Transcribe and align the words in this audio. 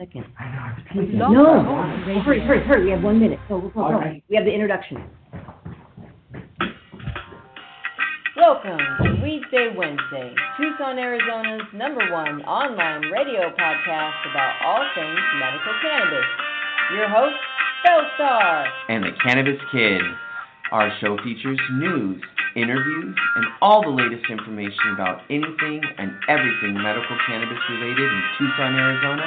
second. 0.00 0.24
No, 1.12 1.28
No, 1.28 1.82
hurry, 2.24 2.40
hurry, 2.40 2.60
hurry, 2.64 2.84
we 2.86 2.90
have 2.90 3.02
one 3.02 3.20
minute. 3.20 3.38
Go, 3.48 3.60
go, 3.60 3.68
go, 3.68 3.82
All 3.82 3.90
go. 3.92 3.98
right. 3.98 4.22
We 4.30 4.36
have 4.36 4.46
the 4.46 4.52
introduction. 4.52 5.04
Welcome 8.34 8.78
to 9.04 9.08
Weedsday 9.20 9.76
Wednesday, 9.76 10.32
Tucson, 10.56 10.98
Arizona's 10.98 11.68
number 11.74 12.00
one 12.10 12.40
online 12.48 13.02
radio 13.12 13.52
podcast 13.52 14.16
about 14.30 14.54
all 14.64 14.80
things 14.94 15.20
medical 15.38 15.74
cannabis. 15.82 16.24
Your 16.96 17.08
host, 17.10 17.36
Bellstar. 17.84 18.66
and 18.88 19.04
the 19.04 19.12
Cannabis 19.22 19.60
Kid. 19.70 20.00
Our 20.72 20.88
show 21.00 21.18
features 21.22 21.58
news, 21.74 22.22
interviews, 22.56 23.14
and 23.36 23.44
all 23.60 23.82
the 23.82 23.90
latest 23.90 24.24
information 24.30 24.94
about 24.94 25.20
anything 25.28 25.82
and 25.98 26.12
everything 26.28 26.80
medical 26.80 27.18
cannabis 27.26 27.58
related 27.68 28.06
in 28.08 28.22
Tucson, 28.38 28.74
Arizona, 28.76 29.26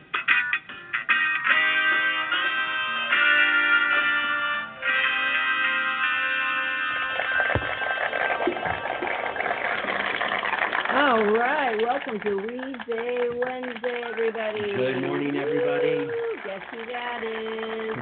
welcome 11.91 12.19
to 12.21 12.29
Weedsday 12.29 13.45
Wednesday, 13.45 14.01
everybody. 14.09 14.61
Good 14.77 15.01
morning, 15.01 15.35
everybody. 15.35 16.05
Woo, 16.05 16.39
Guess 16.45 16.61
who 16.71 16.85
that 16.85 17.19
is? 17.21 17.97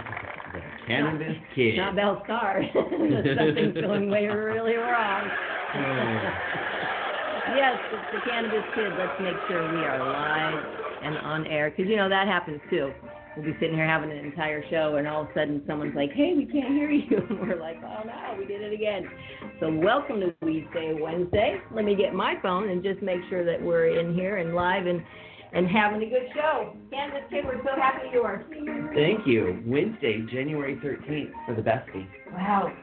The 0.53 0.61
Cannabis 0.87 1.35
Kid. 1.55 1.77
Not 1.77 1.95
Bell 1.95 2.21
Star. 2.25 2.61
Something's 2.73 3.73
going 3.73 4.11
way 4.11 4.27
really 4.27 4.75
wrong. 4.75 5.23
yes, 7.55 7.79
it's 7.91 8.05
the 8.11 8.29
Cannabis 8.29 8.63
Kid. 8.75 8.93
Let's 8.95 9.19
make 9.19 9.37
sure 9.47 9.67
we 9.71 9.85
are 9.85 10.03
live 10.03 10.63
and 11.01 11.17
on 11.17 11.47
air. 11.47 11.71
Because, 11.71 11.89
you 11.89 11.95
know, 11.95 12.09
that 12.09 12.27
happens 12.27 12.61
too. 12.69 12.91
We'll 13.39 13.53
be 13.53 13.57
sitting 13.61 13.75
here 13.75 13.87
having 13.87 14.11
an 14.11 14.17
entire 14.17 14.61
show, 14.69 14.97
and 14.97 15.07
all 15.07 15.21
of 15.21 15.29
a 15.29 15.33
sudden 15.33 15.63
someone's 15.65 15.95
like, 15.95 16.11
hey, 16.11 16.33
we 16.35 16.45
can't 16.45 16.73
hear 16.73 16.91
you. 16.91 17.25
And 17.29 17.39
we're 17.39 17.57
like, 17.57 17.77
oh 17.77 18.03
no, 18.05 18.35
we 18.37 18.45
did 18.45 18.61
it 18.61 18.73
again. 18.73 19.09
So, 19.61 19.73
welcome 19.73 20.19
to 20.19 20.35
Weedsday 20.43 20.99
Wednesday. 20.99 21.61
Let 21.73 21.85
me 21.85 21.95
get 21.95 22.13
my 22.13 22.35
phone 22.41 22.67
and 22.67 22.83
just 22.83 23.01
make 23.01 23.21
sure 23.29 23.45
that 23.45 23.61
we're 23.61 23.97
in 23.97 24.13
here 24.13 24.39
and 24.39 24.53
live 24.55 24.87
and, 24.87 25.01
and 25.53 25.69
having 25.69 26.03
a 26.03 26.09
good 26.09 26.27
show. 26.35 26.75
Cannabis 26.91 27.29
Kid, 27.29 27.45
we're 27.45 27.63
so 27.63 27.79
happy 27.79 28.09
you 28.11 28.23
are 28.23 28.43
here. 28.53 28.91
Thank 28.93 29.25
you. 29.25 29.63
Wednesday, 29.65 30.19
January 30.29 30.75
13th 30.83 31.31
for 31.45 31.55
the 31.55 31.61
bestie. 31.61 32.07
Wow. 32.33 32.73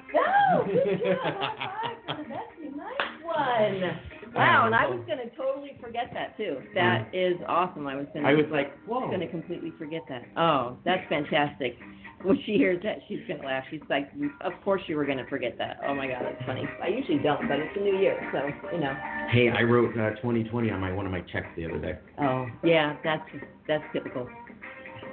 Oh, 0.54 0.64
good 0.64 1.00
job. 1.04 1.18
High 1.22 1.96
five 2.06 2.16
for 2.16 2.22
the 2.22 2.28
Bessie. 2.30 2.74
Nice 2.74 3.22
one. 3.22 4.00
Wow, 4.36 4.66
and 4.66 4.74
I 4.74 4.86
was 4.86 5.00
going 5.06 5.18
to 5.18 5.34
totally 5.36 5.76
forget 5.80 6.10
that 6.14 6.36
too. 6.36 6.58
That 6.74 7.08
is 7.14 7.36
awesome. 7.48 7.86
I 7.86 7.96
was 7.96 8.06
going 8.12 8.24
to 8.24 8.30
I 8.30 8.34
was 8.34 8.46
like, 8.50 8.72
whoa. 8.86 9.08
going 9.08 9.20
to 9.20 9.28
completely 9.28 9.72
forget 9.78 10.02
that. 10.08 10.22
Oh, 10.36 10.76
that's 10.84 11.02
fantastic. 11.08 11.76
When 12.22 12.38
she 12.46 12.52
hears 12.56 12.82
that, 12.82 12.98
she's 13.08 13.20
going 13.28 13.40
to 13.40 13.46
laugh. 13.46 13.64
She's 13.70 13.82
like, 13.90 14.10
of 14.40 14.52
course 14.64 14.82
you 14.86 14.96
were 14.96 15.04
going 15.04 15.18
to 15.18 15.26
forget 15.26 15.56
that. 15.58 15.78
Oh 15.86 15.94
my 15.94 16.06
God, 16.06 16.22
that's 16.24 16.44
funny. 16.46 16.64
I 16.82 16.88
usually 16.88 17.18
don't, 17.18 17.46
but 17.48 17.58
it's 17.58 17.76
a 17.76 17.80
new 17.80 17.98
year, 17.98 18.18
so, 18.32 18.72
you 18.72 18.80
know. 18.80 18.94
Hey, 19.30 19.50
I 19.50 19.62
wrote 19.62 19.90
uh, 19.98 20.16
2020 20.16 20.70
on 20.70 20.80
my 20.80 20.92
one 20.92 21.06
of 21.06 21.12
my 21.12 21.20
checks 21.20 21.46
the 21.56 21.66
other 21.66 21.78
day. 21.78 21.98
Oh, 22.20 22.46
yeah, 22.64 22.96
that's 23.04 23.28
that's 23.68 23.84
typical. 23.92 24.28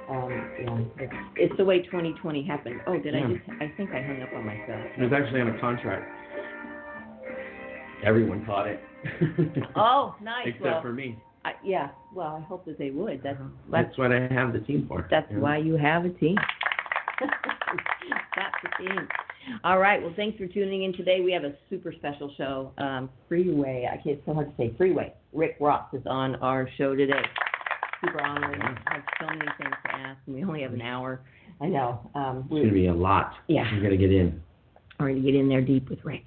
Um, 0.08 0.50
yeah, 0.60 1.04
it's, 1.04 1.12
it's 1.36 1.56
the 1.56 1.64
way 1.64 1.80
2020 1.82 2.42
happened. 2.44 2.80
Oh, 2.86 2.98
did 2.98 3.14
I 3.14 3.20
just? 3.20 3.40
I 3.60 3.72
think 3.76 3.90
I 3.90 4.02
hung 4.02 4.20
up 4.20 4.32
on 4.34 4.44
myself. 4.44 4.80
It 4.98 5.02
was 5.02 5.12
actually 5.14 5.40
on 5.40 5.48
a 5.48 5.60
contract. 5.60 6.04
Everyone 8.04 8.44
caught 8.44 8.66
it. 8.66 8.80
Oh, 9.76 10.14
nice. 10.22 10.46
Except 10.48 10.64
well, 10.64 10.82
for 10.82 10.92
me. 10.92 11.18
I, 11.44 11.52
yeah. 11.62 11.90
Well, 12.14 12.36
I 12.36 12.40
hope 12.40 12.64
that 12.64 12.78
they 12.78 12.90
would. 12.90 13.22
That's 13.22 13.38
that's 13.70 13.88
That's 13.88 13.98
what 13.98 14.12
I 14.12 14.26
have 14.32 14.52
the 14.52 14.60
team 14.60 14.86
for. 14.88 15.06
that's 15.10 15.30
know? 15.30 15.40
why 15.40 15.58
you 15.58 15.76
have 15.76 16.04
a 16.04 16.10
team. 16.10 16.36
That's 18.36 18.54
the 18.62 18.84
team. 18.84 19.08
All 19.62 19.78
right. 19.78 20.02
Well, 20.02 20.12
thanks 20.16 20.36
for 20.38 20.46
tuning 20.46 20.84
in 20.84 20.92
today. 20.94 21.20
We 21.20 21.32
have 21.32 21.44
a 21.44 21.54
super 21.70 21.92
special 21.92 22.32
show. 22.36 22.72
Um, 22.78 23.08
Freeway. 23.28 23.88
I 23.90 23.96
can't. 23.96 24.16
It's 24.18 24.26
so 24.26 24.34
hard 24.34 24.50
to 24.50 24.56
say. 24.56 24.74
Freeway. 24.76 25.12
Rick 25.32 25.56
Ross 25.60 25.92
is 25.92 26.02
on 26.06 26.34
our 26.36 26.68
show 26.76 26.96
today. 26.96 27.22
Super 28.04 28.22
honored. 28.22 28.56
Yeah. 28.58 28.74
I 28.86 28.94
have 28.94 29.04
so 29.20 29.26
many 29.26 29.50
things 29.58 29.74
to 29.86 29.94
ask, 29.94 30.18
and 30.26 30.34
we 30.34 30.44
only 30.44 30.62
have 30.62 30.72
an 30.72 30.82
hour. 30.82 31.20
I 31.60 31.66
know. 31.66 32.10
Um, 32.14 32.38
It's 32.38 32.48
going 32.50 32.68
to 32.68 32.74
be 32.74 32.86
a 32.86 32.94
lot. 32.94 33.32
Yeah. 33.48 33.62
I'm 33.62 33.78
going 33.78 33.92
to 33.92 33.96
get 33.96 34.10
in. 34.10 34.42
We're 34.98 35.10
going 35.10 35.22
to 35.22 35.30
get 35.30 35.38
in 35.38 35.48
there 35.48 35.60
deep 35.60 35.88
with 35.88 36.04
Rick. 36.04 36.24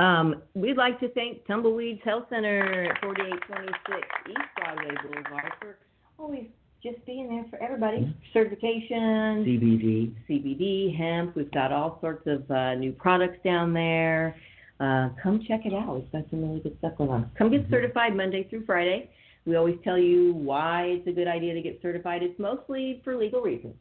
Um, 0.00 0.42
we'd 0.54 0.78
like 0.78 0.98
to 1.00 1.10
thank 1.10 1.46
Tumbleweeds 1.46 2.00
Health 2.02 2.24
Center 2.30 2.84
at 2.90 3.00
4826 3.02 4.08
East 4.30 4.38
Broadway 4.56 4.94
Boulevard 5.02 5.52
for 5.60 5.76
always 6.18 6.46
just 6.82 7.04
being 7.04 7.28
there 7.28 7.44
for 7.50 7.62
everybody. 7.62 8.16
Certification, 8.32 9.44
CBD. 9.44 10.14
CBD, 10.26 10.96
hemp. 10.96 11.36
We've 11.36 11.50
got 11.50 11.70
all 11.70 11.98
sorts 12.00 12.26
of 12.26 12.50
uh, 12.50 12.76
new 12.76 12.92
products 12.92 13.40
down 13.44 13.74
there. 13.74 14.36
Uh, 14.80 15.10
come 15.22 15.44
check 15.46 15.66
it 15.66 15.74
out. 15.74 15.94
We've 15.96 16.12
got 16.12 16.24
some 16.30 16.48
really 16.48 16.60
good 16.60 16.78
stuff 16.78 16.96
going 16.96 17.10
on. 17.10 17.30
Come 17.36 17.50
get 17.50 17.66
Mhm. 17.66 17.70
certified 17.70 18.16
Monday 18.16 18.44
through 18.44 18.64
Friday. 18.64 19.10
We 19.44 19.56
always 19.56 19.76
tell 19.84 19.98
you 19.98 20.32
why 20.32 20.84
it's 20.84 21.06
a 21.08 21.12
good 21.12 21.28
idea 21.28 21.52
to 21.52 21.60
get 21.60 21.82
certified. 21.82 22.22
It's 22.22 22.38
mostly 22.38 23.02
for 23.04 23.16
legal 23.16 23.42
reasons. 23.42 23.74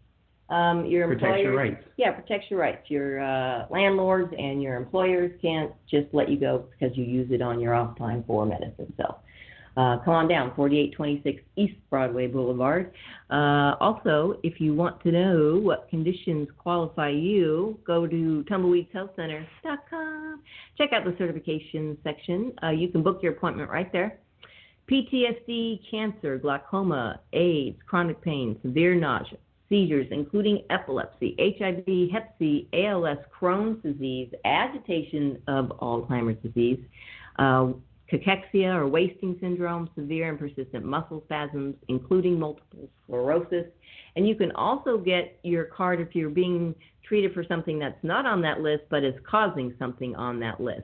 Um, 0.50 0.86
your 0.86 1.08
Protects 1.08 1.44
your 1.44 1.56
rights. 1.56 1.84
yeah, 1.98 2.12
protects 2.12 2.48
your 2.50 2.60
rights. 2.60 2.90
Your 2.90 3.22
uh, 3.22 3.68
landlords 3.70 4.34
and 4.38 4.64
your 4.64 4.78
employers 4.78 5.32
can't 5.42 5.72
just 5.90 6.08
let 6.12 6.28
you 6.30 6.40
go 6.40 6.66
because 6.72 6.98
you 6.98 7.04
use 7.04 7.30
it 7.32 7.42
on 7.42 7.60
your 7.60 7.76
off 7.76 7.98
time 8.00 8.24
for 8.26 8.48
medicine. 8.48 8.92
So 8.98 9.16
uh, 9.78 9.98
come 10.04 10.14
on 10.14 10.28
down, 10.28 10.52
4826 10.56 11.42
East 11.56 11.76
Broadway 11.90 12.28
Boulevard. 12.28 12.92
Uh, 13.30 13.76
also, 13.80 14.40
if 14.44 14.60
you 14.60 14.74
want 14.74 15.02
to 15.04 15.12
know 15.12 15.60
what 15.62 15.88
conditions 15.90 16.48
qualify 16.58 17.10
you, 17.10 17.80
go 17.86 18.08
to 18.08 18.44
tumbleweedshealthcenter.com. 18.50 20.42
Check 20.78 20.90
out 20.94 21.06
the 21.06 21.16
certification 21.18 21.98
section. 22.04 22.54
Uh, 22.64 22.70
you 22.72 22.90
can 22.90 23.04
book 23.04 23.20
your 23.22 23.34
appointment 23.34 23.70
right 23.70 23.92
there. 23.92 24.20
PTSD, 24.92 25.80
cancer, 25.90 26.40
glaucoma, 26.40 27.20
AIDS, 27.34 27.78
chronic 27.86 28.20
pain, 28.22 28.58
severe 28.64 28.96
nausea, 28.96 29.38
seizures, 29.70 30.08
including 30.12 30.64
epilepsy, 30.70 31.36
HIV, 31.38 32.12
Hep 32.12 32.36
C, 32.40 32.68
ALS, 32.74 33.20
Crohn's 33.40 33.82
disease, 33.84 34.32
agitation 34.44 35.42
of 35.48 35.68
Alzheimer's 35.80 36.42
disease, 36.44 36.80
uh, 37.38 37.70
cachexia 38.12 38.76
or 38.76 38.88
wasting 38.88 39.38
syndrome, 39.40 39.90
severe 39.96 40.30
and 40.30 40.40
persistent 40.40 40.84
muscle 40.84 41.22
spasms, 41.26 41.76
including 41.88 42.40
multiple 42.40 42.90
sclerosis. 43.04 43.66
And 44.16 44.28
you 44.28 44.36
can 44.36 44.52
also 44.54 44.98
get 44.98 45.40
your 45.44 45.66
card 45.66 46.02
if 46.02 46.16
you're 46.16 46.30
being 46.30 46.74
treated 47.04 47.34
for 47.34 47.44
something 47.44 47.80
that's 47.80 48.04
not 48.04 48.26
on 48.26 48.42
that 48.42 48.62
list 48.62 48.84
but 48.90 49.04
is 49.04 49.16
causing 49.30 49.74
something 49.80 50.16
on 50.16 50.40
that 50.40 50.60
list. 50.60 50.84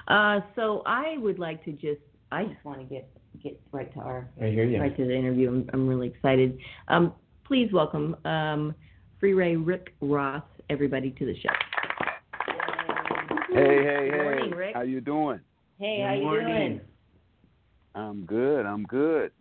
Uh, 0.10 0.42
so 0.56 0.82
I 0.86 1.18
would 1.20 1.40
like 1.40 1.64
to 1.66 1.72
just, 1.72 2.02
I 2.32 2.44
just 2.46 2.64
want 2.66 2.80
to 2.80 2.86
get 2.86 3.10
get 3.44 3.60
right 3.72 3.94
to 3.94 4.00
our 4.00 4.28
I 4.42 4.48
hear 4.48 4.64
you. 4.66 4.82
right 4.82 4.96
to 4.98 5.06
the 5.06 5.16
interview. 5.16 5.50
I'm, 5.50 5.70
I'm 5.72 5.88
really 5.88 6.08
excited. 6.08 6.58
Um, 6.88 7.14
please 7.46 7.72
welcome 7.72 8.16
um, 8.26 8.74
Freeway 9.20 9.56
Rick 9.56 9.94
Ross, 10.02 10.44
everybody, 10.70 11.12
to 11.12 11.26
the 11.26 11.36
show. 11.40 11.50
Hey, 13.54 13.84
hey, 13.84 14.10
Good 14.10 14.24
morning, 14.24 14.50
hey. 14.50 14.56
Rick. 14.56 14.76
How 14.76 14.82
you 14.82 15.00
doing? 15.00 15.40
Hey, 15.80 15.98
Good 15.98 16.08
how 16.08 16.14
you 16.14 16.22
morning. 16.24 16.48
doing? 16.48 16.82
I'm 17.96 18.26
good. 18.26 18.66
I'm 18.66 18.84
good. 18.84 19.32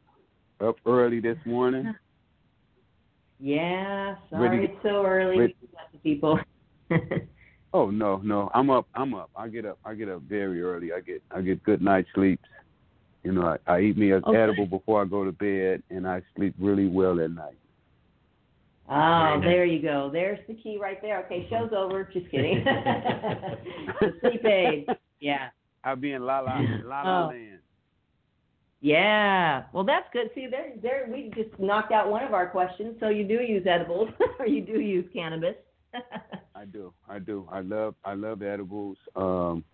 Up 0.60 0.76
early 0.86 1.20
this 1.20 1.38
morning. 1.46 1.94
Yeah, 3.40 4.16
sorry 4.30 4.64
it's 4.64 4.82
so 4.82 5.04
early. 5.06 5.38
ready- 5.38 5.56
people. 6.02 6.38
Oh 7.74 7.90
no, 7.90 8.16
no. 8.24 8.50
I'm 8.54 8.70
up. 8.70 8.86
I'm 8.94 9.12
up. 9.12 9.28
I 9.36 9.46
get 9.48 9.66
up. 9.66 9.78
I 9.84 9.92
get 9.92 10.08
up 10.08 10.22
very 10.22 10.62
early. 10.62 10.90
I 10.94 11.00
get 11.00 11.22
I 11.30 11.42
get 11.42 11.62
good 11.64 11.82
night 11.82 12.06
sleeps. 12.14 12.42
You 13.24 13.32
know, 13.32 13.42
I, 13.66 13.70
I 13.70 13.80
eat 13.80 13.98
me 13.98 14.10
an 14.12 14.22
oh, 14.24 14.30
Okay. 14.30 14.40
edible 14.40 14.64
before 14.64 15.02
I 15.02 15.04
go 15.04 15.22
to 15.22 15.32
bed, 15.32 15.82
and 15.90 16.08
I 16.08 16.22
sleep 16.34 16.54
really 16.58 16.86
well 16.88 17.20
at 17.20 17.30
night. 17.30 17.58
Oh, 18.88 19.38
there 19.44 19.66
you 19.66 19.82
go. 19.82 20.08
There's 20.10 20.38
the 20.48 20.54
key 20.54 20.78
right 20.80 21.00
there. 21.02 21.22
Okay, 21.26 21.46
show's 21.50 21.70
over. 21.76 22.04
Just 22.10 22.30
kidding. 22.30 22.64
sleep 24.20 24.44
aid. 24.46 24.86
Yeah. 25.20 25.48
I'll 25.84 25.94
be 25.94 26.12
in 26.12 26.22
La 26.24 26.40
La 26.40 26.58
La 26.84 27.02
La 27.02 27.24
Oh. 27.26 27.28
Land. 27.28 27.58
Yeah. 28.80 29.64
Well, 29.72 29.84
that's 29.84 30.06
good. 30.12 30.30
See, 30.34 30.46
there, 30.46 30.72
there, 30.80 31.08
we 31.10 31.32
just 31.34 31.58
knocked 31.58 31.92
out 31.92 32.10
one 32.10 32.22
of 32.22 32.32
our 32.32 32.48
questions. 32.48 32.96
So 33.00 33.08
you 33.08 33.26
do 33.26 33.34
use 33.34 33.66
edibles, 33.66 34.10
or 34.38 34.46
you 34.46 34.62
do 34.62 34.80
use 34.80 35.04
cannabis. 35.12 35.56
I 36.54 36.64
do. 36.64 36.92
I 37.08 37.18
do. 37.18 37.48
I 37.50 37.60
love 37.60 37.94
I 38.04 38.14
love 38.14 38.42
edibles. 38.42 38.96
Um, 39.16 39.64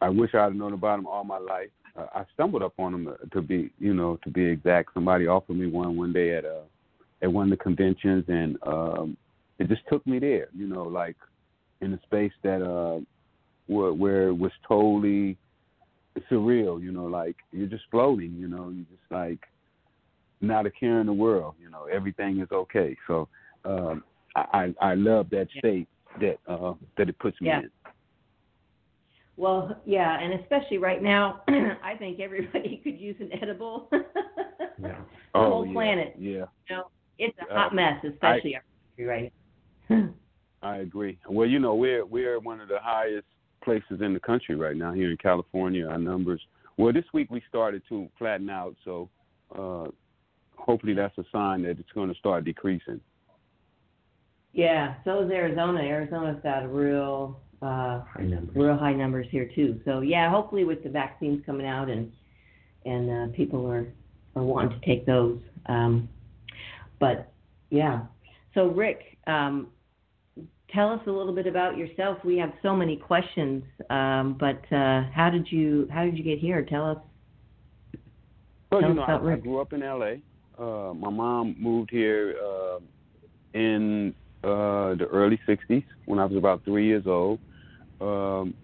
I 0.00 0.08
wish 0.08 0.34
I'd 0.34 0.54
known 0.54 0.72
about 0.72 0.96
them 0.96 1.06
all 1.06 1.24
my 1.24 1.38
life. 1.38 1.70
Uh, 1.96 2.06
I 2.14 2.24
stumbled 2.34 2.62
up 2.62 2.74
on 2.78 2.92
them 2.92 3.16
to 3.32 3.42
be, 3.42 3.70
you 3.78 3.94
know, 3.94 4.18
to 4.24 4.30
be 4.30 4.44
exact. 4.44 4.94
Somebody 4.94 5.26
offered 5.26 5.56
me 5.56 5.66
one 5.66 5.96
one 5.96 6.12
day 6.12 6.36
at 6.36 6.44
a 6.44 6.62
at 7.22 7.32
one 7.32 7.44
of 7.44 7.58
the 7.58 7.62
conventions, 7.62 8.24
and 8.28 8.58
um, 8.66 9.16
it 9.58 9.68
just 9.68 9.82
took 9.90 10.06
me 10.06 10.18
there. 10.18 10.48
You 10.54 10.66
know, 10.66 10.82
like 10.82 11.16
in 11.80 11.94
a 11.94 12.00
space 12.02 12.32
that 12.42 12.62
uh, 12.62 13.00
where 13.66 13.92
where 13.92 14.28
it 14.28 14.36
was 14.36 14.52
totally 14.66 15.36
surreal. 16.30 16.82
You 16.82 16.92
know, 16.92 17.04
like 17.06 17.36
you're 17.52 17.66
just 17.68 17.84
floating. 17.90 18.34
You 18.34 18.48
know, 18.48 18.70
you're 18.70 18.86
just 18.86 19.10
like 19.10 19.40
not 20.40 20.66
a 20.66 20.70
care 20.70 21.00
in 21.00 21.06
the 21.06 21.12
world. 21.12 21.54
You 21.60 21.70
know, 21.70 21.84
everything 21.84 22.40
is 22.40 22.48
okay. 22.52 22.96
So 23.06 23.28
um, 23.64 24.04
I 24.36 24.74
I 24.80 24.90
I 24.90 24.94
love 24.94 25.30
that 25.30 25.48
Yeah. 25.54 25.58
state 25.60 25.88
that 26.20 26.38
uh 26.48 26.74
that 26.96 27.08
it 27.08 27.18
puts 27.18 27.40
me 27.40 27.48
Yeah. 27.48 27.58
in. 27.60 27.70
well, 29.36 29.80
yeah, 29.86 30.18
and 30.20 30.40
especially 30.40 30.78
right 30.78 31.02
now, 31.02 31.42
I 31.48 31.94
think 31.98 32.18
everybody 32.20 32.80
could 32.84 32.98
use 32.98 33.16
an 33.20 33.30
edible. 33.42 33.88
Yeah. 34.80 34.94
The 35.34 35.40
oh 35.40 35.48
whole 35.50 35.66
yeah, 35.66 35.72
planet. 35.72 36.14
Yeah, 36.18 36.44
You 36.70 36.76
know, 36.76 36.84
it's 37.18 37.36
a 37.40 37.52
Uh, 37.52 37.56
hot 37.58 37.74
mess, 37.74 37.98
especially 38.04 38.54
our 38.54 38.62
country 38.96 39.04
right 39.06 39.32
now. 39.90 40.08
I 40.62 40.76
agree. 40.78 41.18
Well, 41.28 41.48
you 41.48 41.58
know, 41.58 41.74
we're 41.74 42.04
we're 42.04 42.38
one 42.38 42.60
of 42.60 42.68
the 42.68 42.78
highest 42.80 43.26
places 43.68 44.00
in 44.00 44.14
the 44.14 44.20
country 44.20 44.54
right 44.54 44.76
now 44.76 44.92
here 44.94 45.10
in 45.10 45.16
California. 45.18 45.86
Our 45.86 45.98
numbers. 45.98 46.40
Well, 46.78 46.92
this 46.92 47.04
week 47.12 47.30
we 47.30 47.42
started 47.48 47.82
to 47.90 48.08
flatten 48.18 48.48
out, 48.48 48.74
so 48.84 49.10
uh 49.58 49.88
hopefully 50.56 50.94
that's 50.94 51.16
a 51.18 51.24
sign 51.30 51.62
that 51.62 51.78
it's 51.78 51.92
going 51.94 52.08
to 52.12 52.18
start 52.18 52.44
decreasing. 52.44 53.00
Yeah, 54.52 54.94
so 55.04 55.20
is 55.24 55.30
Arizona. 55.30 55.80
Arizona's 55.80 56.40
got 56.42 56.60
real, 56.72 57.38
uh, 57.62 58.00
High 58.14 58.22
numbers. 58.24 58.56
real 58.56 58.76
high 58.76 58.92
numbers 58.94 59.26
here 59.30 59.48
too. 59.54 59.80
So 59.84 60.00
yeah, 60.00 60.30
hopefully 60.30 60.64
with 60.64 60.82
the 60.82 60.88
vaccines 60.88 61.42
coming 61.46 61.66
out 61.66 61.88
and 61.90 62.10
and 62.86 63.10
uh, 63.10 63.36
people 63.36 63.66
are 63.70 63.86
are 64.34 64.42
wanting 64.42 64.80
to 64.80 64.86
take 64.86 65.04
those. 65.04 65.38
Um, 65.66 66.08
but 66.98 67.30
yeah, 67.70 68.00
so 68.54 68.68
Rick, 68.68 69.18
um, 69.26 69.68
tell 70.74 70.90
us 70.90 71.00
a 71.06 71.10
little 71.10 71.34
bit 71.34 71.46
about 71.46 71.76
yourself. 71.76 72.18
We 72.24 72.36
have 72.38 72.52
so 72.62 72.74
many 72.74 72.96
questions, 72.96 73.64
um, 73.90 74.36
but 74.38 74.60
uh, 74.74 75.04
how 75.12 75.30
did 75.32 75.50
you 75.50 75.88
how 75.90 76.04
did 76.04 76.16
you 76.16 76.24
get 76.24 76.38
here? 76.38 76.64
Tell 76.64 76.90
us. 76.90 76.98
Well, 78.70 78.80
Tell 78.80 78.90
you 78.90 78.96
know, 78.96 79.02
I, 79.02 79.32
I 79.32 79.36
grew 79.36 79.60
up 79.60 79.72
in 79.72 79.82
L.A. 79.82 80.20
Uh, 80.58 80.92
my 80.94 81.10
mom 81.10 81.56
moved 81.58 81.90
here 81.90 82.34
uh, 82.42 82.78
in 83.54 84.14
uh, 84.44 84.94
the 84.94 85.06
early 85.10 85.40
'60s 85.48 85.84
when 86.04 86.18
I 86.18 86.24
was 86.26 86.36
about 86.36 86.64
three 86.64 86.86
years 86.86 87.06
old, 87.06 87.38
um, 88.00 88.54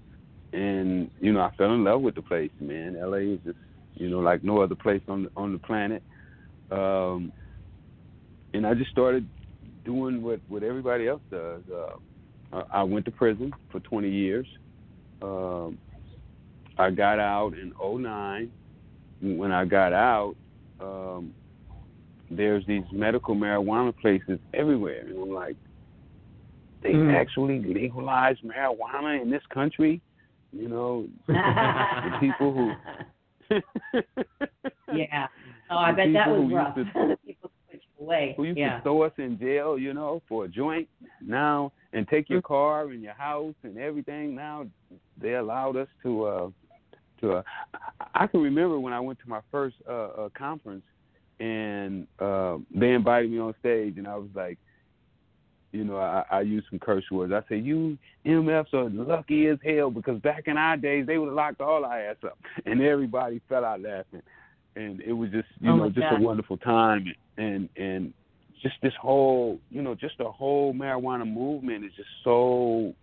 and 0.53 1.11
you 1.21 1.33
know, 1.33 1.41
I 1.41 1.51
fell 1.57 1.73
in 1.73 1.85
love 1.85 2.03
with 2.03 2.15
the 2.15 2.23
place. 2.23 2.51
Man, 2.61 2.97
L.A. 2.97 3.21
is 3.21 3.41
just 3.45 3.59
you 3.95 4.11
know 4.11 4.19
like 4.19 4.45
no 4.45 4.61
other 4.61 4.75
place 4.75 5.03
on 5.09 5.25
the, 5.25 5.31
on 5.37 5.53
the 5.53 5.59
planet, 5.59 6.03
um, 6.71 7.33
and 8.53 8.67
I 8.67 8.75
just 8.75 8.91
started 8.91 9.29
doing 9.85 10.23
what 10.23 10.41
what 10.49 10.63
everybody 10.63 11.09
else 11.09 11.23
does. 11.31 11.63
Uh, 11.73 11.97
I 12.53 12.81
I 12.81 12.83
went 12.83 13.05
to 13.07 13.11
prison 13.11 13.53
for 13.71 13.81
20 13.81 14.09
years. 14.09 14.47
Um, 15.23 15.79
I 16.77 16.91
got 16.91 17.19
out 17.19 17.53
in 17.55 17.73
'09 17.81 18.51
when 19.21 19.53
I 19.53 19.65
got 19.65 19.93
out, 19.93 20.35
um, 20.81 21.33
there's 22.31 22.65
these 22.67 22.83
medical 22.93 23.35
marijuana 23.35 23.97
places 23.97 24.39
everywhere, 24.53 25.01
and 25.07 25.19
I'm 25.19 25.31
like, 25.33 25.57
they 26.83 26.93
Mm. 26.93 27.15
actually 27.15 27.61
legalize 27.61 28.39
marijuana 28.41 29.21
in 29.21 29.31
this 29.31 29.45
country, 29.47 30.01
you 30.53 30.69
know? 30.69 31.07
the 31.27 32.17
people 32.21 32.53
who, 32.53 33.61
yeah. 34.93 35.29
Oh, 35.71 35.79
I 35.79 35.93
bet 35.93 36.13
that 36.13 36.29
was 36.29 36.51
rough. 36.53 36.77
used 36.77 36.91
away. 38.01 38.35
who 38.37 38.45
used 38.45 38.59
yeah. 38.59 38.77
to 38.79 38.83
throw 38.83 39.03
us 39.03 39.13
in 39.19 39.39
jail, 39.39 39.79
you 39.79 39.95
know, 39.95 40.23
for 40.29 40.45
a 40.45 40.49
joint 40.49 40.89
now, 41.21 41.73
and 41.93 42.07
take 42.09 42.29
your 42.29 42.43
car 42.43 42.89
and 42.91 43.03
your 43.03 43.15
house 43.15 43.55
and 43.63 43.79
everything. 43.79 44.35
Now 44.35 44.67
they 45.21 45.35
allowed 45.35 45.77
us 45.77 45.89
to. 46.03 46.25
uh 46.25 46.49
to 47.21 47.33
uh, 47.35 47.43
I 48.15 48.27
can 48.27 48.41
remember 48.41 48.79
when 48.81 48.93
I 48.93 49.01
went 49.01 49.19
to 49.21 49.29
my 49.29 49.41
first 49.51 49.77
uh, 49.89 49.93
uh 49.93 50.29
conference, 50.37 50.83
and 51.41 52.07
uh, 52.19 52.59
they 52.75 52.93
invited 52.93 53.31
me 53.31 53.39
on 53.39 53.55
stage, 53.61 53.95
and 53.99 54.07
I 54.07 54.17
was 54.17 54.29
like, 54.35 54.59
you 55.73 55.85
know, 55.85 55.97
I, 55.97 56.25
I 56.31 56.41
used 56.43 56.67
some 56.71 56.79
curse 56.79 57.05
words. 57.11 57.33
I 57.33 57.43
said, 57.49 57.65
"You 57.65 57.99
MFs 58.25 58.73
are 58.75 58.89
lucky 58.91 59.49
as 59.49 59.59
hell 59.65 59.91
because 59.91 60.21
back 60.21 60.45
in 60.47 60.57
our 60.57 60.77
days 60.77 61.07
they 61.07 61.19
would 61.19 61.27
have 61.27 61.35
locked 61.35 61.61
all 61.61 61.85
our 61.85 62.01
ass 62.01 62.17
up," 62.25 62.39
and 62.67 62.81
everybody 62.81 63.41
fell 63.49 63.65
out 63.65 63.81
laughing, 63.81 64.23
and 64.77 65.01
it 65.01 65.13
was 65.13 65.31
just, 65.31 65.49
you 65.61 65.71
Oh, 65.71 65.77
know, 65.77 65.89
just 65.89 66.01
God. 66.01 66.21
a 66.21 66.25
wonderful 66.25 66.57
time, 66.59 67.07
and 67.37 67.69
and 67.77 68.13
just 68.63 68.77
this 68.83 68.95
whole, 69.01 69.61
you 69.71 69.83
know, 69.83 69.95
just 69.95 70.17
the 70.19 70.25
whole 70.31 70.73
marijuana 70.73 71.31
movement 71.31 71.85
is 71.85 71.93
just 71.97 72.09
so. 72.23 72.95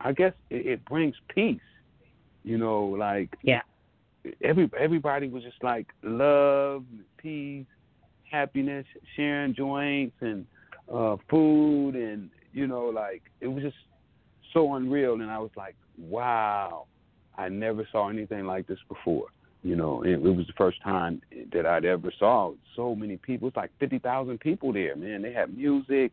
I- 0.00 0.12
guess 0.12 0.32
it, 0.48 0.66
it 0.66 0.84
brings 0.84 1.16
peace, 1.34 1.60
you 2.44 2.56
know, 2.56 2.84
like 2.84 3.36
Yeah. 3.42 3.62
every 4.42 4.70
everybody 4.78 5.28
was 5.28 5.42
just 5.42 5.62
like 5.62 5.88
love, 6.04 6.84
peace, 7.16 7.66
happiness, 8.30 8.86
sharing 9.16 9.54
joints 9.54 10.16
and 10.20 10.46
uh 10.92 11.16
food 11.28 11.96
and 11.96 12.30
you 12.52 12.68
know 12.68 12.84
like 12.84 13.22
it 13.40 13.48
was 13.48 13.64
just 13.64 13.76
so 14.52 14.74
unreal 14.74 15.14
and 15.14 15.30
I 15.30 15.38
was 15.38 15.50
like, 15.56 15.74
wow, 15.98 16.86
I 17.36 17.48
never 17.48 17.86
saw 17.90 18.08
anything 18.08 18.46
like 18.46 18.66
this 18.68 18.78
before. 18.88 19.26
You 19.66 19.74
know, 19.74 20.02
it, 20.04 20.12
it 20.12 20.20
was 20.20 20.46
the 20.46 20.52
first 20.56 20.80
time 20.82 21.20
that 21.52 21.66
I'd 21.66 21.84
ever 21.84 22.12
saw 22.20 22.52
so 22.76 22.94
many 22.94 23.16
people. 23.16 23.48
It's 23.48 23.56
like 23.56 23.72
fifty 23.80 23.98
thousand 23.98 24.38
people 24.38 24.72
there, 24.72 24.94
man. 24.94 25.22
They 25.22 25.32
had 25.32 25.56
music, 25.56 26.12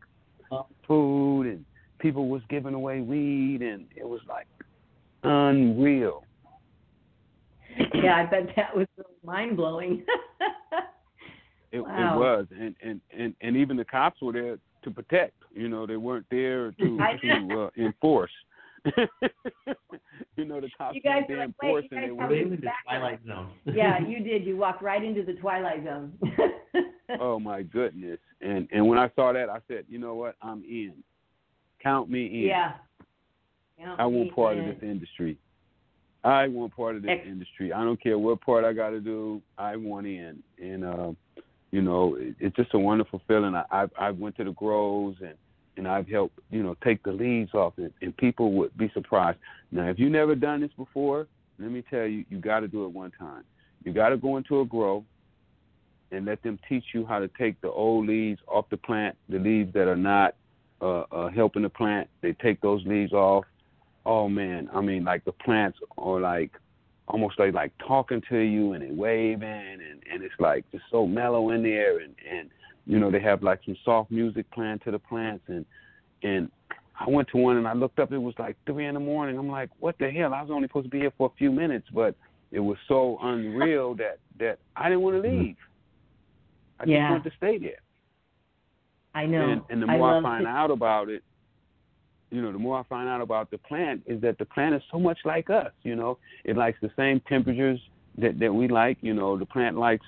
Oh. 0.50 0.66
food, 0.88 1.46
and 1.46 1.64
people 2.00 2.28
was 2.28 2.42
giving 2.50 2.74
away 2.74 3.00
weed, 3.00 3.62
and 3.62 3.86
it 3.94 4.06
was 4.08 4.20
like 4.28 4.46
unreal. 5.22 6.24
yeah, 7.94 8.16
I 8.16 8.26
bet 8.26 8.48
that 8.56 8.76
was 8.76 8.88
mind 9.24 9.56
blowing. 9.56 10.04
It, 11.70 11.80
Wow. 11.80 12.16
it 12.16 12.18
was, 12.20 12.46
and, 12.60 12.74
and 12.82 13.00
and 13.16 13.34
and 13.40 13.56
even 13.56 13.76
the 13.76 13.84
cops 13.84 14.20
were 14.22 14.32
there 14.32 14.58
to 14.82 14.90
protect. 14.90 15.34
You 15.54 15.68
know, 15.68 15.86
they 15.86 15.96
weren't 15.96 16.26
there 16.30 16.72
to 16.72 16.98
to 17.22 17.62
uh, 17.62 17.70
enforce. 17.82 18.30
you 20.54 20.60
know, 20.60 20.66
the 20.66 20.72
cops 20.76 20.94
You 20.94 21.02
guys 21.02 21.22
weren't 21.28 21.54
are 21.62 21.68
like, 21.68 21.74
wait, 21.74 21.84
you 21.84 21.88
guys 21.88 21.88
They 21.90 22.06
tell 22.06 22.16
were 22.16 22.28
me 22.28 22.36
We're 22.36 22.42
in 22.42 22.50
the 22.50 22.70
twilight 22.84 23.20
zone. 23.26 23.48
yeah, 23.74 23.98
you 24.00 24.20
did. 24.20 24.44
You 24.44 24.56
walked 24.56 24.82
right 24.82 25.02
into 25.02 25.22
the 25.22 25.34
twilight 25.34 25.84
zone. 25.84 26.12
oh 27.20 27.38
my 27.38 27.62
goodness! 27.62 28.18
And 28.40 28.68
and 28.72 28.86
when 28.86 28.98
I 28.98 29.10
saw 29.16 29.32
that, 29.32 29.48
I 29.48 29.58
said, 29.68 29.84
you 29.88 29.98
know 29.98 30.14
what? 30.14 30.36
I'm 30.42 30.62
in. 30.64 30.94
Count 31.82 32.10
me 32.10 32.26
in. 32.26 32.48
yeah. 32.48 32.72
Yeah, 33.78 33.96
I 33.98 34.06
want 34.06 34.34
part 34.34 34.56
of 34.56 34.64
this 34.66 34.78
industry. 34.82 35.36
I 36.22 36.46
want 36.46 36.74
part 36.74 36.94
of 36.94 37.02
this 37.02 37.10
Ex- 37.10 37.26
industry. 37.26 37.72
I 37.72 37.82
don't 37.82 38.00
care 38.00 38.16
what 38.16 38.40
part 38.40 38.64
I 38.64 38.72
got 38.72 38.90
to 38.90 39.00
do. 39.00 39.42
I 39.58 39.74
want 39.74 40.06
in. 40.06 40.42
And 40.62 40.84
uh, 40.84 41.12
you 41.72 41.82
know, 41.82 42.14
it, 42.14 42.36
it's 42.38 42.54
just 42.56 42.72
a 42.74 42.78
wonderful 42.78 43.20
feeling. 43.26 43.54
I 43.56 43.64
I, 43.70 43.86
I 43.98 44.10
went 44.12 44.36
to 44.36 44.44
the 44.44 44.52
groves 44.52 45.18
and 45.20 45.34
and 45.76 45.88
I've 45.88 46.08
helped 46.08 46.38
you 46.50 46.62
know 46.62 46.76
take 46.84 47.02
the 47.02 47.12
leaves 47.12 47.54
off 47.54 47.74
it, 47.78 47.92
and 48.02 48.16
people 48.16 48.52
would 48.52 48.76
be 48.76 48.90
surprised. 48.94 49.38
Now, 49.72 49.88
if 49.88 49.98
you've 49.98 50.12
never 50.12 50.34
done 50.34 50.60
this 50.60 50.70
before, 50.76 51.26
let 51.58 51.70
me 51.70 51.82
tell 51.88 52.06
you, 52.06 52.24
you 52.28 52.38
got 52.38 52.60
to 52.60 52.68
do 52.68 52.84
it 52.84 52.88
one 52.88 53.12
time. 53.18 53.44
You 53.84 53.92
got 53.92 54.10
to 54.10 54.16
go 54.16 54.36
into 54.36 54.60
a 54.60 54.64
grow 54.64 55.04
and 56.10 56.24
let 56.26 56.42
them 56.42 56.58
teach 56.68 56.84
you 56.92 57.04
how 57.04 57.18
to 57.18 57.28
take 57.38 57.60
the 57.60 57.70
old 57.70 58.06
leaves 58.06 58.40
off 58.46 58.66
the 58.70 58.76
plant, 58.76 59.16
the 59.28 59.38
leaves 59.38 59.72
that 59.74 59.88
are 59.88 59.96
not 59.96 60.36
uh, 60.80 61.04
uh, 61.10 61.30
helping 61.30 61.62
the 61.62 61.68
plant. 61.68 62.08
They 62.20 62.32
take 62.32 62.60
those 62.60 62.84
leaves 62.86 63.12
off. 63.12 63.44
Oh 64.06 64.28
man, 64.28 64.68
I 64.72 64.80
mean, 64.80 65.04
like 65.04 65.24
the 65.24 65.32
plants 65.32 65.78
are 65.96 66.20
like 66.20 66.50
almost 67.08 67.38
like 67.38 67.52
like 67.52 67.72
talking 67.86 68.22
to 68.30 68.38
you 68.38 68.72
and 68.72 68.82
they 68.82 68.90
waving 68.90 69.42
and 69.42 70.02
and 70.10 70.22
it's 70.22 70.34
like 70.38 70.64
just 70.72 70.84
so 70.90 71.06
mellow 71.06 71.50
in 71.50 71.62
there 71.62 71.98
and 71.98 72.14
and 72.30 72.50
you 72.86 72.98
know 72.98 73.10
they 73.10 73.20
have 73.20 73.42
like 73.42 73.60
some 73.64 73.76
soft 73.84 74.10
music 74.10 74.50
playing 74.52 74.80
to 74.84 74.90
the 74.90 74.98
plants 74.98 75.44
and 75.48 75.64
and 76.22 76.50
I 76.98 77.08
went 77.10 77.28
to 77.28 77.38
one 77.38 77.56
and 77.56 77.66
I 77.66 77.72
looked 77.74 77.98
up. 77.98 78.12
It 78.12 78.18
was 78.18 78.34
like 78.38 78.56
three 78.66 78.86
in 78.86 78.94
the 78.94 79.00
morning. 79.00 79.36
I'm 79.36 79.48
like, 79.50 79.68
what 79.80 79.98
the 79.98 80.10
hell? 80.10 80.32
I 80.32 80.40
was 80.42 80.50
only 80.52 80.68
supposed 80.68 80.84
to 80.86 80.90
be 80.90 81.00
here 81.00 81.12
for 81.18 81.26
a 81.26 81.36
few 81.36 81.50
minutes, 81.50 81.88
but 81.92 82.14
it 82.52 82.60
was 82.60 82.76
so 82.86 83.18
unreal 83.20 83.94
that 84.02 84.18
that 84.38 84.58
I 84.76 84.88
didn't 84.88 85.02
want 85.02 85.20
to 85.22 85.28
Mm-hmm. 85.28 85.40
leave. 85.42 85.56
I 86.80 86.84
Yeah. 86.86 86.98
just 87.08 87.10
wanted 87.10 87.30
to 87.30 87.36
stay 87.36 87.58
there. 87.58 87.80
I 89.14 89.26
know. 89.26 89.48
And, 89.50 89.62
and 89.70 89.82
the 89.82 89.86
more 89.86 90.10
I, 90.10 90.14
love 90.14 90.22
find 90.22 90.44
to- 90.44 90.50
out 90.50 90.70
about 90.70 91.08
it, 91.08 91.22
you 92.30 92.42
know, 92.42 92.50
the 92.52 92.58
more 92.58 92.78
I 92.78 92.82
find 92.84 93.08
out 93.08 93.20
about 93.20 93.50
the 93.50 93.58
plant 93.58 94.02
is 94.06 94.20
that 94.22 94.38
the 94.38 94.44
plant 94.44 94.74
is 94.74 94.82
so 94.90 94.98
much 94.98 95.18
like 95.24 95.50
us. 95.50 95.70
You 95.82 95.94
know, 95.94 96.18
it 96.44 96.56
likes 96.56 96.78
the 96.80 96.90
same 96.96 97.20
temperatures 97.28 97.80
that 98.18 98.38
that 98.40 98.52
we 98.52 98.68
like. 98.68 98.98
You 99.02 99.14
know, 99.14 99.36
the 99.36 99.46
plant 99.46 99.76
likes 99.76 100.06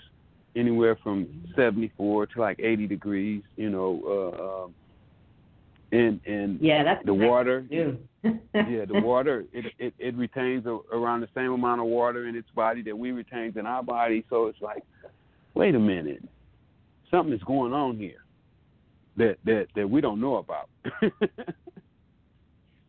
anywhere 0.56 0.96
from 1.02 1.28
74 1.54 2.26
to 2.26 2.40
like 2.40 2.58
80 2.58 2.86
degrees. 2.86 3.42
You 3.56 3.70
know, 3.70 4.32
uh, 4.34 4.64
um, 4.64 4.74
and 5.92 6.20
and 6.26 6.60
Yeah, 6.60 6.82
that's 6.82 7.04
the 7.04 7.14
water. 7.14 7.64
yeah, 8.54 8.84
the 8.84 9.00
water 9.02 9.44
it 9.52 9.72
it, 9.78 9.94
it 9.98 10.16
retains 10.16 10.66
a, 10.66 10.78
around 10.92 11.20
the 11.20 11.28
same 11.34 11.52
amount 11.52 11.80
of 11.80 11.86
water 11.86 12.26
in 12.26 12.34
its 12.34 12.48
body 12.54 12.82
that 12.82 12.96
we 12.96 13.12
retains 13.12 13.56
in 13.56 13.66
our 13.66 13.82
body. 13.82 14.24
So 14.28 14.46
it's 14.46 14.60
like, 14.60 14.82
wait 15.54 15.74
a 15.74 15.78
minute, 15.78 16.22
something 17.10 17.32
is 17.32 17.42
going 17.44 17.72
on 17.72 17.98
here 17.98 18.24
that 19.16 19.36
that 19.44 19.66
that 19.76 19.88
we 19.88 20.00
don't 20.00 20.20
know 20.20 20.36
about. 20.36 20.68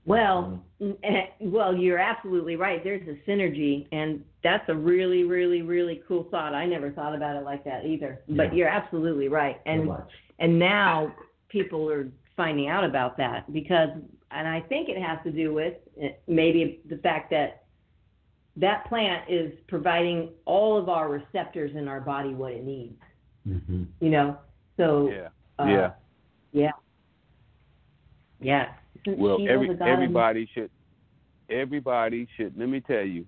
Well, 0.08 0.64
eh, 1.04 1.26
well, 1.42 1.76
you're 1.76 2.00
absolutely 2.00 2.56
right. 2.56 2.82
There's 2.82 3.06
a 3.10 3.30
synergy, 3.30 3.88
and 3.92 4.24
that's 4.42 4.64
a 4.70 4.74
really, 4.74 5.26
really, 5.26 5.62
really 5.62 6.02
cool 6.08 6.28
thought. 6.32 6.56
I 6.56 6.66
never 6.66 6.92
thought 6.92 7.14
about 7.14 7.36
it 7.36 7.44
like 7.44 7.66
that 7.66 7.86
either. 7.86 8.22
But 8.30 8.56
you're 8.56 8.70
absolutely 8.70 9.28
right. 9.28 9.60
And 9.66 9.90
and 10.40 10.58
now 10.58 11.14
people 11.50 11.90
are 11.92 12.08
finding 12.38 12.70
out 12.70 12.86
about 12.86 13.18
that 13.18 13.52
because, 13.52 13.90
and 14.32 14.48
I 14.48 14.62
think 14.62 14.88
it 14.88 14.98
has 15.02 15.20
to 15.26 15.32
do 15.32 15.54
with 15.54 15.74
eh, 16.02 16.12
maybe 16.28 16.80
the 16.90 16.98
fact 16.98 17.30
that 17.32 17.66
that 18.56 18.88
plant 18.88 19.30
is 19.30 19.52
providing 19.68 20.30
all 20.46 20.78
of 20.78 20.88
our 20.88 21.10
receptors 21.10 21.76
in 21.76 21.90
our 21.90 22.00
body 22.00 22.34
what 22.34 22.54
it 22.54 22.64
needs. 22.64 22.96
hmm 23.44 23.84
You 24.00 24.10
know, 24.10 24.38
so 24.78 25.10
yeah, 25.10 25.28
uh, 25.60 25.68
yeah. 25.68 25.92
yeah, 26.54 26.72
yeah. 28.39 28.74
Isn't 29.06 29.20
Well, 29.20 29.38
every 29.48 29.67
the 29.70 29.74
god 29.75 29.88
of- 29.88 29.94
everybody 29.94 30.50
should 30.53 30.70
everybody 31.50 32.27
should. 32.36 32.58
Let 32.58 32.70
me 32.70 32.82
tell 32.82 33.03
you, 33.06 33.25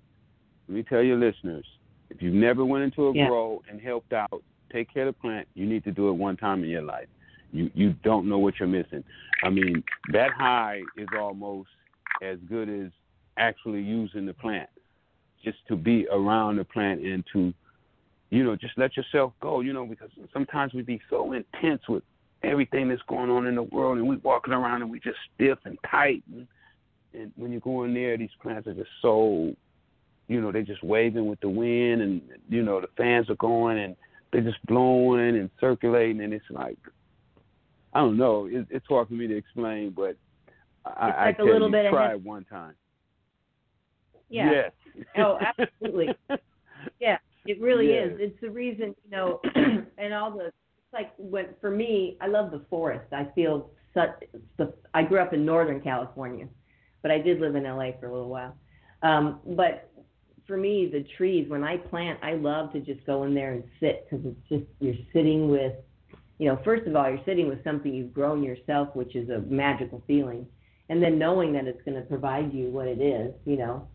let 0.67 0.75
me 0.75 0.83
tell 0.83 1.01
your 1.01 1.17
listeners, 1.17 1.65
if 2.09 2.21
you've 2.21 2.33
never 2.33 2.65
went 2.65 2.83
into 2.83 3.07
a 3.07 3.13
Yeah. 3.13 3.27
grow 3.27 3.61
and 3.69 3.79
helped 3.79 4.13
out, 4.13 4.43
take 4.71 4.91
care 4.93 5.07
of 5.07 5.15
the 5.15 5.21
plant. 5.21 5.47
You 5.53 5.65
need 5.65 5.83
to 5.85 5.91
do 5.91 6.09
it 6.09 6.13
one 6.13 6.35
time 6.37 6.63
in 6.63 6.69
your 6.69 6.81
life. 6.81 7.07
You 7.51 7.71
you 7.73 7.93
don't 8.03 8.27
know 8.27 8.39
what 8.39 8.59
you're 8.59 8.67
missing. 8.67 9.03
I 9.43 9.49
mean, 9.49 9.83
that 10.11 10.31
high 10.31 10.81
is 10.97 11.07
almost 11.17 11.69
as 12.21 12.37
good 12.49 12.67
as 12.69 12.91
actually 13.37 13.81
using 13.81 14.25
the 14.25 14.33
plant. 14.33 14.69
Just 15.43 15.65
to 15.67 15.75
be 15.77 16.05
around 16.11 16.57
the 16.57 16.65
plant 16.65 17.01
and 17.01 17.25
to, 17.31 17.53
you 18.29 18.43
know, 18.43 18.55
just 18.57 18.77
let 18.77 18.97
yourself 18.97 19.31
go. 19.39 19.61
You 19.61 19.71
know, 19.73 19.85
because 19.85 20.11
sometimes 20.33 20.73
we 20.73 20.81
be 20.81 20.99
so 21.09 21.31
intense 21.31 21.87
with 21.87 22.03
everything 22.43 22.89
that's 22.89 23.01
going 23.07 23.29
on 23.29 23.47
in 23.47 23.55
the 23.55 23.63
world, 23.63 23.97
and 23.97 24.07
we 24.07 24.17
walking 24.17 24.53
around 24.53 24.81
and 24.81 24.91
we 24.91 24.99
just 24.99 25.17
stiff 25.35 25.57
and 25.65 25.77
tight. 25.89 26.23
And, 26.31 26.47
and 27.13 27.31
when 27.35 27.51
you 27.51 27.59
go 27.59 27.83
in 27.83 27.93
there, 27.93 28.17
these 28.17 28.29
plants 28.41 28.67
are 28.67 28.73
just 28.73 28.89
so, 29.01 29.53
you 30.27 30.41
know, 30.41 30.51
they're 30.51 30.61
just 30.61 30.83
waving 30.83 31.27
with 31.27 31.39
the 31.41 31.49
wind, 31.49 32.01
and 32.01 32.21
you 32.49 32.63
know 32.63 32.79
the 32.81 32.87
fans 32.97 33.29
are 33.29 33.35
going, 33.35 33.79
and 33.79 33.95
they're 34.31 34.41
just 34.41 34.63
blowing 34.65 35.37
and 35.37 35.49
circulating, 35.59 36.21
and 36.21 36.33
it's 36.33 36.45
like, 36.51 36.77
I 37.93 37.99
don't 37.99 38.17
know, 38.17 38.45
it, 38.45 38.67
it's 38.69 38.85
hard 38.87 39.07
for 39.07 39.15
me 39.15 39.27
to 39.27 39.35
explain, 39.35 39.91
but 39.95 40.15
I, 40.85 41.07
It's 41.09 41.17
I 41.17 41.25
like 41.25 41.39
a 41.39 41.43
little 41.43 41.67
you, 41.67 41.71
bit 41.73 41.89
try 41.89 42.11
it 42.11 42.21
one 42.21 42.45
time. 42.45 42.75
Yeah. 44.29 44.51
Yes. 44.51 45.05
Oh, 45.17 45.39
absolutely. 45.57 46.09
Yeah, 47.01 47.17
it 47.45 47.59
really 47.59 47.89
Yeah. 47.93 48.05
is. 48.05 48.17
It's 48.19 48.41
the 48.41 48.49
reason, 48.49 48.95
you 49.03 49.11
know, 49.11 49.41
and 49.97 50.13
all 50.13 50.31
the 50.31 50.51
like 50.93 51.11
when 51.17 51.47
for 51.61 51.71
me, 51.71 52.17
I 52.21 52.27
love 52.27 52.51
the 52.51 52.63
forest. 52.69 53.11
I 53.13 53.27
feel 53.35 53.71
such 53.93 54.11
the 54.57 54.73
I 54.93 55.03
grew 55.03 55.19
up 55.19 55.33
in 55.33 55.45
Northern 55.45 55.81
California, 55.81 56.47
but 57.01 57.11
I 57.11 57.19
did 57.19 57.39
live 57.39 57.55
in 57.55 57.63
LA 57.63 57.91
for 57.99 58.07
a 58.07 58.11
little 58.11 58.29
while. 58.29 58.55
Um, 59.01 59.39
but 59.45 59.89
for 60.47 60.57
me, 60.57 60.89
the 60.91 61.05
trees 61.15 61.47
when 61.47 61.63
I 61.63 61.77
plant, 61.77 62.19
I 62.23 62.33
love 62.33 62.73
to 62.73 62.79
just 62.79 63.05
go 63.05 63.23
in 63.23 63.35
there 63.35 63.53
and 63.53 63.63
sit 63.79 64.07
because 64.09 64.25
it's 64.25 64.49
just 64.49 64.65
you're 64.79 64.95
sitting 65.13 65.49
with, 65.49 65.73
you 66.39 66.47
know, 66.47 66.59
first 66.65 66.87
of 66.87 66.95
all, 66.95 67.07
you're 67.07 67.23
sitting 67.25 67.47
with 67.47 67.63
something 67.63 67.93
you've 67.93 68.13
grown 68.13 68.43
yourself, 68.43 68.89
which 68.95 69.15
is 69.15 69.29
a 69.29 69.39
magical 69.41 70.01
feeling, 70.07 70.47
and 70.89 71.03
then 71.03 71.19
knowing 71.19 71.53
that 71.53 71.67
it's 71.67 71.81
going 71.83 71.95
to 71.95 72.07
provide 72.07 72.51
you 72.51 72.69
what 72.69 72.87
it 72.87 72.99
is, 72.99 73.31
you 73.45 73.57
know, 73.57 73.87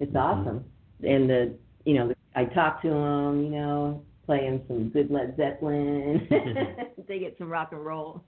it's 0.00 0.14
awesome. 0.14 0.64
And 1.02 1.30
the, 1.30 1.54
you 1.86 1.94
know, 1.94 2.12
I 2.36 2.44
talk 2.44 2.82
to 2.82 2.90
them, 2.90 3.42
you 3.42 3.50
know, 3.50 4.04
playing 4.26 4.62
some 4.68 4.90
good 4.90 5.10
Led 5.10 5.34
Zeppelin. 5.36 6.28
they 7.08 7.18
get 7.18 7.36
some 7.38 7.48
rock 7.48 7.70
and 7.72 7.84
roll. 7.84 8.22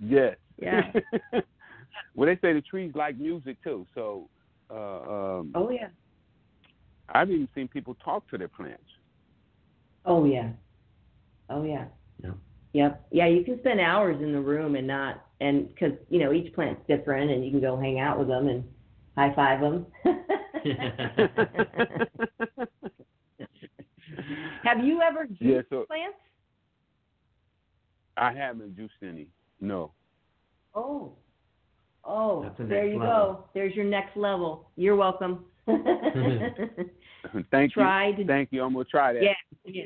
Yes. 0.00 0.36
Yeah. 0.58 0.92
well, 2.14 2.26
they 2.26 2.36
say 2.36 2.52
the 2.52 2.62
trees 2.62 2.92
like 2.94 3.18
music 3.18 3.56
too. 3.62 3.86
So, 3.94 4.28
uh, 4.70 5.38
um, 5.38 5.52
oh 5.54 5.70
yeah. 5.70 5.88
I've 7.08 7.30
even 7.30 7.48
seen 7.54 7.68
people 7.68 7.96
talk 8.04 8.28
to 8.30 8.38
their 8.38 8.48
plants. 8.48 8.82
Oh 10.04 10.24
yeah. 10.24 10.50
Oh 11.48 11.64
yeah. 11.64 11.86
Yeah. 12.22 12.30
Yep. 12.72 13.06
Yeah, 13.10 13.26
you 13.26 13.44
can 13.44 13.58
spend 13.58 13.80
hours 13.80 14.22
in 14.22 14.32
the 14.32 14.40
room 14.40 14.76
and 14.76 14.86
not, 14.86 15.26
and 15.40 15.68
because 15.68 15.92
you 16.08 16.20
know 16.20 16.32
each 16.32 16.54
plant's 16.54 16.80
different, 16.86 17.30
and 17.30 17.44
you 17.44 17.50
can 17.50 17.60
go 17.60 17.78
hang 17.78 17.98
out 17.98 18.18
with 18.18 18.28
them 18.28 18.48
and 18.48 18.64
high 19.16 19.34
five 19.34 19.60
them. 19.60 19.86
Have 24.70 24.84
you 24.84 25.02
ever 25.02 25.26
juiced 25.26 25.42
Yeah, 25.42 25.62
so- 25.68 25.84
plants? 25.86 26.16
I 28.16 28.32
haven't 28.32 28.76
juiced 28.76 28.94
any. 29.02 29.28
No. 29.60 29.92
Oh. 30.74 31.12
Oh, 32.04 32.50
the 32.56 32.64
there 32.64 32.86
you 32.86 32.98
level. 32.98 33.34
go. 33.34 33.44
There's 33.52 33.74
your 33.74 33.84
next 33.84 34.16
level. 34.16 34.70
You're 34.76 34.96
welcome. 34.96 35.44
Thank 37.50 37.72
Try 37.72 38.08
you. 38.08 38.16
to 38.16 38.24
Thank 38.26 38.52
you. 38.52 38.62
I'm 38.62 38.72
gonna 38.72 38.84
try 38.84 39.12
that. 39.12 39.22
Yeah, 39.22 39.34
yeah, 39.64 39.84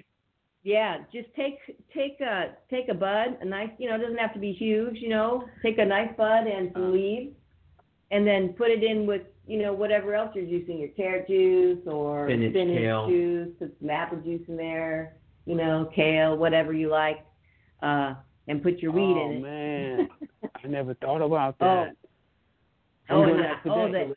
yeah. 0.63 0.99
Just 1.13 1.29
take 1.35 1.59
take 1.93 2.21
a 2.21 2.55
take 2.71 2.89
a 2.89 2.95
bud, 2.95 3.39
a 3.41 3.45
nice, 3.45 3.71
you 3.79 3.89
know, 3.89 3.97
it 3.97 3.99
doesn't 3.99 4.19
have 4.19 4.33
to 4.35 4.39
be 4.39 4.53
huge, 4.53 4.99
you 4.99 5.09
know. 5.09 5.45
Take 5.63 5.79
a 5.79 5.85
nice 5.85 6.11
bud 6.17 6.47
and 6.47 6.71
some 6.73 6.83
uh-huh. 6.85 6.93
leaves, 6.93 7.35
and 8.11 8.27
then 8.27 8.51
put 8.51 8.71
it 8.71 8.85
in 8.85 9.07
with, 9.07 9.23
you 9.47 9.61
know, 9.61 9.73
whatever 9.73 10.15
else 10.15 10.31
you're 10.35 10.45
juicing, 10.45 10.79
your 10.81 10.89
carrot 10.89 11.29
juice 11.29 11.81
or 11.87 12.27
Spinach, 12.29 12.53
kale. 12.55 13.09
juice. 13.09 13.49
Put 13.59 13.75
some 13.81 13.91
apple 13.91 14.19
juice 14.19 14.43
in 14.49 14.57
there, 14.57 15.17
you 15.47 15.55
know, 15.55 15.91
kale, 15.95 16.37
whatever 16.37 16.73
you 16.73 16.89
like, 16.89 17.25
uh, 17.83 18.15
and 18.49 18.63
put 18.63 18.79
your 18.79 18.93
weed 18.93 19.03
oh, 19.17 19.31
in 19.31 19.33
it. 19.33 19.39
Oh 19.39 19.43
man, 19.43 20.09
I 20.65 20.67
never 20.69 20.95
thought 20.95 21.21
about 21.23 21.57
Oh. 21.61 21.67
that. 21.67 21.97
Oh, 23.11 23.23
I'm 23.23 23.29
and 23.31 23.41
that 23.41 23.61
oh, 23.67 23.87
today. 23.87 24.09
the, 24.09 24.17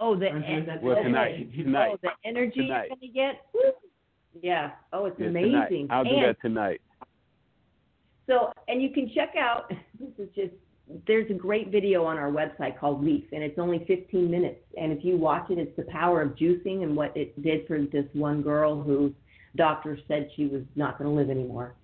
oh, 0.00 0.16
the, 0.18 0.28
I'm 0.30 0.40
doing 0.40 0.66
that 0.66 0.82
Well, 0.82 0.94
okay. 0.96 1.02
tonight. 1.04 1.52
Tonight. 1.54 1.88
Oh, 1.92 1.98
the 2.02 2.28
energy 2.28 2.60
Tonight. 2.62 2.86
you're 2.88 2.96
gonna 2.96 3.12
get. 3.12 3.44
Woo. 3.52 3.60
Yeah. 4.42 4.70
Oh, 4.92 5.04
it's 5.04 5.20
Yeah, 5.20 5.26
amazing. 5.26 5.52
Tonight. 5.52 5.86
I'll 5.90 6.04
do 6.04 6.10
and 6.10 6.24
that 6.24 6.40
tonight. 6.40 6.80
So, 8.26 8.52
and 8.68 8.80
you 8.80 8.88
can 8.90 9.10
check 9.14 9.34
out, 9.38 9.68
this 10.00 10.08
is 10.18 10.28
just, 10.34 10.54
there's 11.06 11.30
a 11.30 11.34
great 11.34 11.70
video 11.70 12.04
on 12.04 12.18
our 12.18 12.30
website 12.30 12.78
called 12.78 13.04
Leaf, 13.04 13.24
and 13.32 13.42
it's 13.42 13.58
only 13.58 13.84
15 13.86 14.30
minutes. 14.30 14.60
And 14.76 14.92
if 14.92 15.04
you 15.04 15.16
watch 15.16 15.50
it, 15.50 15.58
it's 15.58 15.74
the 15.76 15.84
power 15.84 16.20
of 16.20 16.30
juicing 16.36 16.82
and 16.82 16.96
what 16.96 17.16
it 17.16 17.40
did 17.42 17.66
for 17.66 17.80
this 17.80 18.04
one 18.12 18.42
girl 18.42 18.82
whose 18.82 19.12
doctor 19.56 19.98
said 20.08 20.28
she 20.36 20.46
was 20.46 20.62
not 20.76 20.98
going 20.98 21.08
to 21.08 21.16
live 21.16 21.30
anymore. 21.30 21.74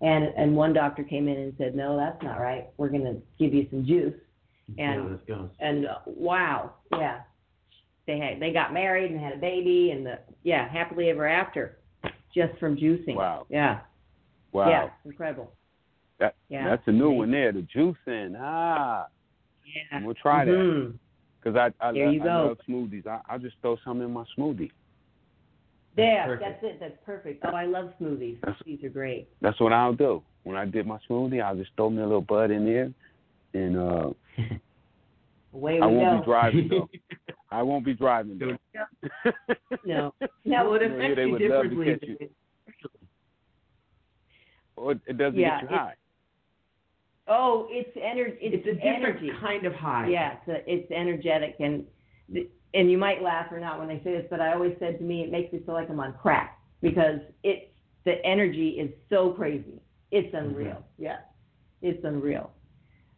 And 0.00 0.24
and 0.36 0.54
one 0.54 0.74
doctor 0.74 1.02
came 1.02 1.26
in 1.26 1.38
and 1.38 1.54
said, 1.56 1.74
no, 1.74 1.96
that's 1.96 2.22
not 2.22 2.38
right. 2.38 2.68
We're 2.76 2.90
going 2.90 3.04
to 3.04 3.20
give 3.38 3.54
you 3.54 3.66
some 3.70 3.86
juice. 3.86 4.14
And 4.78 5.18
yeah, 5.26 5.36
goes. 5.36 5.48
and 5.60 5.86
uh, 5.86 5.98
wow, 6.06 6.72
yeah, 6.92 7.20
they 8.06 8.18
had 8.18 8.40
they 8.40 8.52
got 8.52 8.74
married 8.74 9.10
and 9.10 9.20
had 9.20 9.32
a 9.32 9.38
baby, 9.38 9.92
and 9.92 10.04
the 10.04 10.18
yeah, 10.42 10.68
happily 10.68 11.08
ever 11.08 11.26
after. 11.26 11.78
just 12.34 12.58
from 12.58 12.76
juicing. 12.76 13.14
Wow. 13.14 13.46
Yeah. 13.48 13.80
Wow. 14.52 14.68
Yeah. 14.68 14.88
Incredible. 15.04 15.52
That 16.18 16.34
Yeah. 16.48 16.68
that's 16.68 16.86
a 16.88 16.92
new 16.92 17.06
Amazing. 17.06 17.18
one 17.18 17.30
there. 17.30 17.52
The 17.52 17.62
juicing. 17.62 18.36
Ah, 18.40 19.06
Yeah. 19.64 20.04
we'll 20.04 20.14
try 20.14 20.44
that 20.44 20.50
Mhm. 20.52 20.98
because 21.38 21.56
I 21.56 21.72
I, 21.86 21.92
There 21.92 22.06
love, 22.06 22.14
you 22.14 22.20
I 22.22 22.24
go. 22.24 22.46
love 22.48 22.58
smoothies. 22.68 23.06
I 23.06 23.20
I 23.28 23.38
just 23.38 23.56
throw 23.60 23.76
some 23.84 24.00
in 24.02 24.12
my 24.12 24.24
smoothie. 24.36 24.70
There. 25.94 26.24
Perfect. 26.26 26.42
That's 26.42 26.64
it. 26.74 26.80
That's 26.80 27.04
perfect. 27.04 27.44
Oh, 27.46 27.54
I 27.54 27.64
love 27.64 27.92
smoothies. 28.00 28.40
That's- 28.40 28.62
These 28.66 28.84
are 28.84 28.90
great. 28.90 29.28
That's 29.40 29.58
what 29.60 29.72
I'll 29.72 29.94
do 29.94 30.22
when 30.44 30.56
I 30.56 30.64
did 30.66 30.86
my 30.86 30.98
smoothie. 31.08 31.42
I'll 31.42 31.56
just 31.56 31.70
throw 31.76 31.88
me 31.90 32.02
a 32.02 32.06
little 32.06 32.20
bud 32.20 32.50
in 32.50 32.64
there, 32.66 32.92
and 33.54 33.76
uh 33.78 34.10
Away 35.54 35.74
we 35.76 35.80
I 35.80 35.86
won't 35.86 36.10
go. 36.12 36.18
be 36.20 36.24
driving 36.24 36.68
though. 36.68 36.90
I 37.50 37.62
won't 37.62 37.84
be 37.84 37.94
driving 37.94 38.38
though. 38.38 38.58
No. 39.84 40.12
Now, 40.44 40.64
Well, 40.64 40.74
it 40.74 40.82
affects 40.82 41.16
they 41.16 41.24
you 41.26 41.30
would 41.32 41.42
love 41.42 41.62
to 41.62 41.68
differently. 41.68 41.86
catch 41.98 42.08
you. 42.20 42.30
or 44.76 44.92
it 44.92 45.16
doesn't 45.16 45.38
Yeah, 45.38 45.60
get 45.62 45.70
you 45.70 45.76
high. 45.76 45.94
Oh, 47.28 47.66
it's 47.70 47.90
energy. 48.00 48.36
It's, 48.40 48.64
It's 48.66 48.66
a 48.68 48.74
different 48.74 49.16
energy. 49.22 49.30
kind 49.40 49.66
of 49.66 49.74
high. 49.74 50.08
Yeah, 50.08 50.34
it's, 50.46 50.48
a, 50.48 50.72
it's 50.72 50.90
energetic, 50.92 51.56
and 51.60 51.84
and 52.74 52.90
you 52.90 52.98
might 52.98 53.22
laugh 53.22 53.46
or 53.50 53.58
not 53.58 53.78
when 53.78 53.88
I 53.90 53.96
say 54.04 54.12
this, 54.12 54.26
but 54.30 54.40
I 54.40 54.52
always 54.52 54.76
said 54.78 54.98
to 54.98 55.04
me, 55.04 55.22
it 55.22 55.30
makes 55.30 55.52
me 55.52 55.60
feel 55.64 55.74
like 55.74 55.88
I'm 55.88 55.98
on 56.00 56.12
crack 56.20 56.58
because 56.82 57.20
it's 57.42 57.66
the 58.04 58.24
energy 58.24 58.70
is 58.80 58.90
so 59.10 59.30
crazy. 59.30 59.80
It's 60.10 60.32
unreal. 60.34 60.84
Yeah, 60.98 61.18
it's 61.82 62.04
unreal. 62.04 62.50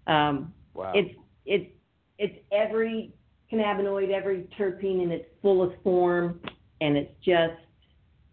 Um, 0.07 0.53
Wow. 0.75 0.93
it's 0.95 1.15
it's 1.45 1.71
it's 2.19 2.37
every 2.53 3.12
cannabinoid, 3.53 4.11
every 4.11 4.49
terpene 4.59 5.03
in 5.03 5.11
its 5.11 5.25
fullest 5.43 5.77
form, 5.83 6.41
and 6.81 6.97
it's 6.97 7.12
just 7.25 7.61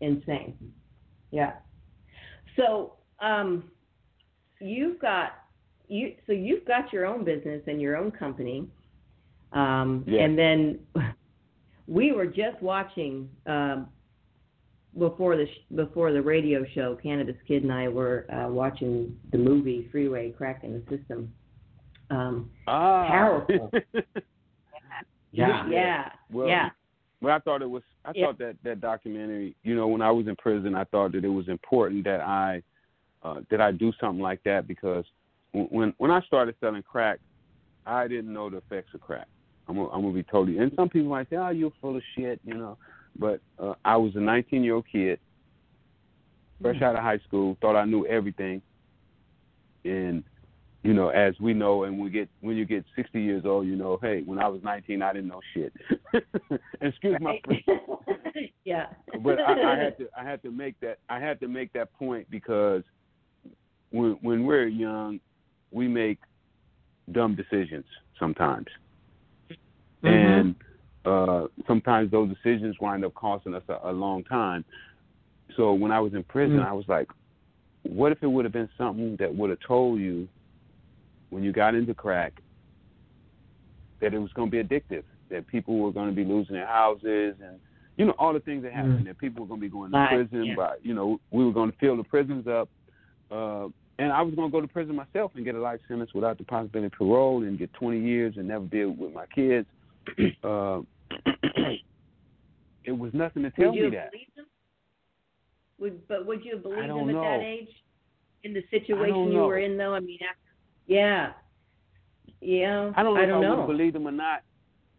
insane. 0.02 0.56
Yeah. 1.32 1.54
So 2.56 2.94
um, 3.20 3.66
you've 4.62 5.00
got 5.00 5.32
you 5.88 6.14
so 6.28 6.34
you've 6.34 6.66
got 6.66 6.92
your 6.94 7.06
own 7.06 7.24
business 7.24 7.62
and 7.68 7.82
your 7.82 7.96
own 7.98 8.12
company, 8.12 8.68
um, 9.54 10.04
Yeah. 10.08 10.24
and 10.24 10.38
then 10.38 10.80
we 11.88 12.12
were 12.12 12.26
just 12.26 12.62
watching 12.62 13.30
um, 13.46 13.88
before 14.98 15.36
the 15.38 15.46
sh- 15.46 15.76
before 15.76 16.12
the 16.12 16.22
radio 16.22 16.66
show. 16.74 16.98
Cannabis 17.02 17.36
Kid 17.48 17.64
and 17.64 17.72
I 17.72 17.88
were 17.88 18.26
uh, 18.32 18.50
watching 18.50 19.18
the 19.32 19.38
movie 19.38 19.88
Freeway 19.92 20.32
Crack 20.32 20.64
in 20.64 20.74
the 20.74 20.98
System. 20.98 21.34
Um, 22.10 22.52
ah. 22.68 23.08
powerful. 23.08 23.72
Yeah. 25.32 25.68
yeah, 25.70 26.10
Well, 26.32 26.48
yeah. 26.48 26.70
Well, 27.22 27.36
I 27.36 27.40
thought 27.40 27.62
it 27.62 27.70
was. 27.70 27.84
I 28.06 28.12
Yeah. 28.16 28.28
thought 28.28 28.38
that 28.38 28.56
that 28.64 28.80
documentary. 28.80 29.56
You 29.64 29.76
know, 29.76 29.88
when 29.88 30.02
I 30.02 30.12
was 30.12 30.28
in 30.28 30.36
prison, 30.38 30.76
I 30.76 30.86
thought 30.86 31.12
that 31.12 31.26
it 31.26 31.30
was 31.30 31.50
important 31.50 32.06
that 32.06 32.22
I 32.22 32.62
uh, 33.24 33.42
that 33.50 33.60
I 33.60 33.72
do 33.72 33.92
something 34.00 34.22
like 34.22 34.42
that 34.44 34.66
because 34.68 35.04
when 35.56 35.94
when 35.98 36.12
I 36.12 36.22
started 36.22 36.56
selling 36.60 36.84
crack, 36.84 37.20
I 37.86 38.08
didn't 38.08 38.34
know 38.34 38.50
the 38.50 38.58
effects 38.58 38.94
of 38.94 39.02
crack. 39.02 39.28
I'm 39.68 39.76
gonna, 39.76 39.90
I'm 39.90 40.02
gonna 40.02 40.14
be 40.14 40.24
totally. 40.24 40.58
And 40.60 40.72
some 40.76 40.90
people 40.90 41.10
might 41.10 41.30
say, 41.30 41.38
"Oh, 41.38 41.50
you're 41.50 41.72
full 41.82 41.96
of 41.96 42.04
shit," 42.16 42.40
you 42.44 42.54
know. 42.54 42.78
But 43.18 43.42
uh, 43.60 43.74
I 43.84 43.96
was 43.98 44.16
a 44.16 44.20
19 44.20 44.64
year 44.64 44.76
old 44.76 44.86
kid, 44.92 45.20
fresh 46.62 46.82
out 46.82 46.96
of 46.96 47.02
high 47.02 47.20
school, 47.20 47.58
thought 47.62 47.76
I 47.76 47.86
knew 47.86 48.06
everything, 48.06 48.62
and 49.84 50.24
you 50.84 50.94
know, 50.94 51.10
as 51.10 51.34
we 51.40 51.54
know, 51.54 51.86
and 51.86 51.98
we 51.98 52.10
get 52.10 52.30
when 52.42 52.58
you 52.58 52.66
get 52.66 52.86
60 52.96 53.20
years 53.20 53.44
old, 53.46 53.66
you 53.66 53.76
know, 53.76 53.98
hey, 54.02 54.22
when 54.24 54.38
I 54.38 54.48
was 54.48 54.62
19, 54.64 55.02
I 55.02 55.14
didn't 55.14 55.30
know 55.30 55.42
shit. 55.54 55.74
Excuse 56.82 57.18
my 57.22 57.40
yeah. 58.66 58.88
but 59.24 59.40
I, 59.40 59.74
I 59.74 59.84
had 59.84 59.98
to 60.00 60.08
I 60.18 60.24
had 60.24 60.44
to 60.44 60.52
make 60.52 60.80
that 60.82 61.00
I 61.10 61.20
had 61.20 61.40
to 61.40 61.48
make 61.48 61.74
that 61.74 61.92
point 61.94 62.30
because 62.30 62.84
when 63.90 64.18
when 64.22 64.46
we're 64.46 64.68
young, 64.68 65.20
we 65.76 65.88
make 65.88 66.20
dumb 67.12 67.36
decisions 67.36 67.86
sometimes, 68.20 68.68
Mm-hmm. 70.04 70.08
and 70.08 70.56
uh, 71.06 71.48
sometimes 71.68 72.12
those 72.12 72.30
decisions 72.30 72.76
wind 72.80 73.04
up 73.04 73.14
costing 73.16 73.56
us 73.56 73.64
a, 73.70 73.90
a 73.90 73.92
long 73.92 74.24
time. 74.24 74.64
So 75.56 75.74
when 75.74 75.92
I 75.92 76.00
was 76.00 76.14
in 76.14 76.24
prison, 76.24 76.58
Mm. 76.58 76.68
I 76.68 76.74
was 76.74 76.86
like, 76.88 77.10
what 77.84 78.12
if 78.12 78.22
it 78.22 78.28
would 78.28 78.46
have 78.46 78.52
been 78.54 78.70
something 78.78 79.16
that 79.20 79.34
would 79.34 79.50
have 79.50 79.60
told 79.68 80.00
you 80.00 80.28
when 81.30 81.44
you 81.44 81.52
got 81.52 81.74
into 81.76 81.94
crack 81.94 82.34
that 84.00 84.14
it 84.14 84.20
was 84.20 84.32
going 84.34 84.52
to 84.52 84.56
be 84.58 84.64
addictive, 84.64 85.04
that 85.30 85.48
people 85.48 85.80
were 85.80 85.92
going 85.92 86.10
to 86.10 86.16
be 86.16 86.26
losing 86.26 86.56
their 86.56 86.68
houses 86.68 87.36
and 87.42 87.60
you 87.98 88.06
know 88.06 88.14
all 88.20 88.34
the 88.34 88.40
things 88.42 88.62
that 88.64 88.74
happened, 88.74 89.08
that 89.08 89.18
people 89.18 89.42
were 89.42 89.48
going 89.48 89.62
to 89.62 89.68
be 89.68 89.72
going 89.72 89.92
to 89.92 90.08
prison, 90.10 90.46
yeah. 90.46 90.56
but 90.56 90.80
you 90.84 90.94
know 90.94 91.20
we 91.32 91.46
were 91.46 91.54
going 91.54 91.72
to 91.72 91.78
fill 91.78 91.98
the 91.98 92.04
prisons 92.04 92.46
up, 92.48 92.70
uh, 93.32 93.68
and 93.98 94.12
I 94.12 94.22
was 94.22 94.36
going 94.36 94.50
to 94.50 94.52
go 94.52 94.62
to 94.62 94.68
prison 94.68 94.96
myself 94.96 95.32
and 95.36 95.46
get 95.46 95.56
a 95.56 95.60
life 95.60 95.80
sentence 95.88 96.12
without 96.14 96.38
the 96.38 96.44
possibility 96.44 96.88
of 96.88 96.92
parole 96.94 97.44
and 97.44 97.58
get 97.58 97.74
20 97.74 98.00
years 98.00 98.36
and 98.38 98.48
never 98.48 98.66
be 98.66 98.86
with 98.86 99.14
my 99.14 99.26
kids. 99.28 99.68
Uh, 100.44 100.82
it 102.84 102.92
was 102.92 103.12
nothing 103.14 103.42
to 103.42 103.50
tell 103.52 103.72
would 103.72 103.76
you 103.76 103.90
me 103.90 103.96
that. 103.96 104.12
them? 104.36 104.46
Would, 105.80 106.08
but 106.08 106.28
would 106.28 106.46
you 106.46 106.54
have 106.54 106.64
believed 106.64 106.88
don't 106.88 107.08
them 107.08 107.16
at 107.16 107.22
that 107.22 107.38
know. 107.38 107.42
age? 107.42 107.70
In 108.44 108.54
the 108.54 108.64
situation 108.70 109.32
you 109.32 109.40
were 109.40 109.58
in, 109.58 109.78
though, 109.78 109.96
I 109.96 110.00
mean, 110.00 110.20
after, 110.22 110.40
yeah, 110.86 111.32
yeah. 112.40 112.92
I 112.96 113.02
don't 113.02 113.16
know 113.16 113.22
I 113.22 113.26
don't 113.26 113.44
I 113.44 113.50
would 113.50 113.56
know. 113.56 113.58
have 113.62 113.68
believed 113.68 113.96
them 113.96 114.08
or 114.08 114.12
not, 114.12 114.44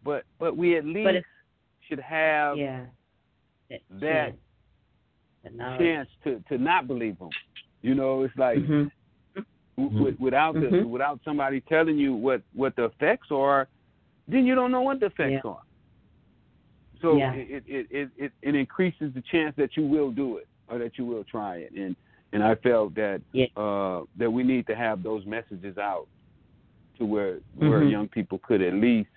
but 0.03 0.23
but 0.37 0.57
we 0.57 0.77
at 0.77 0.83
least 0.83 1.25
should 1.87 2.01
have 2.01 2.57
yeah. 2.57 2.85
That 3.69 3.81
that 4.01 4.33
chance. 5.43 5.79
Chance 5.79 6.09
to 6.25 6.43
to 6.49 6.61
not 6.61 6.87
believe 6.87 7.17
them. 7.19 7.29
You 7.87 7.95
know, 7.95 8.23
it's 8.23 8.35
like 8.37 8.59
Mhm. 8.59 8.91
w- 9.77 9.97
w- 9.99 10.17
without 10.19 10.53
the 10.55 10.67
Mhm. 10.67 10.89
without 10.89 11.19
somebody 11.23 11.61
telling 11.61 11.97
you 11.97 12.13
what 12.13 12.41
what 12.53 12.75
the 12.75 12.85
effects 12.85 13.31
are, 13.31 13.67
then 14.27 14.45
you 14.45 14.55
don't 14.55 14.71
know 14.71 14.81
what 14.81 14.99
the 14.99 15.05
effects 15.07 15.41
Yeah. 15.43 15.51
are. 15.51 15.63
So 17.01 17.17
Yeah. 17.17 17.33
it, 17.33 17.63
it, 17.67 17.87
it 17.89 18.09
it 18.17 18.31
it 18.41 18.55
increases 18.55 19.13
the 19.13 19.21
chance 19.21 19.55
that 19.55 19.77
you 19.77 19.85
will 19.85 20.11
do 20.11 20.37
it 20.37 20.47
or 20.67 20.77
that 20.79 20.97
you 20.97 21.05
will 21.05 21.23
try 21.23 21.57
it. 21.57 21.71
And 21.71 21.95
and 22.33 22.43
I 22.43 22.55
felt 22.55 22.93
that 22.95 23.21
Yeah. 23.31 23.47
uh 23.55 24.03
that 24.17 24.29
we 24.29 24.43
need 24.43 24.67
to 24.67 24.75
have 24.75 25.01
those 25.03 25.25
messages 25.25 25.77
out 25.77 26.07
to 26.97 27.05
where 27.05 27.39
where 27.55 27.81
Mhm. 27.81 27.91
young 27.91 28.07
people 28.09 28.39
could 28.39 28.61
at 28.61 28.73
least 28.73 29.09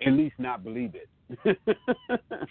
at 0.00 0.12
least 0.12 0.38
not 0.38 0.62
believe 0.62 0.94
it. 0.94 1.08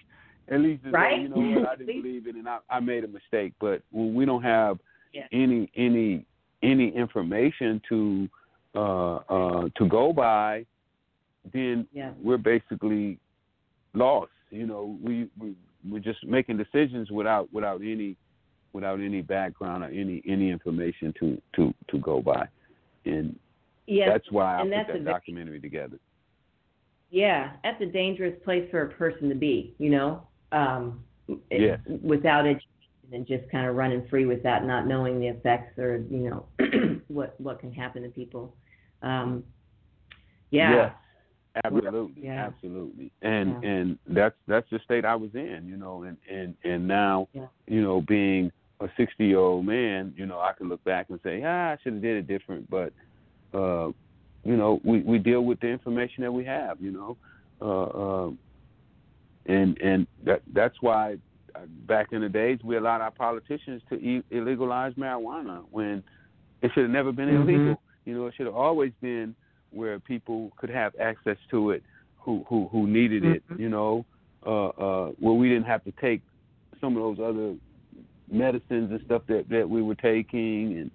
at 0.49 0.59
least 0.61 0.83
Right? 0.85 1.21
you 1.21 1.29
know 1.29 1.37
what, 1.59 1.69
I 1.69 1.75
didn't 1.77 2.01
believe 2.01 2.27
it 2.27 2.35
and 2.35 2.47
I, 2.47 2.59
I 2.69 2.79
made 2.79 3.03
a 3.03 3.07
mistake. 3.07 3.53
But 3.59 3.81
when 3.91 4.13
we 4.13 4.25
don't 4.25 4.43
have 4.43 4.79
Yeah. 5.13 5.27
any 5.31 5.71
any 5.75 6.25
any 6.63 6.89
information 6.89 7.81
to 7.89 8.29
uh 8.75 9.15
uh 9.15 9.69
to 9.75 9.87
go 9.87 10.13
by, 10.13 10.65
then 11.53 11.87
Yeah. 11.93 12.11
we're 12.21 12.37
basically 12.37 13.19
lost. 13.93 14.31
You 14.51 14.65
know, 14.65 14.97
we, 15.03 15.29
we 15.37 15.55
we're 15.89 15.99
just 15.99 16.25
making 16.25 16.57
decisions 16.57 17.11
without 17.11 17.51
without 17.53 17.81
any 17.81 18.15
without 18.73 18.99
any 18.99 19.21
background 19.21 19.83
or 19.83 19.87
any 19.87 20.21
any 20.27 20.49
information 20.49 21.13
to 21.19 21.41
to 21.55 21.73
to 21.89 21.97
go 21.99 22.21
by, 22.21 22.47
and 23.05 23.37
Yes. 23.87 24.09
that's 24.11 24.31
why 24.31 24.57
I 24.57 24.61
and 24.61 24.71
put 24.71 24.93
that 24.93 25.05
documentary 25.05 25.59
together. 25.61 25.97
Yeah, 27.09 27.53
that's 27.63 27.81
a 27.81 27.85
dangerous 27.85 28.35
place 28.43 28.69
for 28.69 28.81
a 28.81 28.89
person 28.89 29.29
to 29.29 29.35
be, 29.35 29.73
you 29.79 29.89
know, 29.89 30.26
um, 30.51 31.03
it- 31.49 31.79
without 32.03 32.45
education 32.45 32.67
and 33.11 33.25
just 33.27 33.49
kind 33.49 33.67
of 33.67 33.75
running 33.75 34.05
free 34.09 34.25
with 34.25 34.43
that, 34.43 34.65
not 34.65 34.85
knowing 34.87 35.19
the 35.19 35.27
effects 35.27 35.77
or 35.77 35.97
you 36.09 36.29
know 36.29 36.45
what 37.07 37.39
what 37.39 37.59
can 37.59 37.71
happen 37.71 38.03
to 38.03 38.09
people. 38.09 38.55
Um, 39.01 39.43
yeah, 40.51 40.71
Yes, 40.75 40.93
absolutely, 41.65 42.23
Yeah. 42.23 42.47
absolutely, 42.47 43.11
and 43.21 43.55
Yeah. 43.63 43.69
and 43.69 43.99
that's 44.07 44.35
that's 44.47 44.69
the 44.69 44.79
state 44.79 45.05
I 45.05 45.15
was 45.15 45.33
in, 45.35 45.67
you 45.67 45.77
know, 45.77 46.03
and 46.03 46.17
and 46.29 46.55
and 46.63 46.87
now, 46.87 47.27
Yeah. 47.33 47.47
you 47.67 47.81
know, 47.81 48.01
being 48.01 48.51
a 48.79 48.89
sixty 48.97 49.25
year 49.27 49.39
old 49.39 49.65
man, 49.65 50.13
you 50.15 50.25
know, 50.25 50.39
I 50.39 50.53
can 50.53 50.69
look 50.69 50.83
back 50.83 51.09
and 51.09 51.19
say, 51.23 51.43
ah, 51.43 51.71
I 51.71 51.77
should 51.81 51.93
have 51.93 52.01
did 52.01 52.17
it 52.17 52.27
different, 52.27 52.69
but, 52.69 52.93
uh, 53.53 53.87
you 54.43 54.55
know, 54.55 54.79
we 54.83 55.01
we 55.01 55.17
deal 55.17 55.41
with 55.43 55.59
the 55.59 55.67
information 55.67 56.23
that 56.23 56.31
we 56.31 56.45
have, 56.45 56.79
you 56.81 56.91
know, 56.91 57.17
uh, 57.61 58.25
um, 58.25 58.39
and 59.47 59.77
and 59.81 60.07
that 60.25 60.41
that's 60.53 60.75
why 60.81 61.17
uh, 61.55 61.59
back 61.87 62.07
in 62.11 62.21
the 62.21 62.29
days 62.29 62.59
we 62.63 62.77
allowed 62.77 63.01
our 63.01 63.11
politicians 63.11 63.81
to 63.89 63.95
e- 63.95 64.23
illegalize 64.31 64.93
marijuana 64.95 65.63
when 65.71 66.03
it 66.61 66.71
should 66.73 66.83
have 66.83 66.91
never 66.91 67.11
been 67.11 67.29
Mhm. 67.29 67.41
illegal. 67.43 67.81
You 68.05 68.13
know, 68.15 68.27
it 68.27 68.33
should 68.35 68.45
have 68.45 68.55
always 68.55 68.91
been 69.01 69.35
where 69.71 69.99
people 69.99 70.51
could 70.57 70.69
have 70.69 70.93
access 70.99 71.37
to 71.51 71.71
it 71.71 71.83
who 72.17 72.45
who 72.47 72.67
who 72.71 72.87
needed 72.87 73.23
it. 73.25 73.43
Mhm. 73.49 73.59
You 73.59 73.69
know, 73.69 74.05
uh, 74.45 74.67
uh, 74.67 75.11
where 75.19 75.33
we 75.33 75.49
didn't 75.49 75.65
have 75.65 75.83
to 75.85 75.91
take 75.93 76.21
some 76.79 76.95
of 76.97 77.01
those 77.03 77.19
other 77.19 77.55
medicines 78.31 78.91
and 78.91 79.01
stuff 79.05 79.23
that 79.27 79.47
that 79.49 79.69
we 79.69 79.81
were 79.81 79.95
taking 79.95 80.77
and. 80.77 80.91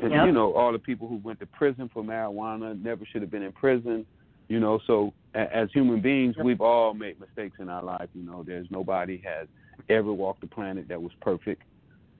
And, 0.00 0.10
Yep. 0.10 0.26
you 0.26 0.32
know, 0.32 0.54
all 0.54 0.72
the 0.72 0.78
people 0.78 1.06
who 1.06 1.16
went 1.16 1.38
to 1.40 1.46
prison 1.46 1.86
for 1.92 2.02
marijuana 2.02 2.80
never 2.82 3.04
should 3.04 3.20
have 3.20 3.30
been 3.30 3.42
in 3.42 3.52
prison. 3.52 4.06
You 4.52 4.60
know, 4.60 4.78
so 4.86 5.14
a- 5.34 5.56
as 5.56 5.70
human 5.72 6.02
beings, 6.02 6.36
we've 6.36 6.60
all 6.60 6.92
made 6.92 7.18
mistakes 7.18 7.56
in 7.58 7.70
our 7.70 7.82
life. 7.82 8.10
You 8.12 8.22
know, 8.22 8.42
there's 8.46 8.66
nobody 8.70 9.16
has 9.24 9.48
ever 9.88 10.12
walked 10.12 10.42
the 10.42 10.46
planet 10.46 10.88
that 10.88 11.00
was 11.00 11.12
perfect. 11.22 11.62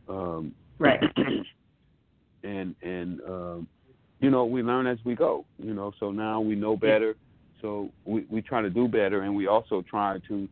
Um, 0.08 0.54
Right. 0.78 0.98
and 2.42 2.74
and 2.82 3.20
um, 3.28 3.68
you 4.20 4.30
know 4.30 4.46
we 4.46 4.62
learn 4.62 4.86
as 4.86 4.98
we 5.04 5.14
go. 5.14 5.44
You 5.58 5.74
know, 5.74 5.92
so 6.00 6.10
now 6.10 6.40
we 6.40 6.54
know 6.54 6.74
better. 6.74 7.14
So 7.60 7.90
we 8.06 8.24
we 8.30 8.40
try 8.40 8.62
to 8.62 8.70
do 8.70 8.88
better, 8.88 9.20
and 9.20 9.36
we 9.36 9.46
also 9.46 9.82
try 9.82 10.18
to 10.28 10.48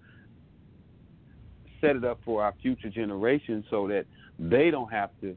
set 1.80 1.96
it 1.96 2.04
up 2.04 2.20
for 2.26 2.44
our 2.44 2.54
future 2.60 2.90
generations 2.90 3.64
so 3.70 3.88
that 3.88 4.04
they 4.38 4.70
don't 4.70 4.92
have 4.92 5.12
to 5.22 5.34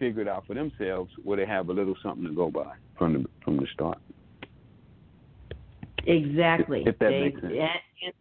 figure 0.00 0.22
it 0.22 0.28
out 0.28 0.46
for 0.48 0.54
themselves, 0.54 1.12
where 1.22 1.36
they 1.36 1.46
have 1.46 1.68
a 1.68 1.72
little 1.72 1.94
something 2.02 2.26
to 2.26 2.34
go 2.34 2.50
by 2.50 2.72
from 2.98 3.12
the 3.12 3.24
from 3.44 3.56
the 3.56 3.68
start. 3.72 3.98
Exactly. 6.06 6.84
If 6.86 6.98
that 6.98 7.10
They- 7.10 7.20
makes 7.24 7.40
sense. 7.40 7.52
and- 7.52 7.80
and- 8.04 8.14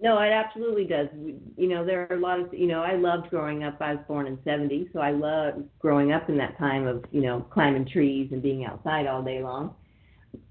no, 0.00 0.18
it 0.20 0.30
absolutely 0.32 0.84
does. 0.84 1.08
We- 1.14 1.38
You 1.56 1.68
know, 1.68 1.84
there 1.84 2.06
are 2.10 2.16
a 2.16 2.20
lot 2.20 2.40
of, 2.40 2.52
you 2.52 2.66
know, 2.66 2.82
I 2.82 2.94
loved 2.94 3.30
growing 3.30 3.62
up. 3.64 3.80
I 3.80 3.94
was 3.94 4.04
born 4.06 4.26
in 4.26 4.42
70, 4.42 4.88
so 4.92 5.00
I 5.00 5.12
loved 5.12 5.68
growing 5.78 6.12
up 6.12 6.28
in 6.28 6.36
that 6.38 6.58
time 6.58 6.86
of, 6.86 7.04
you 7.12 7.20
know, 7.22 7.40
climbing 7.50 7.84
trees 7.86 8.32
and 8.32 8.42
being 8.42 8.64
outside 8.64 9.06
all 9.06 9.22
day 9.22 9.42
long. 9.42 9.74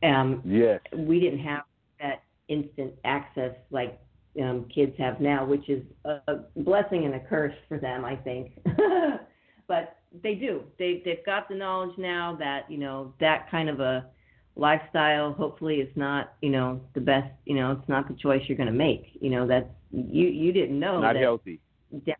Um, 0.02 0.42
Yes. 0.46 0.80
we 0.94 1.20
didn't 1.20 1.40
have 1.40 1.64
that 2.00 2.22
instant 2.48 2.94
access 3.04 3.56
like 3.70 4.00
um, 4.42 4.66
kids 4.66 4.98
have 4.98 5.20
now, 5.22 5.46
which 5.46 5.70
is 5.70 5.84
a 6.06 6.38
blessing 6.56 7.06
and 7.06 7.14
a 7.14 7.20
curse 7.20 7.54
for 7.68 7.78
them, 7.78 8.04
I 8.04 8.16
think. 8.16 8.52
but 9.68 9.98
they 10.24 10.34
do. 10.34 10.64
They 10.80 11.04
they've 11.06 11.24
got 11.24 11.48
the 11.48 11.54
knowledge 11.54 11.96
now 12.00 12.36
that 12.40 12.70
you 12.70 12.80
know 12.80 13.14
that 13.20 13.48
kind 13.52 13.70
of 13.70 13.80
a 13.80 14.08
lifestyle 14.56 15.34
hopefully 15.34 15.76
is 15.78 15.90
not 15.96 16.34
you 16.42 16.50
know 16.50 16.80
the 16.94 17.02
best. 17.02 17.32
You 17.46 17.56
know, 17.56 17.72
it's 17.72 17.90
not 17.90 18.08
the 18.08 18.16
choice 18.16 18.42
you're 18.48 18.58
going 18.58 18.68
to 18.68 18.74
make. 18.74 19.18
You 19.20 19.30
know, 19.30 19.48
that's 19.48 19.68
you 19.92 20.28
you 20.28 20.52
didn't 20.52 20.80
know 20.80 21.00
Not 21.02 21.14
that. 21.14 21.22
healthy. 21.22 21.60
that- 22.06 22.18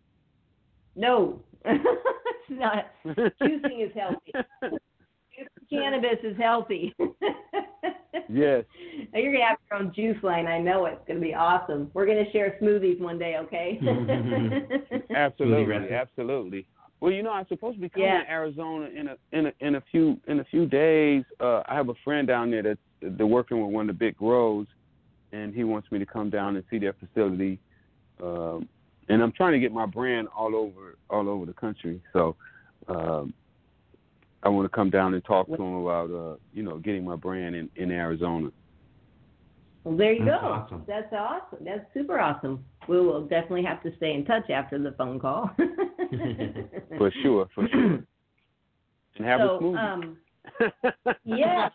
no, 0.96 1.42
it's 1.66 2.50
not. 2.50 2.86
Juicing 3.06 3.84
is 3.86 3.92
healthy. 3.96 4.32
Cannabis 5.70 6.20
is 6.24 6.38
healthy. 6.38 6.94
Yes. 8.30 8.64
Now, 9.12 9.20
You're 9.20 9.34
gonna 9.34 9.46
have 9.46 9.58
your 9.70 9.80
own 9.80 9.92
juice 9.94 10.22
line. 10.24 10.48
I 10.48 10.60
know 10.60 10.86
it's 10.86 11.02
gonna 11.08 11.20
be 11.20 11.34
awesome. 11.34 11.92
We're 11.94 12.06
gonna 12.06 12.32
share 12.32 12.58
smoothies 12.62 13.00
one 13.00 13.20
day, 13.20 13.36
okay? 13.42 13.80
Absolutely, 15.16 15.92
absolutely. 15.92 16.68
Well, 17.04 17.12
you 17.12 17.22
know, 17.22 17.32
I'm 17.32 17.46
supposed 17.50 17.76
to 17.76 17.82
be 17.82 17.90
coming 17.90 18.08
Yeah. 18.08 18.24
to 18.24 18.32
Arizona 18.32 18.86
in 18.86 19.10
a 19.10 19.18
in 19.34 19.48
a 19.48 19.54
in 19.60 19.76
a 19.76 19.82
few 19.92 20.22
in 20.28 20.40
a 20.40 20.46
few 20.46 20.66
days. 20.66 21.26
Uh, 21.38 21.62
I 21.66 21.76
have 21.76 21.90
a 21.90 21.94
friend 21.96 22.26
down 22.26 22.50
there 22.50 22.64
that's 22.64 22.80
they're 23.02 23.28
working 23.28 23.62
with 23.62 23.74
one 23.74 23.90
of 23.90 23.96
the 23.98 24.00
big 24.00 24.16
grows, 24.16 24.68
and 25.34 25.54
he 25.54 25.66
wants 25.66 25.92
me 25.92 26.00
to 26.00 26.06
come 26.06 26.30
down 26.30 26.56
and 26.56 26.64
see 26.70 26.78
their 26.80 26.94
facility. 26.94 27.60
Um, 28.24 28.70
and 29.10 29.22
I'm 29.22 29.34
trying 29.34 29.52
to 29.52 29.60
get 29.60 29.74
my 29.74 29.86
brand 29.86 30.30
all 30.34 30.56
over 30.56 30.98
all 31.10 31.28
over 31.28 31.46
the 31.46 31.52
country. 31.52 32.02
So 32.14 32.38
um, 32.88 33.34
I 34.44 34.48
want 34.48 34.64
to 34.64 34.74
come 34.74 34.90
down 34.90 35.14
and 35.14 35.26
talk 35.26 35.48
to 35.48 35.62
him 35.62 35.74
about 35.86 36.10
uh, 36.10 36.38
you 36.54 36.64
know 36.64 36.78
getting 36.78 37.04
my 37.04 37.18
brand 37.18 37.54
in 37.54 37.70
in 37.76 37.92
Arizona. 37.92 38.50
well, 39.84 39.98
there 39.98 40.14
you 40.14 40.24
That's 40.24 40.42
go. 40.42 40.48
awesome. 40.48 40.84
That's 40.88 41.12
awesome. 41.12 41.66
That's 41.66 41.86
super 41.94 42.22
awesome. 42.22 42.64
We 42.88 43.00
will 43.00 43.22
definitely 43.22 43.64
have 43.64 43.82
to 43.84 43.96
stay 43.98 44.14
in 44.14 44.26
touch 44.26 44.50
after 44.50 44.78
the 44.78 44.92
phone 44.94 45.20
call. 45.20 45.50
For 46.98 47.12
sure, 47.24 47.48
for 47.56 47.68
sure. 47.70 48.04
And 49.16 49.26
have 49.26 49.40
so, 49.40 49.56
a 49.56 49.60
smoothie. 49.60 49.94
um, 49.94 50.18
yes, 51.24 51.72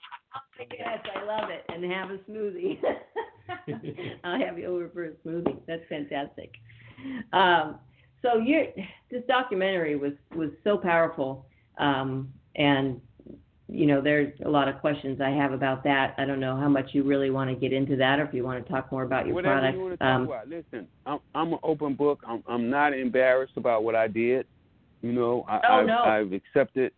yes, 0.70 0.98
I 1.14 1.24
love 1.24 1.50
it, 1.50 1.64
and 1.68 1.84
have 1.90 2.10
a 2.10 2.18
smoothie. 2.30 2.78
I'll 4.24 4.40
have 4.40 4.58
you 4.58 4.66
over 4.66 4.88
for 4.90 5.04
a 5.06 5.12
smoothie. 5.26 5.58
That's 5.66 5.82
fantastic. 5.88 6.52
Um, 7.32 7.78
so 8.22 8.38
you 8.38 8.66
this 9.10 9.22
documentary 9.28 9.96
was 9.96 10.12
was 10.34 10.50
so 10.64 10.76
powerful, 10.76 11.46
um, 11.78 12.32
and 12.56 13.00
you 13.70 13.86
know 13.86 14.00
there's 14.00 14.32
a 14.44 14.48
lot 14.48 14.66
of 14.68 14.78
questions 14.80 15.20
I 15.20 15.30
have 15.30 15.52
about 15.52 15.84
that. 15.84 16.14
I 16.18 16.24
don't 16.24 16.40
know 16.40 16.56
how 16.56 16.68
much 16.68 16.86
you 16.92 17.02
really 17.02 17.30
want 17.30 17.50
to 17.50 17.56
get 17.56 17.72
into 17.72 17.96
that, 17.96 18.18
or 18.18 18.24
if 18.24 18.32
you 18.32 18.42
want 18.44 18.64
to 18.64 18.72
talk 18.72 18.90
more 18.90 19.02
about 19.02 19.26
your 19.26 19.34
Whatever 19.34 19.54
products. 19.56 19.74
you 19.76 19.80
want 19.82 19.92
to 19.92 19.98
talk 19.98 20.06
Um, 20.16 20.22
about. 20.24 20.48
Listen, 20.48 20.88
I'm 21.06 21.18
I'm 21.34 21.52
an 21.52 21.58
open 21.62 21.94
book. 21.94 22.20
I'm 22.26 22.42
I'm 22.48 22.70
not 22.70 22.92
embarrassed 22.94 23.56
about 23.56 23.84
what 23.84 23.94
I 23.94 24.08
did. 24.08 24.46
You 25.02 25.12
know, 25.12 25.44
I, 25.48 25.60
Oh, 25.68 25.72
I've, 25.80 25.86
no. 25.86 25.98
I've 26.02 26.32
accepted. 26.32 26.92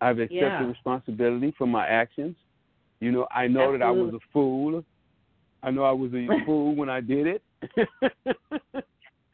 I've 0.00 0.18
accepted 0.18 0.36
Yeah. 0.36 0.66
responsibility 0.66 1.54
for 1.56 1.66
my 1.66 1.86
actions. 1.86 2.36
You 3.00 3.10
know, 3.12 3.26
I 3.34 3.46
know 3.48 3.72
that 3.72 3.82
I 3.82 3.90
was 3.90 4.14
a 4.14 4.20
fool. 4.32 4.84
I 5.62 5.70
know 5.70 5.84
I 5.84 5.92
was 5.92 6.12
a 6.12 6.26
fool 6.46 6.74
when 6.74 6.88
I 6.90 7.00
did 7.00 7.26
it. 7.26 7.42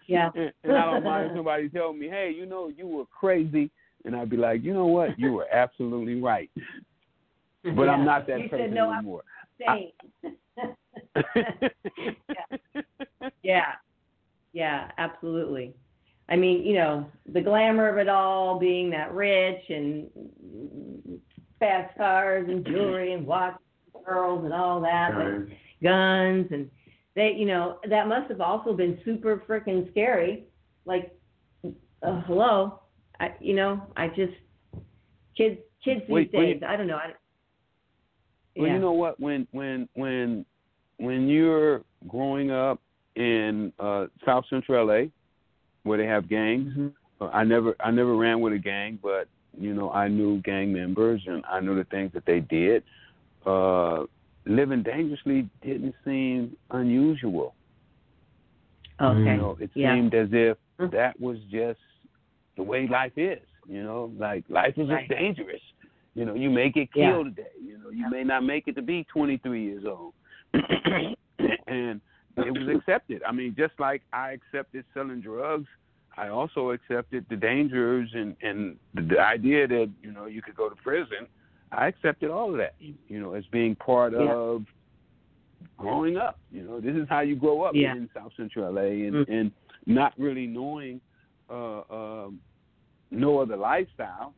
yeah. 0.06 0.30
and, 0.36 0.52
and 0.64 0.72
I 0.76 0.84
don't 0.90 1.04
mind 1.04 1.30
somebody 1.34 1.68
tell 1.68 1.92
me, 1.92 2.08
"Hey, 2.08 2.32
you 2.36 2.46
know, 2.46 2.68
you 2.68 2.86
were 2.86 3.04
crazy," 3.06 3.70
and 4.08 4.16
I'd 4.16 4.30
be 4.30 4.38
like, 4.38 4.64
"You 4.64 4.72
know 4.72 4.86
what? 4.86 5.18
You 5.18 5.34
were 5.34 5.46
absolutely 5.52 6.20
right." 6.20 6.50
But 7.62 7.88
I'm 7.88 8.06
not 8.06 8.26
that 8.26 8.40
You 8.40 8.48
person 8.48 8.66
said, 8.66 8.74
"No, 8.74 8.92
anymore. 8.92 9.22
Same. 9.60 9.90
Yeah. 13.42 13.72
Yeah, 14.52 14.90
absolutely. 14.98 15.74
I 16.28 16.36
mean, 16.36 16.62
you 16.62 16.74
know, 16.74 17.06
the 17.32 17.40
glamour 17.40 17.88
of 17.88 17.98
it 17.98 18.08
all 18.08 18.58
being 18.58 18.90
that 18.90 19.12
rich 19.12 19.62
and 19.68 20.08
fast 21.58 21.96
cars 21.96 22.48
and 22.48 22.64
jewelry 22.64 23.12
and 23.12 23.26
watches, 23.26 23.60
and 23.94 24.04
girls 24.04 24.44
and 24.44 24.52
all 24.52 24.80
that, 24.82 25.14
but 25.14 25.56
guns 25.82 26.46
and 26.50 26.70
they, 27.14 27.34
you 27.36 27.46
know, 27.46 27.78
that 27.88 28.06
must 28.08 28.30
have 28.30 28.40
also 28.40 28.72
been 28.72 28.98
super 29.04 29.42
freaking 29.48 29.90
scary. 29.90 30.44
Like, 30.84 31.12
uh, 31.64 32.20
hello, 32.26 32.80
I, 33.20 33.34
you 33.40 33.54
know, 33.54 33.82
I 33.96 34.08
just 34.08 34.32
kids, 35.36 35.58
kids 35.84 36.00
these 36.02 36.10
Wait, 36.10 36.30
wait. 36.32 36.60
days. 36.60 36.62
I 36.66 36.76
don't 36.76 36.86
know. 36.86 36.96
I, 36.96 37.12
Well, 38.56 38.66
yeah. 38.66 38.74
you 38.74 38.80
know 38.80 38.92
what? 38.92 39.18
When 39.20 39.46
when 39.52 39.88
when 39.94 40.44
when 40.98 41.28
you're 41.28 41.82
growing 42.08 42.50
up 42.50 42.80
in 43.16 43.72
uh 43.78 44.06
South 44.24 44.44
Central 44.50 44.86
LA, 44.86 45.06
where 45.84 45.98
they 45.98 46.06
have 46.06 46.28
gangs, 46.28 46.72
Mhm. 46.76 46.92
uh, 47.20 47.30
I 47.32 47.44
never 47.44 47.74
I 47.80 47.90
never 47.90 48.16
ran 48.16 48.40
with 48.40 48.52
a 48.52 48.58
gang, 48.58 48.98
but 49.02 49.28
you 49.58 49.74
know 49.74 49.90
I 49.92 50.08
knew 50.08 50.40
gang 50.42 50.72
members 50.72 51.22
and 51.26 51.44
I 51.48 51.60
knew 51.60 51.74
the 51.76 51.84
things 51.84 52.12
that 52.12 52.24
they 52.24 52.40
did. 52.40 52.82
Uh, 53.46 54.04
living 54.44 54.82
dangerously 54.82 55.48
didn't 55.62 55.94
seem 56.04 56.56
unusual. 56.70 57.54
Okay. 59.00 59.32
You 59.32 59.36
know, 59.36 59.56
it 59.60 59.70
Yeah. 59.74 59.94
seemed 59.94 60.14
as 60.14 60.32
if 60.32 60.58
Mhm. 60.78 60.90
that 60.90 61.20
was 61.20 61.38
just 61.44 61.80
the 62.58 62.62
way 62.62 62.86
life 62.86 63.12
is. 63.16 63.38
You 63.66 63.82
know, 63.82 64.12
like 64.18 64.44
life 64.50 64.74
is 64.76 64.88
Right. 64.90 65.08
just 65.08 65.18
dangerous. 65.18 65.62
You 66.14 66.24
know, 66.26 66.34
you 66.34 66.50
may 66.50 66.68
get 66.68 66.88
Yeah. 66.94 67.12
killed 67.12 67.36
today. 67.36 67.48
You 67.62 67.78
know, 67.78 67.90
you 67.90 68.10
may 68.10 68.24
not 68.24 68.42
make 68.44 68.68
it 68.68 68.74
to 68.76 68.82
be 68.82 69.04
23 69.04 69.62
years 69.62 69.84
old. 69.86 70.12
and 70.52 72.00
it 72.36 72.50
was 72.52 72.68
accepted. 72.76 73.22
I 73.22 73.32
mean, 73.32 73.54
just 73.56 73.74
like 73.78 74.02
I 74.12 74.32
accepted 74.32 74.84
selling 74.94 75.20
drugs, 75.20 75.68
I 76.16 76.28
also 76.28 76.70
accepted 76.70 77.26
the 77.30 77.36
dangers 77.36 78.10
and 78.14 78.36
and 78.42 78.76
the, 78.94 79.20
idea 79.20 79.68
that 79.68 79.88
you 80.02 80.10
know 80.10 80.26
you 80.26 80.42
could 80.42 80.56
go 80.56 80.68
to 80.68 80.74
prison. 80.76 81.26
I 81.70 81.86
accepted 81.86 82.30
all 82.30 82.50
of 82.50 82.56
that. 82.58 82.74
You 82.80 83.20
know, 83.20 83.34
as 83.34 83.46
being 83.46 83.76
part 83.76 84.12
Yeah. 84.12 84.32
of 84.32 84.66
growing 85.76 86.16
up. 86.16 86.38
You 86.50 86.62
know, 86.62 86.80
this 86.80 86.96
is 86.96 87.08
how 87.08 87.20
you 87.20 87.36
grow 87.36 87.62
up 87.62 87.74
Yeah. 87.74 87.92
in 87.94 88.08
South 88.14 88.32
Central 88.36 88.66
LA, 88.72 89.06
and 89.06 89.14
Mm. 89.14 89.28
and 89.28 89.52
not 89.86 90.12
really 90.18 90.46
knowing 90.46 91.00
uh, 91.50 91.80
um, 91.90 92.40
no 93.10 93.38
other 93.38 93.56
lifestyle. 93.56 94.34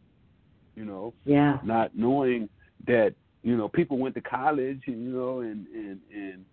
You 0.77 0.85
know, 0.85 1.15
Yeah. 1.25 1.59
not 1.63 1.97
knowing 1.97 2.49
that 2.87 3.15
you 3.43 3.57
know 3.57 3.69
people 3.69 3.99
went 3.99 4.15
to 4.15 4.21
college, 4.21 4.83
you 4.87 4.97
know, 4.97 5.41
and 5.41 5.67
and 5.69 6.01
and 6.15 6.45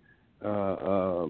uh, 0.44 0.74
uh, 0.74 1.28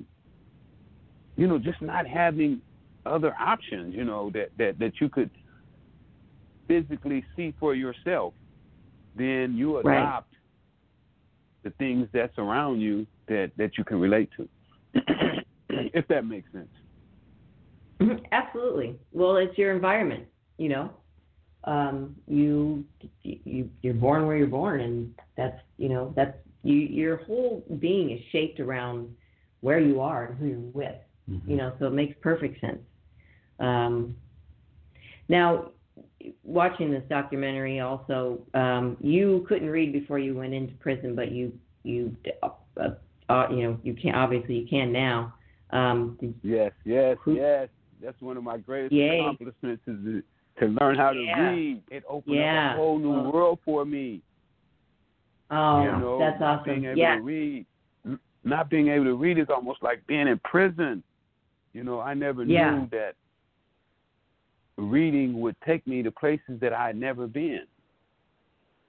you 1.36 1.48
know, 1.48 1.60
just 1.60 1.82
not 1.82 2.08
having 2.08 2.62
other 3.06 3.34
options. 3.40 3.94
You 3.94 4.06
know, 4.06 4.32
that 4.32 4.50
that 4.58 4.80
that 4.80 4.94
you 5.00 5.10
could 5.10 5.32
physically 6.68 7.24
see 7.36 7.54
for 7.60 7.76
yourself. 7.76 8.34
Then 9.16 9.56
you 9.56 9.78
Right. 9.80 9.98
adopt 9.98 10.34
the 11.64 11.72
things 11.72 12.08
that 12.14 12.32
surround 12.36 12.82
you 12.82 13.06
that 13.28 13.52
that 13.58 13.78
you 13.78 13.84
can 13.84 14.00
relate 14.00 14.30
to, 14.38 14.50
if 15.70 16.08
that 16.08 16.26
makes 16.26 16.52
sense. 16.52 16.70
Absolutely. 18.32 19.00
Well, 19.12 19.38
it's 19.38 19.58
your 19.58 19.74
environment, 19.74 20.26
you 20.58 20.70
know. 20.70 20.90
Um, 21.64 22.16
you 22.28 22.86
you 23.24 23.70
you're 23.82 23.94
born 23.94 24.26
where 24.26 24.38
you're 24.38 24.48
born, 24.48 24.82
and 24.82 25.14
that's 25.36 25.60
you 25.78 25.90
know 25.90 26.14
that's 26.16 26.38
you 26.64 26.76
your 26.76 27.18
whole 27.18 27.64
being 27.80 28.12
is 28.12 28.22
shaped 28.32 28.60
around 28.60 29.14
where 29.62 29.80
you 29.80 30.00
are 30.00 30.26
and 30.26 30.38
who 30.38 30.46
you're 30.48 30.60
with. 30.60 30.96
Mm-hmm. 31.30 31.50
You 31.50 31.58
know, 31.58 31.74
so 31.80 31.88
it 31.88 31.94
makes 31.94 32.16
perfect 32.22 32.62
sense. 32.62 32.80
Um, 33.60 34.16
now, 35.28 35.72
watching 36.44 36.90
this 36.92 37.04
documentary, 37.10 37.80
also, 37.82 38.40
um, 38.54 38.96
you 39.02 39.46
couldn't 39.50 39.70
read 39.70 39.92
before 39.92 40.20
you 40.20 40.36
went 40.36 40.54
into 40.54 40.74
prison, 40.76 41.16
but 41.16 41.32
you 41.32 41.52
you 41.84 42.16
uh, 42.44 42.50
uh, 43.30 43.48
you 43.50 43.64
know 43.64 43.80
you 43.84 43.94
can 43.94 44.16
obviously 44.16 44.56
you 44.56 44.68
can 44.68 44.92
now. 44.92 45.34
Um, 45.72 46.18
Yes, 46.44 46.72
yes, 46.86 47.18
Who- 47.24 47.36
yes. 47.36 47.70
That's 48.02 48.22
one 48.22 48.38
of 48.38 48.44
my 48.44 48.58
greatest 48.58 48.94
Yay. 48.94 49.20
accomplishments 49.20 49.82
is 49.88 50.24
to, 50.60 50.68
to 50.68 50.74
learn 50.82 50.96
how 50.96 51.14
to 51.14 51.24
Yeah. 51.24 51.50
read. 51.50 51.84
It 51.90 52.04
opened 52.08 52.36
Yeah. 52.38 52.70
up 52.70 52.74
a 52.74 52.78
whole 52.78 53.00
new 53.00 53.14
Oh. 53.14 53.30
world 53.32 53.60
for 53.64 53.86
me. 53.86 54.22
Oh, 55.50 55.84
You 55.84 55.92
know, 55.92 56.20
that's 56.20 56.40
not 56.40 56.60
awesome. 56.60 56.74
being 56.82 56.86
able 56.86 56.98
Yeah. 56.98 57.16
to 57.16 57.22
read, 57.22 57.66
not 58.44 58.70
being 58.70 58.90
able 58.90 59.06
to 59.06 59.16
read 59.16 59.38
is 59.38 59.50
almost 59.50 59.82
like 59.82 60.06
being 60.08 60.28
in 60.28 60.40
prison. 60.40 61.04
You 61.74 61.84
know, 61.84 62.02
I 62.02 62.14
never 62.14 62.44
Yeah. 62.44 62.72
knew 62.72 62.88
that 62.88 63.16
reading 64.78 65.40
would 65.42 65.60
take 65.62 65.86
me 65.88 66.04
to 66.04 66.12
places 66.12 66.60
that 66.60 66.74
I 66.74 66.88
had 66.88 66.98
never 66.98 67.28
been, 67.28 67.66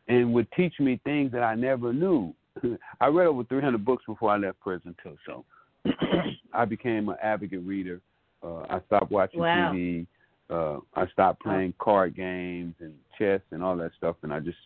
and 0.09 0.33
would 0.35 0.51
teach 0.53 0.79
me 0.81 0.97
things 1.05 1.31
that 1.33 1.43
I 1.43 1.55
never 1.55 1.93
knew. 1.93 2.35
I 3.01 3.07
read 3.07 3.27
over 3.27 3.45
300 3.45 3.85
books 3.85 4.05
before 4.07 4.31
I 4.31 4.37
left 4.37 4.61
prison 4.61 4.97
too, 5.03 5.17
so 5.25 5.45
I 6.53 6.65
became 6.65 7.09
an 7.09 7.17
avid 7.23 7.53
reader. 7.53 8.01
Uh, 8.43 8.63
I 8.69 8.81
stopped 8.87 9.11
watching 9.11 9.41
Wow. 9.41 9.73
TV. 9.73 10.07
Uh, 10.51 10.79
I 10.95 11.07
stopped 11.13 11.43
playing 11.43 11.75
card 11.79 12.17
games 12.17 12.75
and 12.81 12.95
chess 13.19 13.41
and 13.51 13.63
all 13.63 13.77
that 13.77 13.91
stuff, 13.99 14.17
and 14.23 14.33
I 14.33 14.41
just 14.41 14.59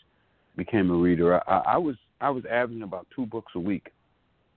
became 0.56 0.90
a 0.90 0.94
reader. 0.94 1.34
I, 1.34 1.42
I, 1.52 1.58
I 1.74 1.76
was 1.78 1.96
I 2.20 2.30
was 2.30 2.44
averaging 2.50 2.82
about 2.82 3.06
two 3.14 3.26
books 3.26 3.52
a 3.56 3.60
week 3.60 3.88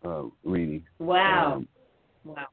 uh, 0.06 0.24
reading. 0.44 0.84
Wow. 1.00 1.56
Um, 1.56 1.68
wow. 2.24 2.46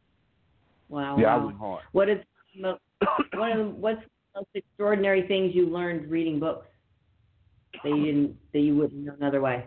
Wow. 0.88 1.18
yeah, 1.18 1.26
I 1.26 1.36
wow. 1.36 1.46
went 1.46 1.58
hard. 1.58 1.82
What 1.92 2.08
is 2.08 2.18
one 2.56 2.72
of 2.72 2.78
the, 3.00 3.74
what's 3.76 4.00
the 4.00 4.40
most 4.40 4.48
extraordinary 4.54 5.26
things 5.26 5.54
you 5.54 5.66
learned 5.66 6.10
reading 6.10 6.40
books 6.40 6.66
that 7.84 7.90
you 7.90 8.04
didn't 8.04 8.36
that 8.52 8.60
you 8.60 8.76
wouldn't 8.76 9.04
know 9.04 9.14
another 9.18 9.40
way? 9.40 9.66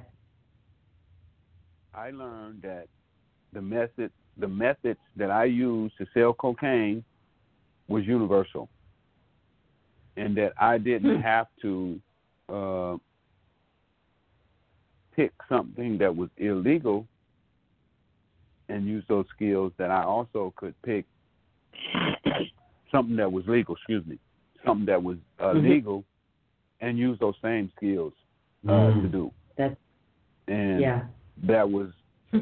I 1.93 2.11
learned 2.11 2.61
that 2.63 2.87
the 3.53 3.61
method 3.61 4.11
the 4.37 4.47
methods 4.47 4.99
that 5.15 5.31
I 5.31 5.45
used 5.45 5.97
to 5.97 6.05
sell 6.13 6.33
cocaine 6.33 7.03
was 7.87 8.05
universal, 8.05 8.69
and 10.17 10.35
that 10.37 10.53
I 10.59 10.77
didn't 10.77 11.15
Hmm. 11.15 11.21
have 11.21 11.47
to 11.61 11.99
uh, 12.49 12.97
pick 15.15 15.31
something 15.49 15.97
that 15.97 16.15
was 16.15 16.29
illegal 16.37 17.07
and 18.69 18.85
use 18.85 19.03
those 19.07 19.25
skills. 19.35 19.71
That 19.77 19.91
I 19.91 20.03
also 20.03 20.53
could 20.57 20.75
pick 20.83 21.05
something 22.91 23.15
that 23.17 23.31
was 23.31 23.45
legal. 23.47 23.75
Excuse 23.75 24.05
me, 24.05 24.19
something 24.65 24.85
that 24.85 25.01
was 25.01 25.17
uh, 25.39 25.53
Mhm. 25.53 25.63
legal, 25.69 26.03
and 26.81 26.97
use 26.97 27.17
those 27.19 27.35
same 27.41 27.71
skills 27.75 28.13
uh, 28.67 28.71
Mm. 28.71 29.01
to 29.01 29.07
do. 29.07 29.31
That's 29.57 29.75
And 30.47 30.81
yeah. 30.81 31.05
that 31.43 31.69
was 31.69 31.91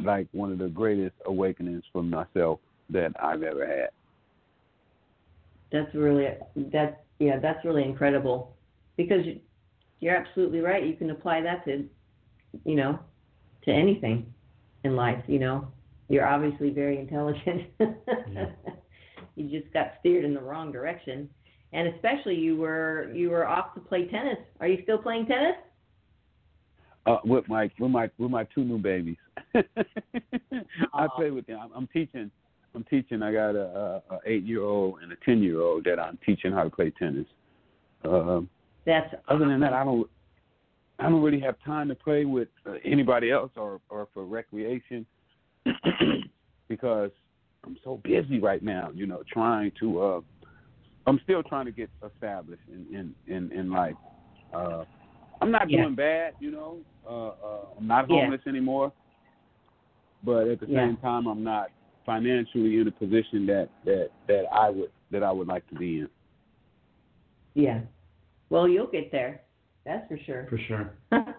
like 0.02 0.28
one 0.32 0.52
of 0.52 0.58
the 0.58 0.68
greatest 0.70 1.16
awakenings 1.26 1.84
for 1.92 2.04
myself 2.04 2.60
that 2.90 3.14
I've 3.22 3.44
ever 3.44 3.66
had. 3.66 3.90
That's 5.72 5.94
really 5.96 6.28
that's 6.56 6.98
yeah, 7.20 7.40
that's 7.40 7.64
really 7.66 7.84
incredible. 7.84 8.56
Because 8.98 9.26
you- 9.26 9.42
you're 10.00 10.16
absolutely 10.16 10.60
right. 10.60 10.84
You 10.86 10.96
can 10.96 11.12
apply 11.12 11.42
that 11.42 11.64
to 11.66 11.88
you 12.66 12.76
know, 12.76 13.00
to 13.66 13.72
anything 13.72 14.32
in 14.84 14.96
life, 14.96 15.24
you 15.28 15.40
know. 15.40 15.68
You're 16.10 16.26
obviously 16.26 16.70
very 16.70 17.00
intelligent. 17.00 17.70
you 19.36 19.50
just 19.50 19.72
got 19.74 19.94
steered 20.00 20.26
in 20.26 20.34
the 20.34 20.42
wrong 20.42 20.72
direction. 20.72 21.30
And 21.72 21.88
especially 21.96 22.36
you 22.36 22.56
were 22.56 23.12
you 23.14 23.32
were 23.32 23.48
off 23.48 23.74
to 23.74 23.80
play 23.80 24.08
tennis. 24.08 24.38
Are 24.60 24.68
you 24.68 24.84
still 24.84 25.00
playing 25.00 25.26
tennis? 25.26 25.56
Uh, 27.06 27.18
with 27.26 27.48
my 27.50 27.70
with 27.80 27.90
my 27.90 28.10
with 28.20 28.30
my 28.30 28.44
two 28.54 28.64
new 28.64 28.78
babies, 28.78 29.18
I 30.94 31.08
play 31.16 31.32
with 31.32 31.48
them. 31.48 31.60
I'm, 31.62 31.72
I'm 31.74 31.88
teaching. 31.88 32.30
I'm 32.76 32.84
teaching. 32.86 33.22
I 33.22 33.32
got 33.32 33.56
a, 33.56 34.02
a, 34.10 34.16
a 34.16 34.20
eight 34.26 34.44
year 34.44 34.62
old 34.64 35.02
and 35.02 35.12
a 35.12 35.16
ten 35.26 35.42
year 35.44 35.62
old 35.62 35.84
that 35.86 36.00
I'm 36.00 36.18
teaching 36.26 36.52
how 36.52 36.64
to 36.64 36.70
play 36.70 36.92
tennis. 36.98 37.28
Um, 38.04 38.50
That's 38.86 39.14
other 39.28 39.48
than 39.48 39.60
that, 39.62 39.74
I 39.74 39.84
don't. 39.84 40.10
I 41.00 41.10
don't 41.10 41.24
really 41.24 41.40
have 41.40 41.56
time 41.66 41.88
to 41.90 41.96
play 41.96 42.24
with 42.24 42.50
uh, 42.68 42.74
anybody 42.86 43.32
else 43.32 43.52
or 43.56 43.80
or 43.90 44.08
for 44.14 44.26
recreation 44.26 45.06
because 46.70 47.12
I'm 47.66 47.78
so 47.84 48.00
busy 48.04 48.40
right 48.40 48.64
now. 48.64 48.92
You 48.94 49.06
know, 49.06 49.24
trying 49.32 49.72
to. 49.80 50.02
uh 50.02 50.22
I'm 51.06 51.20
still 51.24 51.44
trying 51.44 51.66
to 51.66 51.72
get 51.72 51.90
established 52.06 52.64
in 52.68 52.86
in 53.28 53.36
in, 53.36 53.52
in 53.52 53.72
life. 53.72 53.96
Uh, 54.54 54.86
I'm 55.42 55.52
not 55.52 55.70
Yeah. 55.70 55.82
doing 55.84 55.96
bad. 55.96 56.34
You 56.40 56.52
know, 56.52 56.78
uh, 57.08 57.28
uh, 57.28 57.66
I'm 57.78 57.88
not 57.88 58.10
Yeah. 58.10 58.22
homeless 58.22 58.42
anymore. 58.48 58.94
But 60.24 60.48
at 60.48 60.60
the 60.62 60.68
Yeah. 60.68 60.88
same 60.88 60.98
time, 60.98 61.28
I'm 61.28 61.44
not 61.44 61.72
financially 62.06 62.80
in 62.80 62.88
a 62.88 62.92
position 62.92 63.46
that 63.48 63.70
that 63.86 64.10
that 64.28 64.44
I 64.54 64.70
would 64.70 64.92
that 65.12 65.24
I 65.24 65.32
would 65.32 65.48
like 65.48 65.68
to 65.70 65.76
be 65.76 66.00
in. 66.00 66.10
yeah. 67.54 67.82
Well, 68.50 68.68
you'll 68.68 68.88
get 68.88 69.12
there. 69.12 69.42
That's 69.86 70.08
for 70.08 70.18
sure. 70.26 70.46
For 70.50 70.58
sure. 70.68 70.94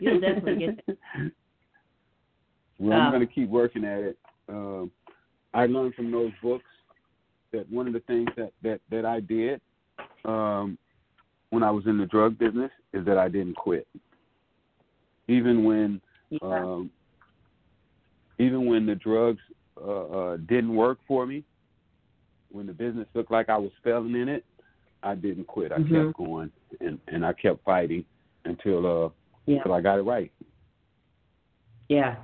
You'll 0.00 0.20
definitely 0.20 0.56
get 0.86 0.98
Well, 2.78 2.92
I'm 2.98 3.06
Um, 3.06 3.12
going 3.12 3.26
to 3.26 3.32
keep 3.32 3.48
working 3.48 3.84
at 3.84 4.00
it. 4.00 4.18
Um, 4.48 4.90
I 5.54 5.66
learned 5.66 5.94
from 5.94 6.10
those 6.10 6.32
books 6.42 6.64
that 7.52 7.70
one 7.70 7.86
of 7.86 7.92
the 7.92 8.00
things 8.00 8.28
that 8.36 8.52
that 8.62 8.80
that 8.90 9.04
I 9.06 9.20
did 9.20 9.60
um, 10.24 10.76
when 11.50 11.62
I 11.62 11.70
was 11.70 11.86
in 11.86 11.96
the 11.98 12.06
drug 12.06 12.38
business 12.38 12.70
is 12.92 13.04
that 13.06 13.18
I 13.18 13.28
didn't 13.28 13.56
quit, 13.56 13.86
even 15.28 15.64
when 15.64 16.00
yeah. 16.30 16.38
um, 16.42 16.90
even 18.38 18.66
when 18.66 18.84
the 18.86 18.94
drugs 18.94 19.40
uh, 19.80 20.04
uh, 20.06 20.36
didn't 20.36 20.74
work 20.74 20.98
for 21.06 21.26
me, 21.26 21.44
when 22.50 22.66
the 22.66 22.72
business 22.72 23.06
looked 23.14 23.30
like 23.30 23.48
I 23.48 23.56
was 23.56 23.70
failing 23.82 24.14
in 24.14 24.28
it, 24.28 24.44
I 25.02 25.14
didn't 25.14 25.46
quit. 25.46 25.72
I 25.72 25.78
Mhm. 25.78 26.04
kept 26.06 26.16
going 26.16 26.52
and 26.80 27.00
and 27.08 27.26
I 27.26 27.32
kept 27.32 27.64
fighting 27.64 28.04
until 28.44 28.86
uh 28.86 29.10
yeah. 29.46 29.56
until 29.56 29.72
I 29.72 29.80
got 29.80 29.98
it 29.98 30.02
right. 30.02 30.30
Yeah. 31.88 32.16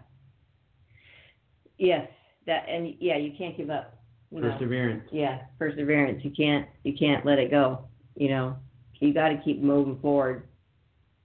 Yes. 1.78 2.08
That 2.46 2.68
and 2.68 2.94
yeah, 3.00 3.16
you 3.16 3.32
can't 3.37 3.56
give 3.56 3.70
up. 3.70 3.98
You 4.30 4.40
know. 4.40 4.52
Perseverance. 4.52 5.08
Yeah, 5.11 5.42
perseverance. 5.58 6.24
You 6.24 6.30
can't 6.30 6.68
you 6.84 6.94
can't 6.96 7.24
let 7.24 7.38
it 7.38 7.50
go. 7.50 7.84
You 8.14 8.28
know, 8.28 8.56
you 9.00 9.12
got 9.12 9.28
to 9.28 9.38
keep 9.38 9.61
moving 9.62 9.98
forward. 10.00 10.44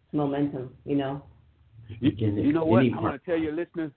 It's 0.06 0.14
momentum. 0.14 0.74
You 0.86 0.96
know. 0.96 1.24
You, 2.00 2.10
Again, 2.10 2.38
you 2.38 2.54
know 2.54 2.66
what? 2.66 2.80
any 2.80 2.94
I 2.94 3.00
want 3.00 3.22
to 3.22 3.30
tell 3.30 3.40
your 3.40 3.54
listeners. 3.54 3.92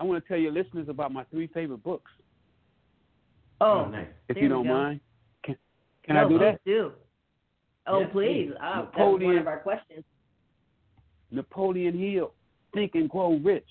I 0.00 0.04
want 0.04 0.22
to 0.24 0.26
tell 0.28 0.38
your 0.38 0.52
listeners 0.52 0.88
about 0.88 1.12
my 1.12 1.24
three 1.24 1.46
favorite 1.48 1.82
books, 1.84 2.10
Oh, 3.60 3.84
oh 3.86 3.88
nice. 3.90 4.06
if 4.28 4.34
There 4.34 4.42
you 4.44 4.48
don't 4.48 4.66
go. 4.66 4.72
mind. 4.72 5.00
Can, 5.44 5.56
can 6.04 6.14
no, 6.16 6.24
I 6.24 6.28
do 6.28 6.38
that? 6.38 6.60
Do. 6.64 6.92
Oh, 7.86 8.00
Yes, 8.00 8.08
please. 8.12 8.46
please. 8.48 8.56
Ah, 8.60 8.70
oh, 8.70 8.74
that 8.74 8.84
was 8.84 8.92
one 8.94 9.20
Napoleon- 9.20 9.38
of 9.38 9.46
our 9.46 9.58
questions. 9.60 10.04
Napoleon 11.30 11.96
Hill, 11.98 12.32
Think 12.72 12.94
and 12.94 13.08
Grow 13.10 13.34
Rich. 13.36 13.68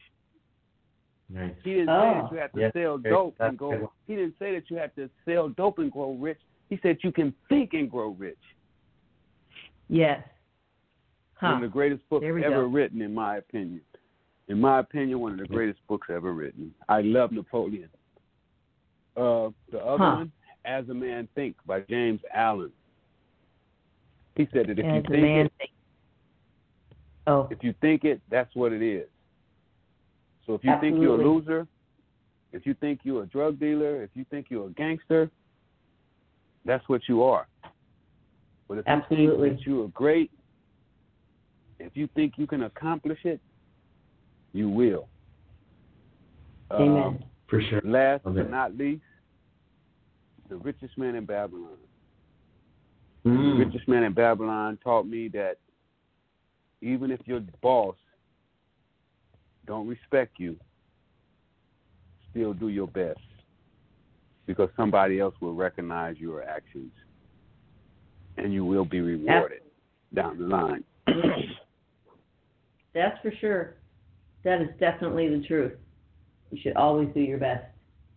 Nice. 1.30 1.54
He 1.64 1.74
didn't 1.74 1.90
Oh. 1.90 1.94
say 2.02 2.20
that 2.22 2.32
you 2.32 2.38
have 2.40 2.52
to 2.54 2.60
Yes, 2.60 2.74
sell 2.74 2.98
dope 2.98 3.38
that's 3.38 3.50
and 3.50 3.58
good. 3.58 3.80
grow. 3.80 3.92
He 4.08 4.16
didn't 4.16 4.38
say 4.40 4.54
that 4.56 4.70
you 4.70 4.78
have 4.78 4.94
to 4.96 5.10
sell 5.26 5.50
dope 5.50 5.80
and 5.80 5.92
grow 5.92 6.14
rich. 6.14 6.40
He 6.70 6.78
said 6.78 6.98
you 7.04 7.12
can 7.12 7.32
think 7.50 7.74
and 7.74 7.90
grow 7.90 8.10
rich. 8.10 8.40
Yes. 9.90 10.26
One 11.40 11.56
of 11.56 11.62
the 11.62 11.68
greatest 11.68 12.08
books 12.10 12.24
ever 12.26 12.40
go. 12.42 12.62
written, 12.66 13.02
in 13.02 13.14
my 13.14 13.38
opinion. 13.38 13.82
In 14.50 14.60
my 14.60 14.80
opinion, 14.80 15.20
one 15.20 15.34
of 15.34 15.38
the 15.40 15.46
greatest 15.48 15.80
books 15.88 16.08
ever 16.12 16.34
written. 16.34 16.74
I 16.90 17.02
love 17.02 17.32
Napoleon. 17.32 17.90
Uh, 19.16 19.50
the 19.72 19.80
other 19.80 19.98
Huh. 20.04 20.16
one, 20.18 20.32
As 20.66 20.88
a 20.90 20.94
Man 20.94 21.28
Think 21.36 21.56
by 21.66 21.80
James 21.82 22.22
Allen. 22.34 22.72
He 24.36 24.46
said 24.48 24.68
that 24.68 24.78
if 24.80 24.86
As 24.86 24.96
you 24.96 25.02
think 25.04 25.46
it, 25.46 25.52
thinks- 25.58 25.74
Oh, 27.28 27.48
if 27.52 27.64
you 27.64 27.74
think 27.74 28.04
it, 28.06 28.22
that's 28.30 28.54
what 28.56 28.74
it 28.74 28.82
is. 28.82 29.08
So 30.46 30.56
if 30.56 30.64
you 30.64 30.76
think 30.82 31.00
you're 31.00 31.20
a 31.20 31.24
loser, 31.24 31.68
if 32.52 32.66
you 32.66 32.74
think 32.74 33.06
you're 33.06 33.24
a 33.24 33.28
drug 33.28 33.60
dealer, 33.60 34.04
if 34.04 34.16
you 34.16 34.26
think 34.26 34.50
you're 34.50 34.68
a 34.68 34.72
gangster, 34.72 35.30
that's 36.66 36.88
what 36.90 37.08
you 37.08 37.22
are. 37.24 37.48
But 38.68 38.80
if 38.80 38.88
Absolutely. 38.88 39.26
you 39.26 39.50
think 39.54 39.60
that 39.60 39.66
you 39.70 39.84
are 39.84 39.88
great, 39.90 40.32
if 41.80 41.96
you 41.96 42.08
think 42.08 42.38
you 42.38 42.48
can 42.48 42.64
accomplish 42.64 43.24
it, 43.26 43.40
you 44.54 44.70
will. 44.70 45.08
amen. 46.72 47.04
Um, 47.04 47.24
For 47.48 47.62
sure. 47.62 47.82
last 47.84 48.26
Love 48.26 48.36
but 48.36 48.50
not 48.50 48.78
least, 48.78 49.04
the 50.50 50.58
richest 50.58 50.98
man 50.98 51.16
in 51.16 51.26
Babylon. 51.26 51.78
Mm. 53.26 53.58
The 53.58 53.66
richest 53.66 53.88
man 53.88 54.04
in 54.04 54.14
Babylon 54.14 54.78
taught 54.84 55.08
me 55.08 55.28
that 55.30 55.58
even 56.82 57.12
if 57.12 57.20
your 57.26 57.42
boss 57.62 57.96
don't 59.68 59.88
respect 59.88 60.40
you, 60.40 60.56
still 62.32 62.54
do 62.54 62.70
your 62.70 62.88
best 62.88 63.20
because 64.46 64.70
somebody 64.76 65.20
else 65.20 65.36
will 65.42 65.54
recognize 65.54 66.18
your 66.18 66.42
actions 66.44 66.92
and 68.38 68.54
you 68.54 68.66
will 68.66 68.86
be 68.86 69.02
rewarded 69.02 69.62
down 70.16 70.40
the 70.40 70.46
line. 70.46 70.84
That's 72.94 73.20
for 73.22 73.32
sure. 73.40 73.76
That 74.44 74.62
is 74.62 74.70
definitely 74.80 75.28
the 75.30 75.44
truth. 75.46 75.74
You 76.52 76.60
should 76.62 76.76
always 76.76 77.10
do 77.14 77.20
your 77.20 77.38
best, 77.38 77.66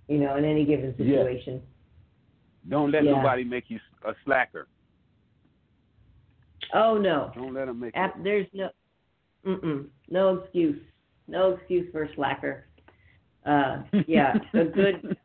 you 0.08 0.18
know, 0.18 0.36
in 0.36 0.44
any 0.44 0.64
given 0.64 0.94
situation. 0.96 1.62
don't 2.68 2.90
let 2.92 3.04
Yeah. 3.04 3.12
nobody 3.12 3.44
make 3.44 3.64
you 3.68 3.78
a 4.04 4.14
slacker. 4.24 4.68
Oh 6.74 6.96
no, 6.96 7.32
Don't 7.34 7.52
let 7.54 7.66
them 7.66 7.80
make 7.80 7.94
Ap- 7.96 8.22
there's 8.22 8.46
no, 8.54 8.70
mm-mm, 9.44 9.86
no 10.08 10.36
excuse, 10.38 10.80
no 11.26 11.54
excuse 11.54 11.90
for 11.92 12.04
a 12.04 12.14
slacker. 12.14 12.66
Uh, 13.44 13.82
yeah, 14.06 14.38
a 14.54 14.64
good, 14.80 15.16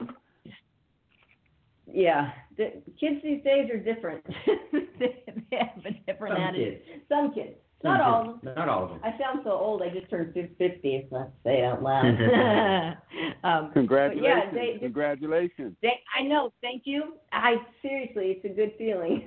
yeah. 1.91 2.31
The 2.57 2.81
kids 2.99 3.21
these 3.23 3.43
days 3.43 3.69
are 3.71 3.77
different. 3.77 4.25
they 4.99 5.23
have 5.51 5.85
a 5.85 5.91
different 6.11 6.35
Some 6.35 6.43
attitude. 6.43 6.81
kids. 6.85 7.01
Some 7.07 7.33
kids, 7.33 7.55
not 7.83 8.01
all 8.01 8.29
of 8.35 8.41
them. 8.41 8.55
Not 8.55 8.69
all 8.69 8.83
of 8.85 8.89
them. 8.89 8.99
I 9.03 9.11
sound 9.19 9.41
so 9.43 9.51
old. 9.51 9.81
I 9.83 9.89
just 9.89 10.09
turned 10.09 10.33
fif- 10.33 10.57
fifty. 10.57 10.95
If 10.95 11.13
I 11.13 11.25
say 11.43 11.59
it 11.59 11.63
out 11.63 11.83
loud. 11.83 12.05
um, 13.43 13.71
Congratulations! 13.73 14.53
they- 14.53 14.73
they- 14.73 14.79
Congratulations! 14.79 15.75
Thank, 15.81 15.99
I 16.17 16.23
know. 16.23 16.51
Thank 16.61 16.83
you. 16.85 17.13
I 17.31 17.55
seriously, 17.81 18.37
it's 18.41 18.45
a 18.45 18.49
good 18.49 18.73
feeling. 18.77 19.25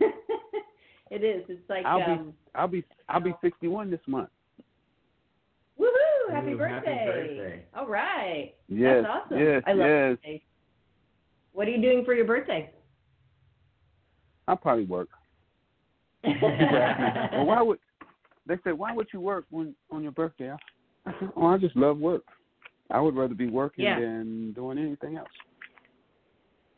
it 1.10 1.22
is. 1.22 1.44
It's 1.48 1.68
like 1.68 1.84
I'll 1.84 1.98
be 1.98 2.04
um, 2.12 2.34
I'll 2.54 2.68
be 2.68 2.84
I'll 3.08 3.20
be 3.20 3.34
61 3.40 3.90
this 3.90 4.00
month. 4.08 4.30
woohoo! 5.78 6.32
Happy 6.32 6.52
Ooh, 6.52 6.58
birthday! 6.58 7.04
happy 7.06 7.06
birthday. 7.06 7.64
All 7.76 7.86
right. 7.86 8.54
Yes, 8.68 9.04
That's 9.04 9.24
awesome. 9.26 9.38
yes, 9.38 9.62
I 9.66 9.72
love 9.72 9.86
yes. 9.86 10.10
birthdays. 10.16 10.40
What 11.52 11.68
are 11.68 11.70
you 11.70 11.80
doing 11.82 12.04
for 12.04 12.14
your 12.14 12.24
birthday? 12.26 12.70
I'll 14.48 14.56
probably 14.56 14.84
work. 14.86 15.08
well, 16.24 17.44
why 17.46 17.62
would 17.62 17.78
they 18.50 18.56
said, 18.64 18.76
why 18.76 18.92
would 18.92 19.06
you 19.12 19.20
work 19.20 19.44
when 19.50 19.74
on 19.92 20.02
your 20.02 20.10
birthday? 20.10 20.52
I 21.06 21.12
said, 21.20 21.30
oh, 21.36 21.46
I 21.46 21.56
just 21.56 21.76
love 21.76 21.98
work. 21.98 22.24
I 22.90 23.00
would 23.00 23.14
rather 23.14 23.34
be 23.34 23.48
working 23.48 23.84
Yeah. 23.84 24.00
than 24.00 24.52
doing 24.54 24.76
anything 24.76 25.16
else. 25.16 25.28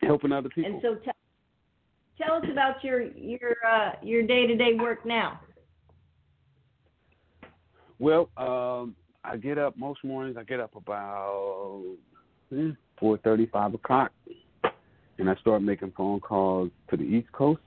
Helping 0.01 0.31
other 0.31 0.49
people. 0.49 0.71
and 0.71 0.81
so, 0.83 0.95
t- 0.95 1.11
tell 2.21 2.35
us 2.35 2.45
about 2.51 2.83
your 2.83 3.01
your 3.01 3.55
uh, 3.65 3.93
your 4.03 4.21
day 4.21 4.45
to 4.45 4.55
day 4.55 4.75
work 4.75 5.05
now. 5.05 5.39
Well, 7.99 8.29
um, 8.37 8.95
I 9.23 9.37
get 9.37 9.57
up 9.57 9.75
most 9.77 10.03
mornings. 10.03 10.35
I 10.37 10.43
get 10.43 10.59
up 10.59 10.75
about 10.75 11.81
hmm, 12.49 12.71
four 12.99 13.17
thirty, 13.19 13.45
five 13.47 13.73
o'clock, 13.73 14.11
and 15.17 15.29
I 15.29 15.35
start 15.35 15.63
making 15.63 15.93
phone 15.95 16.19
calls 16.19 16.69
to 16.89 16.97
the 16.97 17.03
East 17.03 17.31
Coast. 17.31 17.61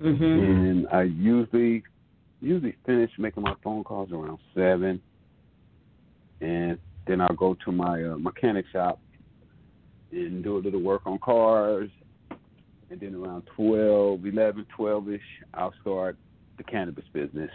Mm-hmm. 0.00 0.24
And 0.24 0.88
I 0.88 1.02
usually 1.02 1.82
usually 2.44 2.76
finish 2.84 3.10
making 3.18 3.42
my 3.42 3.54
phone 3.62 3.84
calls 3.84 4.12
around 4.12 4.38
seven, 4.54 5.00
and 6.40 6.78
then 7.06 7.20
I'll 7.20 7.34
go 7.34 7.56
to 7.64 7.72
my 7.72 8.02
uh, 8.04 8.16
mechanic 8.18 8.66
shop 8.72 9.00
and 10.12 10.42
do 10.44 10.56
a 10.56 10.60
little 10.60 10.80
work 10.80 11.02
on 11.06 11.18
cars. 11.18 11.90
And 12.90 13.00
then 13.00 13.14
around 13.14 13.44
12, 13.56 14.24
11, 14.26 14.66
12 14.76 15.10
ish, 15.10 15.20
I'll 15.54 15.74
start 15.80 16.16
the 16.58 16.64
cannabis 16.64 17.04
business. 17.12 17.50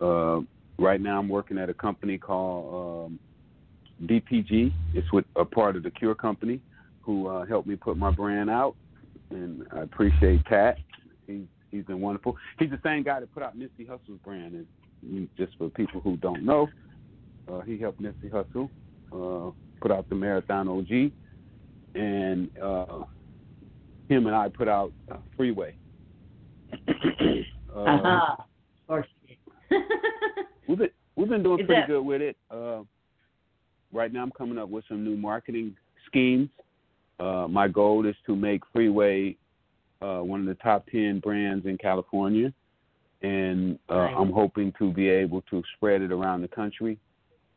Uh, 0.00 0.40
right 0.78 1.00
now, 1.00 1.18
I'm 1.18 1.28
working 1.28 1.58
at 1.58 1.70
a 1.70 1.74
company 1.74 2.18
called 2.18 3.10
um, 3.10 3.18
DPG. 4.06 4.72
It's 4.94 5.10
with 5.12 5.24
a 5.36 5.44
part 5.44 5.76
of 5.76 5.82
the 5.82 5.90
Cure 5.90 6.14
Company, 6.14 6.60
who 7.02 7.28
uh, 7.28 7.46
helped 7.46 7.68
me 7.68 7.76
put 7.76 7.96
my 7.96 8.10
brand 8.10 8.50
out, 8.50 8.74
and 9.30 9.66
I 9.72 9.80
appreciate 9.80 10.44
Pat. 10.44 10.78
He's 11.26 11.46
he's 11.70 11.84
been 11.84 12.00
wonderful. 12.00 12.36
He's 12.58 12.70
the 12.70 12.80
same 12.84 13.02
guy 13.02 13.20
that 13.20 13.32
put 13.34 13.42
out 13.42 13.56
Nipsey 13.58 13.86
Hussle's 13.88 14.18
brand, 14.24 14.66
and 15.02 15.28
just 15.36 15.56
for 15.58 15.68
people 15.70 16.00
who 16.00 16.16
don't 16.16 16.44
know, 16.44 16.68
uh, 17.52 17.60
he 17.60 17.78
helped 17.78 18.00
Nipsey 18.02 18.30
Hussle 18.30 18.68
uh, 19.12 19.52
put 19.80 19.90
out 19.90 20.08
the 20.08 20.14
Marathon 20.14 20.68
OG, 20.68 21.12
and 21.94 22.50
uh, 22.58 23.04
him 24.08 24.26
and 24.26 24.34
I 24.34 24.48
put 24.48 24.68
out 24.68 24.92
uh, 25.10 25.16
Freeway. 25.36 25.74
uh, 26.72 26.76
Uh-huh. 27.76 28.36
Of 28.38 28.86
course. 28.88 29.06
we've 30.68 30.78
been 30.78 30.88
we've 31.16 31.28
been 31.28 31.42
doing 31.42 31.60
Is 31.60 31.66
pretty 31.66 31.82
that- 31.82 31.88
good 31.88 32.00
with 32.02 32.22
it. 32.22 32.36
Uh, 32.50 32.82
right 33.92 34.10
now, 34.12 34.22
I'm 34.22 34.30
coming 34.30 34.56
up 34.58 34.68
with 34.70 34.84
some 34.88 35.04
new 35.04 35.16
marketing 35.16 35.76
schemes. 36.06 36.48
Uh, 37.20 37.46
my 37.48 37.68
goal 37.68 38.06
is 38.06 38.14
to 38.26 38.34
make 38.36 38.62
Freeway 38.72 39.36
uh, 40.02 40.20
one 40.20 40.40
of 40.40 40.46
the 40.46 40.54
top 40.54 40.86
ten 40.90 41.20
brands 41.20 41.66
in 41.66 41.78
California, 41.78 42.52
and 43.22 43.78
uh. 43.88 43.94
I'm 43.94 44.32
hoping 44.32 44.72
to 44.78 44.92
be 44.92 45.08
able 45.08 45.42
to 45.42 45.62
spread 45.76 46.02
it 46.02 46.12
around 46.12 46.42
the 46.42 46.48
country. 46.48 46.98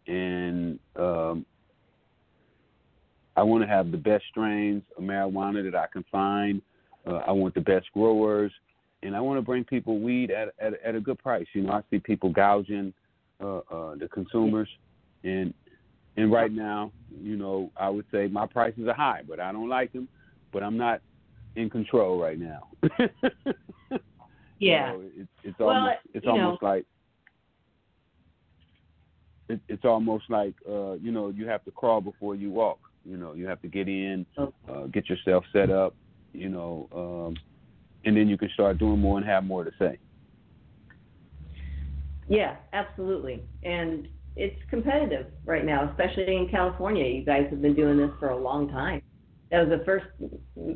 And 0.08 0.80
um, 0.96 1.46
I 3.36 3.44
want 3.44 3.64
to 3.64 3.68
have 3.68 3.92
the 3.92 3.98
best 3.98 4.26
strains 4.30 4.84
of 4.98 5.04
marijuana 5.04 5.64
that 5.70 5.78
I 5.78 5.88
can 5.92 6.04
find. 6.12 6.62
Uh, 7.08 7.22
I 7.28 7.32
want 7.32 7.54
the 7.54 7.62
best 7.62 7.88
growers, 7.94 8.52
and 9.04 9.16
I 9.16 9.22
want 9.22 9.38
to 9.38 9.42
bring 9.42 9.64
people 9.64 10.00
weed 10.00 10.32
at 10.32 10.54
at, 10.60 10.74
at 10.84 10.96
a 10.96 11.00
good 11.00 11.20
price. 11.20 11.46
You 11.54 11.64
know, 11.64 11.74
I 11.74 11.82
see 11.90 12.00
people 12.00 12.32
gouging 12.32 12.94
uh, 13.42 13.58
uh, 13.58 13.96
the 13.96 14.10
consumers, 14.12 14.70
and 15.24 15.54
and 16.18 16.32
right 16.32 16.52
now, 16.52 16.92
you 17.22 17.38
know, 17.38 17.72
I 17.78 17.90
would 17.90 18.06
say 18.12 18.28
my 18.28 18.46
prices 18.46 18.88
are 18.88 18.94
high, 18.94 19.22
but 19.28 19.40
I 19.40 19.52
don't 19.52 19.70
like 19.70 19.94
them. 19.94 20.08
But 20.52 20.64
I'm 20.64 20.78
not 20.78 21.02
in 21.56 21.70
control 21.70 22.20
right 22.20 22.40
now. 22.40 22.68
yeah. 24.60 24.94
So 24.94 25.02
it's 25.16 25.30
it's 25.44 25.60
Well, 25.60 25.70
almost 25.70 25.98
it's 26.14 26.26
you 26.26 26.34
know- 26.34 26.42
almost 26.46 26.64
like 26.64 26.86
it, 29.50 29.60
it's 29.68 29.86
almost 29.86 30.26
like 30.30 30.54
uh, 30.70 30.94
you 30.94 31.12
know 31.12 31.30
you 31.30 31.48
have 31.48 31.64
to 31.66 31.72
crawl 31.72 32.02
before 32.02 32.36
you 32.36 32.52
walk. 32.52 32.80
You 33.06 33.18
know 33.18 33.34
you 33.34 33.48
have 33.48 33.62
to 33.62 33.68
get 33.68 33.88
in, 33.88 34.26
Oh. 34.38 34.54
uh, 34.70 34.84
get 34.88 35.10
yourself 35.10 35.44
set 35.52 35.70
up. 35.70 35.96
You 36.34 36.50
know, 36.50 36.88
um, 36.96 37.36
and 38.06 38.16
then 38.16 38.30
you 38.30 38.38
can 38.38 38.50
start 38.54 38.78
doing 38.78 39.00
more 39.00 39.18
and 39.18 39.26
have 39.26 39.44
more 39.44 39.64
to 39.64 39.72
say. 39.80 39.98
Yeah, 42.28 42.58
absolutely. 42.74 43.42
And 43.64 44.08
it's 44.36 44.60
competitive 44.70 45.26
right 45.46 45.66
now, 45.66 45.90
especially 45.90 46.36
in 46.36 46.48
California. 46.50 47.06
You 47.08 47.26
guys 47.26 47.48
have 47.50 47.62
been 47.64 47.74
doing 47.74 47.98
this 47.98 48.12
for 48.20 48.30
a 48.30 48.38
long 48.38 48.70
time. 48.70 49.02
That 49.50 49.68
was 49.68 49.80
the 49.80 49.84
first 49.84 50.06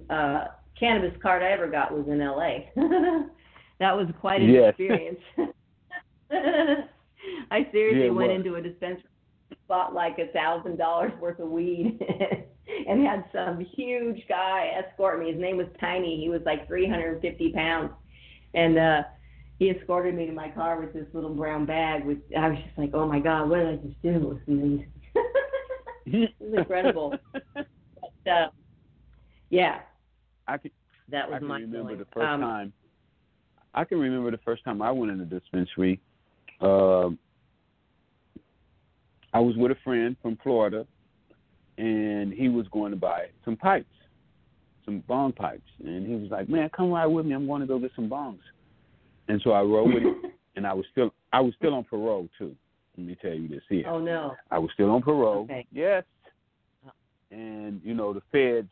uh, 0.09 0.45
cannabis 0.79 1.13
card 1.21 1.43
I 1.43 1.51
ever 1.51 1.67
got 1.67 1.91
was 1.93 2.07
in 2.07 2.19
LA. 2.19 2.69
that 3.79 3.95
was 3.95 4.07
quite 4.19 4.41
an 4.41 4.49
Yes. 4.49 4.69
experience. 4.69 5.19
I 7.51 7.67
seriously 7.71 8.07
Yeah, 8.07 8.11
went 8.11 8.31
into 8.31 8.55
a 8.55 8.61
dispensary, 8.61 9.03
bought 9.67 9.93
like 9.93 10.17
a 10.19 10.27
thousand 10.33 10.77
dollars 10.77 11.11
worth 11.21 11.39
of 11.39 11.49
weed, 11.49 11.99
and 12.87 13.05
had 13.05 13.23
some 13.31 13.59
huge 13.75 14.21
guy 14.27 14.71
escort 14.75 15.19
me. 15.19 15.31
His 15.31 15.39
name 15.39 15.57
was 15.57 15.67
Tiny. 15.79 16.19
He 16.21 16.29
was 16.29 16.41
like 16.45 16.67
350 16.67 17.51
pounds, 17.53 17.91
and 18.53 18.77
uh 18.77 19.03
he 19.59 19.69
escorted 19.69 20.15
me 20.15 20.25
to 20.25 20.31
my 20.33 20.49
car 20.49 20.81
with 20.81 20.93
this 20.93 21.05
little 21.13 21.33
brown 21.33 21.65
bag. 21.65 22.03
With 22.03 22.17
I 22.37 22.49
was 22.49 22.57
just 22.65 22.77
like, 22.77 22.91
oh 22.93 23.07
my 23.07 23.19
god, 23.19 23.49
what 23.49 23.57
did 23.57 23.67
I 23.67 23.75
just 23.75 24.01
do? 24.01 24.09
It 24.09 24.21
was 24.21 24.37
amazing. 24.47 24.91
it 26.07 26.31
was 26.39 26.53
incredible. 26.57 27.15
But, 27.53 28.31
uh, 28.31 28.47
yeah, 29.49 29.79
I 30.47 30.57
can 30.57 30.71
that 31.09 31.29
was 31.29 31.35
I 31.35 31.39
can 31.39 31.47
my 31.47 31.55
remember 31.55 31.89
feeling. 31.89 31.99
the 31.99 32.05
first 32.13 32.27
um, 32.27 32.41
time. 32.41 32.73
I 33.73 33.83
can 33.83 33.99
remember 33.99 34.31
the 34.31 34.39
first 34.45 34.63
time 34.63 34.81
I 34.81 34.91
went 34.91 35.11
in 35.11 35.17
the 35.17 35.25
dispensary. 35.25 35.99
Um, 36.61 37.17
I 39.33 39.39
was 39.39 39.55
with 39.57 39.71
a 39.71 39.77
friend 39.83 40.15
from 40.21 40.37
Florida, 40.43 40.85
and 41.77 42.31
he 42.31 42.49
was 42.49 42.67
going 42.71 42.91
to 42.91 42.97
buy 42.97 43.25
some 43.43 43.57
pipes, 43.57 43.89
some 44.85 45.03
bong 45.07 45.31
pipes, 45.33 45.69
and 45.83 46.05
he 46.05 46.15
was 46.15 46.29
like, 46.29 46.47
"Man, 46.49 46.69
come 46.69 46.91
ride 46.91 47.07
with 47.07 47.25
me. 47.25 47.33
I'm 47.33 47.47
going 47.47 47.61
to 47.61 47.67
go 47.67 47.79
get 47.79 47.91
some 47.95 48.09
bongs." 48.09 48.39
And 49.27 49.41
so 49.43 49.51
I 49.51 49.61
rode 49.61 49.93
with 49.93 50.03
him, 50.03 50.21
and 50.55 50.67
I 50.67 50.73
was 50.73 50.85
still 50.91 51.13
I 51.31 51.41
was 51.41 51.53
still 51.57 51.73
on 51.73 51.83
parole 51.83 52.29
too. 52.37 52.55
Let 52.97 53.07
me 53.07 53.17
tell 53.19 53.33
you 53.33 53.47
this 53.47 53.63
here. 53.69 53.85
oh 53.87 53.99
no. 53.99 54.35
I 54.51 54.59
was 54.59 54.69
still 54.73 54.91
on 54.91 55.01
parole. 55.01 55.43
Okay. 55.45 55.65
Yes. 55.71 56.03
And 57.31 57.81
you 57.83 57.95
know 57.95 58.13
the 58.13 58.21
feds 58.31 58.69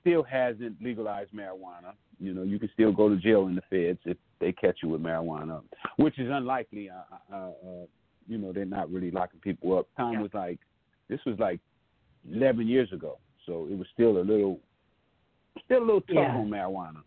still 0.00 0.22
hasn't 0.22 0.80
legalized 0.82 1.32
marijuana. 1.32 1.92
You 2.18 2.34
know 2.34 2.42
you 2.42 2.58
can 2.58 2.70
still 2.74 2.92
go 2.92 3.08
to 3.08 3.16
jail 3.16 3.46
in 3.46 3.54
the 3.54 3.62
feds 3.70 3.98
if 4.04 4.16
they 4.40 4.52
catch 4.52 4.78
you 4.82 4.88
with 4.90 5.00
marijuana, 5.02 5.62
which 5.96 6.18
is 6.18 6.28
unlikely. 6.30 6.90
Uh, 6.90 7.34
uh, 7.34 7.36
uh, 7.36 7.86
you 8.28 8.38
know 8.38 8.52
they're 8.52 8.64
not 8.64 8.90
really 8.92 9.10
locking 9.10 9.40
people 9.40 9.78
up. 9.78 9.86
Time 9.96 10.14
Yeah. 10.14 10.22
was 10.22 10.34
like 10.34 10.58
this 11.08 11.20
was 11.24 11.38
like 11.38 11.60
11 12.30 12.66
years 12.68 12.92
ago, 12.92 13.18
so 13.46 13.66
it 13.70 13.76
was 13.76 13.86
still 13.94 14.18
a 14.18 14.24
little 14.24 14.60
still 15.64 15.78
a 15.78 15.86
little 15.86 16.00
tough 16.02 16.14
Yeah. 16.14 16.36
on 16.36 16.48
marijuana. 16.50 17.02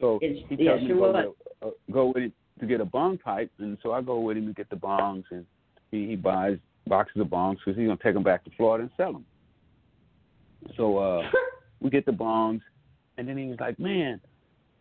So 0.00 0.18
It's- 0.20 0.44
he 0.48 0.56
tells 0.56 0.82
me 0.82 0.88
to 0.88 0.94
sure 0.94 1.12
go, 1.12 1.34
get 1.60 1.68
uh, 1.68 1.70
go 1.90 2.06
with 2.08 2.16
him 2.24 2.32
to 2.60 2.66
get 2.66 2.80
a 2.80 2.84
bong 2.84 3.18
pipe, 3.18 3.50
and 3.58 3.78
so 3.82 3.92
I 3.92 4.02
go 4.02 4.18
with 4.20 4.36
him 4.36 4.46
to 4.46 4.52
get 4.52 4.68
the 4.70 4.76
bongs, 4.76 5.24
and 5.30 5.46
he, 5.90 6.06
he 6.08 6.16
buys 6.16 6.58
boxes 6.86 7.20
of 7.20 7.28
bongs 7.28 7.56
because 7.58 7.76
he's 7.76 7.86
gonna 7.86 7.98
take 8.02 8.14
them 8.14 8.22
back 8.22 8.44
to 8.44 8.50
Florida 8.56 8.82
and 8.82 8.90
sell 8.96 9.12
them. 9.12 9.24
So 10.76 10.98
uh, 10.98 11.30
we 11.86 11.90
get 11.90 12.04
the 12.04 12.12
bongs, 12.12 12.60
and 13.16 13.28
then 13.28 13.38
he 13.38 13.46
was 13.46 13.58
like, 13.60 13.78
"Man, 13.78 14.20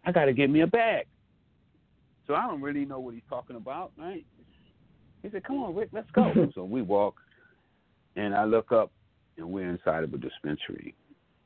I 0.06 0.12
got 0.12 0.26
to 0.26 0.34
get 0.34 0.50
me 0.50 0.62
a 0.62 0.68
bag." 0.68 1.06
So 2.28 2.34
I 2.34 2.48
don't 2.48 2.62
really 2.62 2.86
know 2.86 3.00
what 3.00 3.14
he's 3.14 3.24
talking 3.30 3.56
about, 3.56 3.92
right? 3.98 4.26
He 5.22 5.30
said, 5.30 5.44
"Come 5.44 5.58
on, 5.58 5.76
Rick, 5.76 5.90
let's 5.94 6.10
go." 6.12 6.34
so 6.56 6.64
we 6.64 6.82
walk, 6.82 7.16
and 8.16 8.34
I 8.36 8.46
look 8.46 8.72
up, 8.72 8.92
and 9.38 9.48
we're 9.48 9.70
inside 9.70 10.04
of 10.04 10.14
a 10.14 10.18
dispensary, 10.18 10.96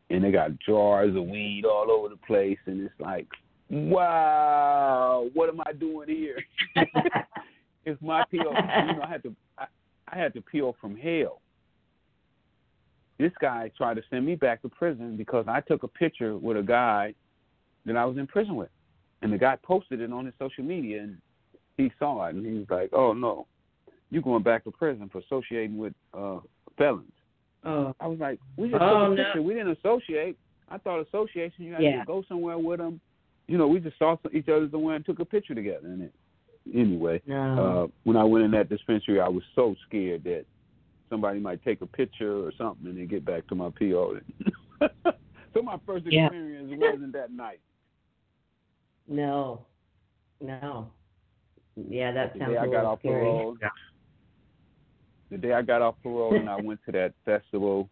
and 0.10 0.24
they 0.24 0.32
got 0.32 0.52
jars 0.66 1.16
of 1.16 1.26
weed 1.26 1.66
all 1.66 1.92
over 1.92 2.08
the 2.08 2.18
place, 2.26 2.58
and 2.66 2.82
it's 2.82 3.00
like, 3.00 3.28
wow, 3.70 5.28
what 5.34 5.50
am 5.50 5.62
I 5.66 5.74
doing 5.74 6.08
here? 6.08 6.42
it's 7.86 8.02
my 8.02 8.24
PO. 8.32 8.38
You 8.38 8.44
know, 8.44 9.02
I 9.04 9.10
had 9.10 9.24
to 9.24 9.36
I, 9.58 9.66
I 10.08 10.18
had 10.18 10.34
to 10.36 10.42
peel 10.42 10.76
from 10.80 10.96
hell. 10.96 11.42
This 13.20 13.34
guy 13.42 13.70
tried 13.78 13.96
to 13.96 14.02
send 14.10 14.26
me 14.26 14.36
back 14.36 14.62
to 14.62 14.70
prison 14.70 15.18
because 15.18 15.46
I 15.48 15.60
took 15.60 15.84
a 15.84 15.88
picture 15.90 16.38
with 16.38 16.56
a 16.56 16.64
guy 16.64 17.14
that 17.86 17.98
I 17.98 18.06
was 18.06 18.18
in 18.18 18.26
prison 18.26 18.56
with, 18.56 18.70
and 19.22 19.32
the 19.32 19.38
guy 19.38 19.58
posted 19.62 20.00
it 20.00 20.12
on 20.12 20.26
his 20.26 20.34
social 20.40 20.64
media, 20.64 21.02
and 21.04 21.18
he 21.76 21.92
saw 22.00 22.26
it, 22.28 22.36
and 22.36 22.46
he 22.46 22.54
was 22.54 22.70
like, 22.70 22.90
"Oh 22.94 23.12
no, 23.14 23.46
you're 24.10 24.22
going 24.22 24.44
back 24.44 24.64
to 24.64 24.72
prison 24.72 25.10
for 25.10 25.20
associating 25.20 25.78
with 25.78 25.94
uh 26.14 26.40
felons." 26.78 27.12
Oh, 27.66 27.94
I 28.00 28.08
was 28.08 28.20
like, 28.20 28.40
"We 28.56 28.70
just 28.70 28.82
Oh, 28.82 28.88
took 28.88 29.12
a 29.12 29.16
no. 29.16 29.24
picture. 29.24 29.42
We 29.42 29.54
didn't 29.54 29.78
associate. 29.78 30.38
I 30.70 30.78
thought 30.78 31.02
association 31.02 31.66
you 31.66 31.74
had 31.74 31.84
Yeah. 31.84 32.00
to 32.00 32.06
go 32.06 32.22
somewhere 32.30 32.58
with 32.58 32.80
them. 32.80 33.02
You 33.48 33.58
know, 33.58 33.68
we 33.68 33.82
just 33.82 33.98
saw 33.98 34.16
some- 34.22 34.34
each 34.34 34.48
other 34.48 34.70
somewhere 34.70 34.96
and 34.96 35.06
took 35.06 35.20
a 35.20 35.26
picture 35.26 35.56
together." 35.56 35.88
And 35.90 36.04
it, 36.04 36.14
anyway, 36.74 37.22
no. 37.26 37.84
uh, 37.84 37.88
when 38.04 38.16
I 38.16 38.24
went 38.24 38.46
in 38.46 38.52
that 38.52 38.70
dispensary, 38.70 39.20
I 39.20 39.28
was 39.28 39.44
so 39.56 39.76
scared 39.88 40.24
that 40.24 40.46
somebody 41.10 41.40
might 41.40 41.64
take 41.64 41.82
a 41.82 41.86
picture 41.86 42.46
or 42.46 42.52
something 42.58 42.88
and 42.88 42.98
then 42.98 43.08
get 43.08 43.26
back 43.26 43.48
to 43.48 43.56
my 43.56 43.70
PO. 43.78 44.20
so 45.54 45.62
my 45.62 45.78
first 45.86 46.06
Yeah. 46.10 46.26
experience 46.28 46.74
wasn't 46.78 47.14
that 47.14 47.32
nice. 47.32 47.58
no. 49.08 49.66
No. 50.42 50.90
Yeah, 51.76 52.12
that 52.14 52.34
The 52.34 52.40
sounds 52.40 52.52
day 52.52 52.58
a 52.58 52.62
I 52.62 52.68
got 52.68 52.86
off 52.86 53.00
scary. 53.00 53.26
parole, 53.26 53.58
the 55.30 55.38
day 55.38 55.54
I 55.54 55.62
got 55.62 55.82
off 55.82 55.96
parole 56.02 56.36
and 56.36 56.50
I 56.50 56.56
went 56.56 56.80
to 56.86 56.92
that 56.94 57.14
festival, 57.26 57.90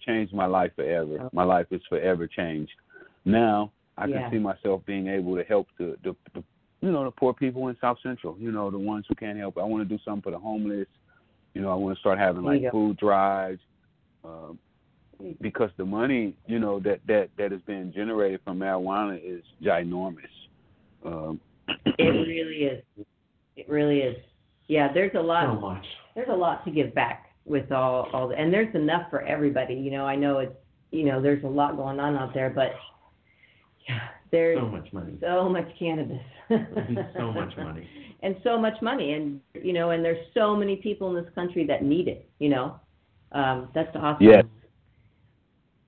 changed 0.00 0.32
my 0.32 0.46
life 0.46 0.72
forever. 0.76 1.18
Oh. 1.20 1.30
My 1.32 1.44
life 1.44 1.66
is 1.70 1.80
forever 1.88 2.26
changed. 2.26 2.72
Now 3.24 3.72
I 3.96 4.02
can 4.02 4.12
Yeah. 4.12 4.30
see 4.30 4.38
myself 4.38 4.84
being 4.86 5.08
able 5.08 5.36
to 5.36 5.42
help 5.44 5.68
the, 5.78 5.96
the, 6.04 6.14
the 6.34 6.42
you 6.80 6.92
know 6.92 7.02
the 7.04 7.10
poor 7.10 7.34
people 7.34 7.66
in 7.68 7.76
South 7.80 7.98
Central. 8.02 8.36
You 8.38 8.52
know 8.52 8.70
the 8.70 8.78
ones 8.78 9.04
who 9.08 9.14
can't 9.16 9.36
help. 9.38 9.58
I 9.58 9.64
want 9.64 9.86
to 9.88 9.96
do 9.96 10.00
something 10.04 10.22
for 10.22 10.30
the 10.30 10.38
homeless. 10.38 10.86
You 11.54 11.62
know 11.62 11.70
I 11.70 11.74
want 11.74 11.96
to 11.96 12.00
start 12.00 12.18
having 12.18 12.44
like 12.44 12.62
food 12.70 12.96
drives. 12.96 13.60
Um, 14.24 14.58
because 15.40 15.70
the 15.76 15.84
money, 15.84 16.34
you 16.46 16.58
know, 16.58 16.78
that 16.80 17.00
that 17.06 17.30
that 17.38 17.52
is 17.52 17.60
being 17.66 17.92
generated 17.92 18.40
from 18.44 18.58
marijuana 18.58 19.20
is 19.22 19.42
ginormous. 19.62 20.16
Um, 21.04 21.40
It 21.98 22.02
really 22.02 22.64
is. 22.64 22.84
It 23.56 23.68
really 23.68 23.98
is. 23.98 24.16
Yeah, 24.68 24.92
there's 24.92 25.14
a 25.14 25.20
lot. 25.20 25.46
So 25.46 25.60
much. 25.60 25.84
there's 26.14 26.28
a 26.30 26.36
lot 26.36 26.64
to 26.64 26.70
give 26.70 26.94
back 26.94 27.32
with 27.44 27.72
all 27.72 28.08
all 28.12 28.28
the, 28.28 28.36
and 28.36 28.52
there's 28.52 28.74
enough 28.74 29.10
for 29.10 29.22
everybody. 29.22 29.74
You 29.74 29.90
know, 29.90 30.06
I 30.06 30.16
know 30.16 30.38
it's 30.38 30.54
you 30.90 31.04
know 31.04 31.20
there's 31.20 31.42
a 31.44 31.48
lot 31.48 31.76
going 31.76 31.98
on 31.98 32.16
out 32.16 32.34
there, 32.34 32.50
but 32.50 32.72
yeah, 33.88 34.08
there's 34.30 34.58
So 34.58 34.66
much 34.66 34.92
money. 34.92 35.14
so 35.20 35.48
much 35.48 35.68
cannabis. 35.78 36.20
so 37.16 37.32
much 37.32 37.56
money. 37.56 37.88
And 38.20 38.34
so 38.42 38.58
much 38.58 38.74
money, 38.82 39.12
and 39.12 39.40
you 39.62 39.72
know, 39.72 39.90
and 39.90 40.04
there's 40.04 40.26
so 40.34 40.56
many 40.56 40.74
people 40.74 41.16
in 41.16 41.22
this 41.24 41.32
country 41.36 41.64
that 41.68 41.84
need 41.84 42.08
it. 42.08 42.28
You 42.40 42.48
know, 42.48 42.80
um, 43.30 43.68
that's 43.76 43.94
awesome. 43.94 44.26
Yes. 44.26 44.44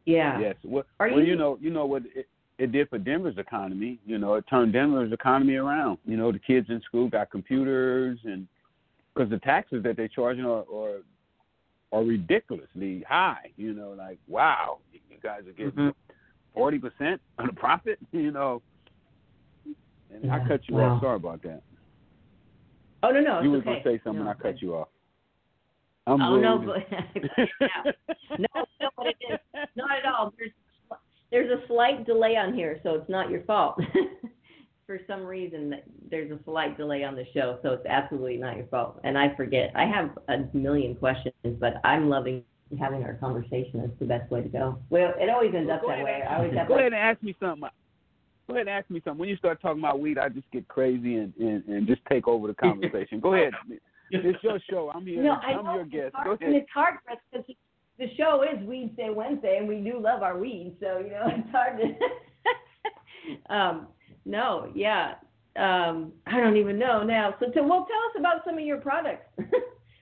Yeah. 0.06 0.38
Yes. 0.40 0.54
Well, 0.64 0.84
Are 1.00 1.08
well, 1.10 1.18
you- 1.18 1.26
you 1.32 1.36
know, 1.36 1.58
you 1.60 1.70
know 1.70 1.86
what 1.86 2.02
it, 2.14 2.28
it 2.58 2.70
did 2.70 2.88
for 2.88 2.98
Denver's 2.98 3.36
economy. 3.38 3.98
You 4.06 4.18
know, 4.18 4.34
it 4.34 4.44
turned 4.48 4.72
Denver's 4.72 5.12
economy 5.12 5.56
around. 5.56 5.98
You 6.06 6.16
know, 6.16 6.30
the 6.30 6.38
kids 6.38 6.68
in 6.70 6.80
school 6.82 7.08
got 7.08 7.30
computers, 7.30 8.18
and 8.24 8.46
because 9.12 9.28
the 9.28 9.38
taxes 9.40 9.82
that 9.82 9.96
they're 9.96 10.06
charging 10.06 10.44
know, 10.44 10.64
are 10.72 10.98
are 11.92 12.04
ridiculously 12.04 13.04
high. 13.08 13.50
You 13.56 13.72
know, 13.74 13.90
like 13.98 14.18
wow, 14.28 14.78
you 14.92 15.00
guys 15.20 15.40
are 15.48 15.52
getting 15.52 15.72
Mhm. 15.72 15.94
40 16.54 16.78
percent 16.78 17.20
on 17.38 17.46
the 17.46 17.52
profit. 17.52 17.98
You 18.12 18.32
know, 18.32 18.62
and 20.12 20.30
I 20.30 20.46
cut 20.46 20.60
you 20.68 20.76
wow. 20.76 20.96
off. 20.96 21.02
Sorry 21.02 21.16
about 21.16 21.42
that. 21.42 21.62
Oh 23.02 23.10
no, 23.10 23.20
no, 23.20 23.40
you 23.40 23.50
was 23.50 23.60
okay. 23.60 23.82
gonna 23.82 23.82
say 23.84 24.00
something, 24.04 24.24
No, 24.24 24.30
I 24.30 24.34
cut 24.34 24.60
you 24.60 24.74
off. 24.74 24.88
I'm 26.06 26.20
Oh 26.20 26.36
no, 26.36 26.58
but 26.58 26.76
no, 28.38 28.66
no, 28.80 28.88
it 29.04 29.16
is, 29.30 29.38
not 29.76 29.98
at 29.98 30.06
all. 30.06 30.32
There's 30.36 30.50
there's 31.30 31.50
a 31.50 31.66
slight 31.68 32.04
delay 32.06 32.36
on 32.36 32.54
here, 32.54 32.80
so 32.82 32.94
it's 32.94 33.08
not 33.08 33.30
your 33.30 33.42
fault. 33.42 33.80
For 34.86 34.98
some 35.06 35.24
reason, 35.24 35.70
that 35.70 35.84
there's 36.10 36.32
a 36.32 36.38
slight 36.44 36.76
delay 36.76 37.04
on 37.04 37.14
the 37.14 37.24
show, 37.32 37.60
so 37.62 37.70
it's 37.74 37.86
absolutely 37.86 38.36
not 38.36 38.56
your 38.56 38.66
fault. 38.66 39.00
And 39.04 39.16
I 39.16 39.32
forget. 39.36 39.70
I 39.76 39.84
have 39.84 40.18
a 40.28 40.54
million 40.56 40.96
questions, 40.96 41.34
but 41.44 41.74
I'm 41.84 42.08
loving 42.08 42.42
having 42.78 43.02
our 43.02 43.14
conversation. 43.14 43.80
is 43.80 43.90
the 43.98 44.06
best 44.06 44.30
way 44.30 44.42
to 44.42 44.48
go. 44.48 44.78
Well, 44.90 45.12
it 45.18 45.28
always 45.28 45.54
ends 45.54 45.70
up 45.70 45.82
that 45.86 46.04
way. 46.04 46.22
I 46.28 46.36
always 46.36 46.54
have 46.54 46.68
Go 46.68 46.74
like, 46.74 46.80
ahead 46.82 46.92
and 46.92 47.02
ask 47.02 47.22
me 47.22 47.34
something. 47.40 47.68
Go 48.48 48.54
ahead 48.54 48.66
and 48.66 48.70
ask 48.70 48.90
me 48.90 49.00
something. 49.04 49.18
When 49.18 49.28
you 49.28 49.36
start 49.36 49.60
talking 49.62 49.80
about 49.80 50.00
weed, 50.00 50.18
I 50.18 50.28
just 50.28 50.50
get 50.50 50.66
crazy 50.68 51.16
and, 51.16 51.32
and, 51.38 51.64
and 51.66 51.86
just 51.86 52.00
take 52.08 52.26
over 52.26 52.46
the 52.48 52.54
conversation. 52.54 53.20
Go 53.20 53.34
ahead. 53.34 53.52
It's 54.12 54.42
your 54.42 54.58
show. 54.68 54.90
I'm 54.92 55.06
here. 55.06 55.22
No, 55.22 55.34
I 55.34 55.52
I'm 55.52 55.64
know. 55.64 55.74
your 55.76 55.84
guest. 55.84 56.14
Hard, 56.16 56.26
Go 56.26 56.32
and 56.44 56.54
ahead. 56.54 56.62
it's 56.62 56.70
hard 56.74 56.94
for 57.04 57.12
us 57.12 57.18
because 57.30 57.46
the 57.96 58.06
show 58.16 58.42
is 58.42 58.58
Weedsday 58.66 59.14
Wednesday, 59.14 59.58
and 59.58 59.68
we 59.68 59.76
do 59.76 60.00
love 60.00 60.22
our 60.22 60.36
weed. 60.36 60.74
So 60.80 60.98
you 60.98 61.10
know, 61.10 61.26
it's 61.28 61.50
hard 61.52 61.78
to. 61.78 63.54
um, 63.54 63.86
no, 64.24 64.70
yeah. 64.74 65.14
Um, 65.56 66.12
I 66.26 66.38
don't 66.40 66.56
even 66.56 66.78
know 66.78 67.02
now. 67.02 67.34
So, 67.38 67.50
to, 67.50 67.62
well, 67.62 67.86
tell 67.86 68.02
us 68.10 68.16
about 68.18 68.44
some 68.44 68.54
of 68.58 68.64
your 68.64 68.78
products. 68.78 69.26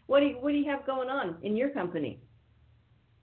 what 0.06 0.20
do 0.20 0.26
you 0.26 0.36
What 0.40 0.52
do 0.52 0.56
you 0.56 0.70
have 0.70 0.86
going 0.86 1.10
on 1.10 1.36
in 1.42 1.56
your 1.56 1.70
company? 1.70 2.18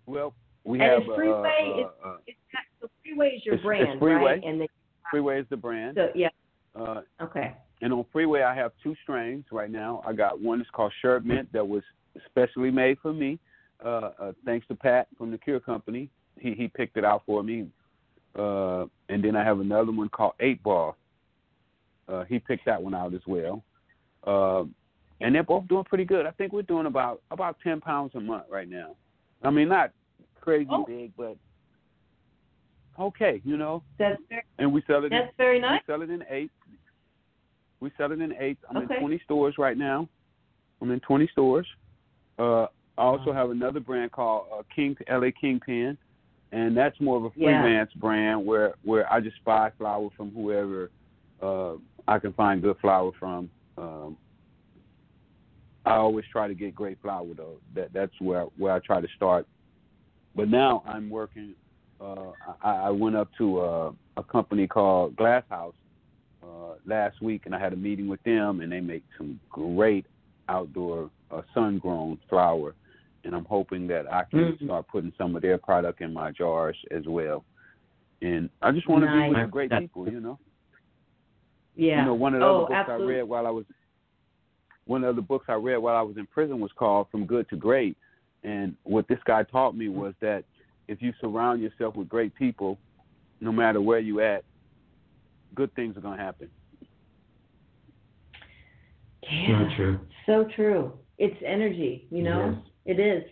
Well, 0.06 0.34
we 0.64 0.80
And 0.80 0.90
have 0.92 1.02
is 1.02 1.08
Freeway- 1.16 1.32
uh, 1.34 1.80
is- 1.80 1.86
uh, 2.04 2.08
uh, 2.10 2.18
It's 2.28 2.38
so 2.82 2.90
Freeway 3.04 3.30
is 3.36 3.46
your 3.46 3.56
It's- 3.56 3.60
it's 3.60 3.66
brand, 3.66 4.00
Freeway. 4.00 4.24
right? 4.24 4.44
And 4.44 4.62
the, 4.62 4.68
Freeway 5.10 5.40
is 5.40 5.48
the 5.50 5.58
brand. 5.58 5.96
so 5.96 6.12
yeah, 6.16 6.30
Uh, 6.76 7.02
okay. 7.22 7.56
and 7.82 7.94
on 7.94 8.04
Freeway, 8.06 8.42
I 8.42 8.54
have 8.54 8.72
two 8.84 8.96
strains 9.04 9.46
right 9.52 9.70
now. 9.70 10.02
I 10.06 10.14
got 10.14 10.40
one 10.40 10.60
that's 10.60 10.70
called 10.72 10.94
Sherb 11.04 11.24
Mint 11.26 11.52
that 11.54 11.68
was 11.68 11.84
specially 12.26 12.72
made 12.72 13.00
for 13.00 13.14
me. 13.14 13.40
Uh, 13.84 14.12
uh, 14.20 14.34
thanks 14.46 14.66
to 14.68 14.76
Pat 14.76 15.08
from 15.18 15.32
the 15.32 15.38
Cure 15.38 15.60
Company, 15.60 16.10
he 16.40 16.54
he 16.54 16.68
picked 16.68 16.98
it 16.98 17.04
out 17.06 17.24
for 17.26 17.44
me. 17.44 17.70
Uh, 18.36 18.86
and 19.10 19.24
then 19.24 19.36
I 19.36 19.44
have 19.44 19.60
another 19.60 19.92
one 19.92 20.10
called 20.10 20.34
Eight 20.40 20.62
Ball. 20.64 20.96
Uh, 22.08 22.24
he 22.26 22.40
picked 22.40 22.66
that 22.66 22.82
one 22.82 22.94
out 22.94 23.14
as 23.14 23.26
well. 23.28 23.64
Uh, 24.26 24.66
and 25.22 25.34
they're 25.34 25.44
both 25.44 25.68
doing 25.68 25.84
pretty 25.86 26.04
good. 26.06 26.26
I 26.26 26.32
think 26.32 26.52
we're 26.52 26.62
doing 26.64 26.86
about 26.88 27.22
about 27.32 27.58
ten 27.62 27.80
pounds 27.80 28.16
a 28.16 28.20
month 28.20 28.46
right 28.50 28.68
now. 28.68 28.96
I 29.46 29.52
mean, 29.52 29.70
not 29.70 29.92
crazy 30.42 30.68
Oh. 30.72 30.84
big, 30.86 31.12
but 31.16 31.38
okay, 33.00 33.42
you 33.46 33.58
know. 33.58 33.84
That's 33.98 34.22
very, 34.30 34.44
And 34.58 34.74
we 34.74 34.82
sell 34.88 35.04
it. 35.04 35.12
in- 35.12 35.20
that's 35.20 35.36
very 35.38 35.60
nice. 35.60 35.82
we 35.88 35.94
sell 35.94 36.02
it 36.02 36.10
in 36.10 36.24
eight. 36.30 36.52
We 37.80 37.92
sell 37.98 38.12
it 38.12 38.20
in 38.22 38.34
eight. 38.40 38.58
I'm 38.70 38.78
Okay. 38.78 38.96
in 38.96 39.00
20 39.02 39.20
stores 39.20 39.58
right 39.58 39.78
now. 39.78 40.08
I'm 40.82 40.92
in 40.92 41.00
20 41.02 41.28
stores. 41.28 41.68
Uh, 42.40 42.64
I 42.98 43.02
also 43.04 43.32
have 43.34 43.50
another 43.52 43.80
brand 43.80 44.12
called 44.12 44.48
uh, 44.52 44.64
King 44.74 44.96
LA 45.10 45.32
Kingpin, 45.32 45.98
and 46.52 46.76
that's 46.76 47.00
more 47.02 47.18
of 47.18 47.26
a 47.26 47.32
Yeah. 47.36 47.62
freelance 47.62 47.94
brand 47.94 48.46
where 48.46 48.76
where 48.84 49.12
I 49.12 49.20
just 49.20 49.44
buy 49.44 49.70
flour 49.72 50.10
from 50.12 50.32
whoever 50.32 50.90
uh, 51.42 51.76
I 52.08 52.18
can 52.20 52.34
find 52.34 52.62
good 52.62 52.78
flour 52.80 53.12
from. 53.20 53.50
Um, 53.78 54.18
I 55.86 55.96
always 55.98 56.26
try 56.32 56.48
to 56.48 56.56
get 56.56 56.74
great 56.74 57.00
flour 57.02 57.28
though. 57.36 57.58
That 57.76 57.94
that's 57.94 58.14
where 58.20 58.44
where 58.58 58.74
I 58.74 58.80
try 58.80 59.02
to 59.02 59.08
start. 59.16 59.48
But 60.36 60.50
now 60.50 60.84
I'm 60.86 61.10
working. 61.10 61.54
Uh, 62.02 62.32
I, 62.62 62.88
I 62.88 62.90
went 62.90 63.16
up 63.16 63.30
to 63.38 63.60
uh, 63.60 63.92
a 64.18 64.24
company 64.24 64.68
called 64.68 65.16
Glass 65.16 65.44
House 65.50 65.76
uh, 66.44 66.74
last 66.86 67.22
week, 67.22 67.44
and 67.46 67.56
I 67.56 67.60
had 67.60 67.72
a 67.72 67.78
meeting 67.78 68.08
with 68.08 68.22
them, 68.24 68.60
and 68.62 68.72
they 68.72 68.82
make 68.82 69.04
some 69.18 69.40
great 69.50 70.06
outdoor 70.50 71.10
uh, 71.32 71.42
sun-grown 71.54 72.20
flour, 72.30 72.76
and 73.24 73.34
I'm 73.34 73.46
hoping 73.46 73.88
that 73.88 74.12
I 74.12 74.24
can 74.26 74.40
Mhm. 74.40 74.66
start 74.66 74.88
putting 74.88 75.14
some 75.18 75.36
of 75.36 75.42
their 75.42 75.58
product 75.58 76.02
in 76.02 76.14
my 76.14 76.32
jars 76.32 76.78
as 76.92 77.08
well. 77.08 77.46
And 78.22 78.50
I 78.62 78.72
just 78.72 78.88
want 78.90 79.04
to 79.06 79.12
be 79.12 79.30
with 79.30 79.52
great 79.52 79.72
people, 79.72 80.10
you 80.10 80.20
know. 80.20 80.38
Yeah. 81.76 82.00
You 82.00 82.06
know, 82.06 82.14
one 82.14 82.34
of 82.34 82.42
the 82.42 82.46
oh, 82.46 82.58
other 82.58 82.68
books 82.68 82.74
absolutely. 82.74 83.16
I 83.16 83.18
read 83.18 83.24
while 83.24 83.48
I 83.48 83.52
was 83.52 83.66
one 84.86 85.04
of 85.04 85.16
the 85.16 85.22
books 85.22 85.46
I 85.50 85.54
read 85.54 85.78
while 85.78 85.96
I 85.96 86.02
was 86.02 86.18
in 86.18 86.28
prison 86.28 86.60
was 86.60 86.72
called 86.78 87.08
From 87.12 87.26
Good 87.26 87.50
to 87.50 87.56
Great. 87.56 87.98
And 88.44 88.76
what 88.84 89.08
this 89.08 89.20
guy 89.26 89.44
taught 89.44 89.76
me 89.76 89.90
was 89.90 90.14
that 90.22 90.44
if 90.88 91.02
you 91.02 91.14
surround 91.20 91.62
yourself 91.62 91.96
with 91.96 92.08
great 92.08 92.36
people, 92.36 92.78
no 93.42 93.52
matter 93.52 93.82
where 93.82 94.00
you 94.00 94.22
at, 94.22 94.44
good 95.56 95.74
things 95.76 95.98
are 95.98 96.02
gonna 96.02 96.22
happen. 96.22 96.50
Yeah. 99.24 99.68
So 99.70 99.76
true. 99.76 100.00
So 100.26 100.48
true. 100.56 100.94
It's 101.18 101.36
energy, 101.46 102.06
you 102.12 102.22
know? 102.24 102.62
It 102.86 103.00
is. 103.00 103.24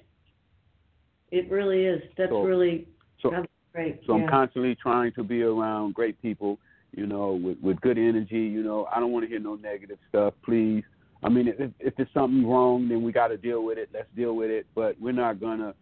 It 1.31 1.49
really 1.51 1.85
is. 1.85 2.01
That's 2.17 2.31
So- 2.31 2.43
really 2.43 2.87
So 3.21 3.29
that's 3.29 3.47
great. 3.73 4.01
so 4.05 4.17
yeah. 4.17 4.23
I'm 4.23 4.29
constantly 4.29 4.75
trying 4.75 5.11
to 5.13 5.23
be 5.23 5.43
around 5.43 5.93
great 5.93 6.19
people, 6.21 6.57
you 6.91 7.05
know, 7.05 7.33
with 7.33 7.59
with 7.61 7.79
good 7.81 7.97
energy, 7.97 8.39
you 8.41 8.63
know. 8.63 8.87
I 8.93 8.99
don't 8.99 9.11
want 9.11 9.23
to 9.25 9.29
hear 9.29 9.39
no 9.39 9.55
negative 9.55 9.99
stuff, 10.09 10.33
please. 10.43 10.83
I 11.23 11.29
mean, 11.29 11.47
if 11.47 11.71
if 11.79 11.95
there's 11.95 12.09
something 12.13 12.47
wrong, 12.47 12.89
then 12.89 13.01
we 13.01 13.11
got 13.11 13.27
to 13.27 13.37
deal 13.37 13.63
with 13.63 13.77
it. 13.77 13.89
Let's 13.93 14.07
deal 14.15 14.35
with 14.35 14.49
it, 14.49 14.65
but 14.75 14.99
we're 14.99 15.13
not 15.13 15.39
gonna 15.39 15.73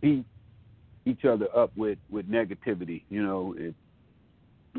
beat 0.00 0.24
each 1.06 1.24
other 1.24 1.46
up 1.56 1.72
with 1.76 1.98
with 2.10 2.28
negativity. 2.30 3.04
You 3.10 3.22
know, 3.22 3.54
it, 3.56 3.74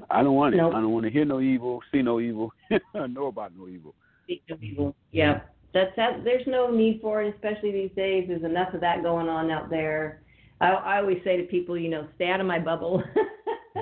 I 0.10 0.24
don't 0.24 0.36
want 0.36 0.54
it. 0.54 0.58
Nope. 0.58 0.74
I 0.76 0.82
don't 0.82 0.92
want 0.92 1.06
to 1.06 1.12
hear 1.12 1.26
no 1.26 1.40
evil, 1.40 1.82
see 1.92 2.02
no 2.02 2.20
evil, 2.20 2.52
know 2.94 3.28
about 3.28 3.54
no 3.58 3.68
evil. 3.68 3.96
Speak 4.26 4.46
to 4.48 4.56
people. 4.56 4.96
Yeah, 5.12 5.42
that's 5.74 5.96
that. 5.96 6.24
There's 6.24 6.46
no 6.48 6.70
need 6.70 7.00
for 7.02 7.24
it, 7.24 7.34
especially 7.34 7.72
these 7.72 7.92
days. 7.96 8.26
There's 8.28 8.44
enough 8.44 8.74
of 8.74 8.82
that 8.82 9.04
going 9.04 9.30
on 9.30 9.50
out 9.52 9.70
there. 9.70 10.22
I, 10.62 10.70
I 10.70 10.98
always 11.00 11.20
say 11.24 11.38
to 11.38 11.44
people, 11.44 11.78
you 11.78 11.90
know, 11.90 12.08
stay 12.16 12.30
out 12.30 12.40
of 12.40 12.46
my 12.46 12.60
bubble. 12.60 13.04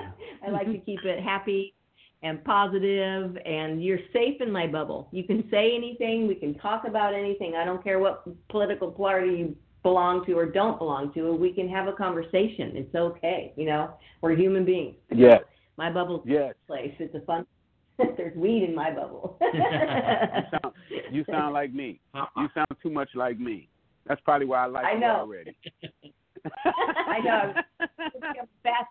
I 0.43 0.49
like 0.49 0.67
to 0.67 0.77
keep 0.79 1.03
it 1.03 1.23
happy 1.23 1.75
and 2.23 2.43
positive, 2.43 3.37
and 3.45 3.83
you're 3.83 3.99
safe 4.13 4.41
in 4.41 4.51
my 4.51 4.67
bubble. 4.67 5.09
You 5.11 5.23
can 5.23 5.43
say 5.49 5.75
anything. 5.75 6.27
We 6.27 6.35
can 6.35 6.53
talk 6.59 6.83
about 6.87 7.13
anything. 7.13 7.55
I 7.55 7.65
don't 7.65 7.83
care 7.83 7.99
what 7.99 8.23
political 8.49 8.91
party 8.91 9.31
you 9.31 9.55
belong 9.83 10.25
to 10.25 10.33
or 10.33 10.45
don't 10.45 10.77
belong 10.77 11.11
to. 11.13 11.33
We 11.33 11.51
can 11.51 11.67
have 11.69 11.87
a 11.87 11.93
conversation. 11.93 12.73
It's 12.75 12.93
okay. 12.93 13.53
You 13.55 13.65
know, 13.65 13.93
we're 14.21 14.35
human 14.35 14.65
beings. 14.65 14.95
Yes, 15.13 15.41
My 15.77 15.91
bubble's 15.91 16.21
yes. 16.25 16.53
a 16.63 16.67
place. 16.67 16.93
It's 16.99 17.15
a 17.15 17.21
fun. 17.21 17.45
There's 18.17 18.35
weed 18.35 18.63
in 18.63 18.75
my 18.75 18.91
bubble. 18.91 19.37
You 19.53 20.49
sound, 20.51 20.73
you 21.11 21.25
sound 21.29 21.53
like 21.53 21.73
me. 21.73 21.99
You 22.37 22.47
sound 22.53 22.67
too 22.81 22.89
much 22.89 23.09
like 23.15 23.39
me. 23.39 23.69
That's 24.07 24.21
probably 24.21 24.47
why 24.47 24.63
I 24.63 24.65
like 24.67 24.85
I 24.85 24.93
you 24.93 24.99
know. 24.99 25.15
already. 25.17 25.55
I 26.65 27.19
know. 27.19 27.53
I'm 27.79 28.47
fast 28.63 28.87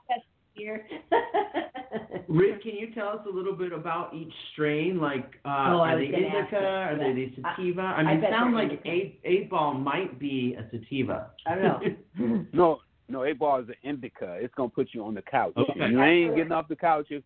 test 0.64 0.86
here. 1.10 2.20
Rick, 2.28 2.62
can 2.62 2.72
you 2.76 2.92
tell 2.94 3.08
us 3.08 3.20
a 3.30 3.34
little 3.34 3.54
bit 3.54 3.72
about 3.72 4.14
each 4.14 4.32
strain? 4.52 5.00
Like, 5.00 5.24
uh, 5.44 5.48
Oh, 5.48 5.80
I 5.80 5.92
are 5.94 5.96
was 5.98 6.06
they 6.06 6.12
gonna 6.12 6.26
indica? 6.38 6.56
Are 6.56 6.96
they 6.96 7.12
the 7.12 7.32
that. 7.42 7.48
I- 7.48 7.56
sativa? 7.56 7.80
I, 7.82 7.84
I 7.84 8.02
mean, 8.04 8.20
bet 8.20 8.30
sound 8.30 8.54
they're 8.54 8.62
like 8.62 8.70
indica. 8.72 8.88
eight 8.90 9.20
eight 9.24 9.50
ball 9.50 9.74
might 9.74 10.18
be 10.18 10.56
a 10.58 10.64
sativa. 10.70 11.30
I 11.46 11.54
don't 11.54 11.64
know. 11.64 12.46
No, 12.52 12.80
no, 13.08 13.24
eight 13.24 13.38
ball 13.38 13.60
is 13.60 13.68
an 13.68 13.74
indica. 13.82 14.34
It's 14.40 14.54
gonna 14.54 14.68
put 14.68 14.88
you 14.92 15.04
on 15.04 15.14
the 15.14 15.22
couch. 15.22 15.54
Okay. 15.56 15.88
You 15.90 16.00
ain't 16.02 16.36
getting 16.36 16.52
off 16.52 16.68
the 16.68 16.76
couch 16.76 17.06
if 17.10 17.22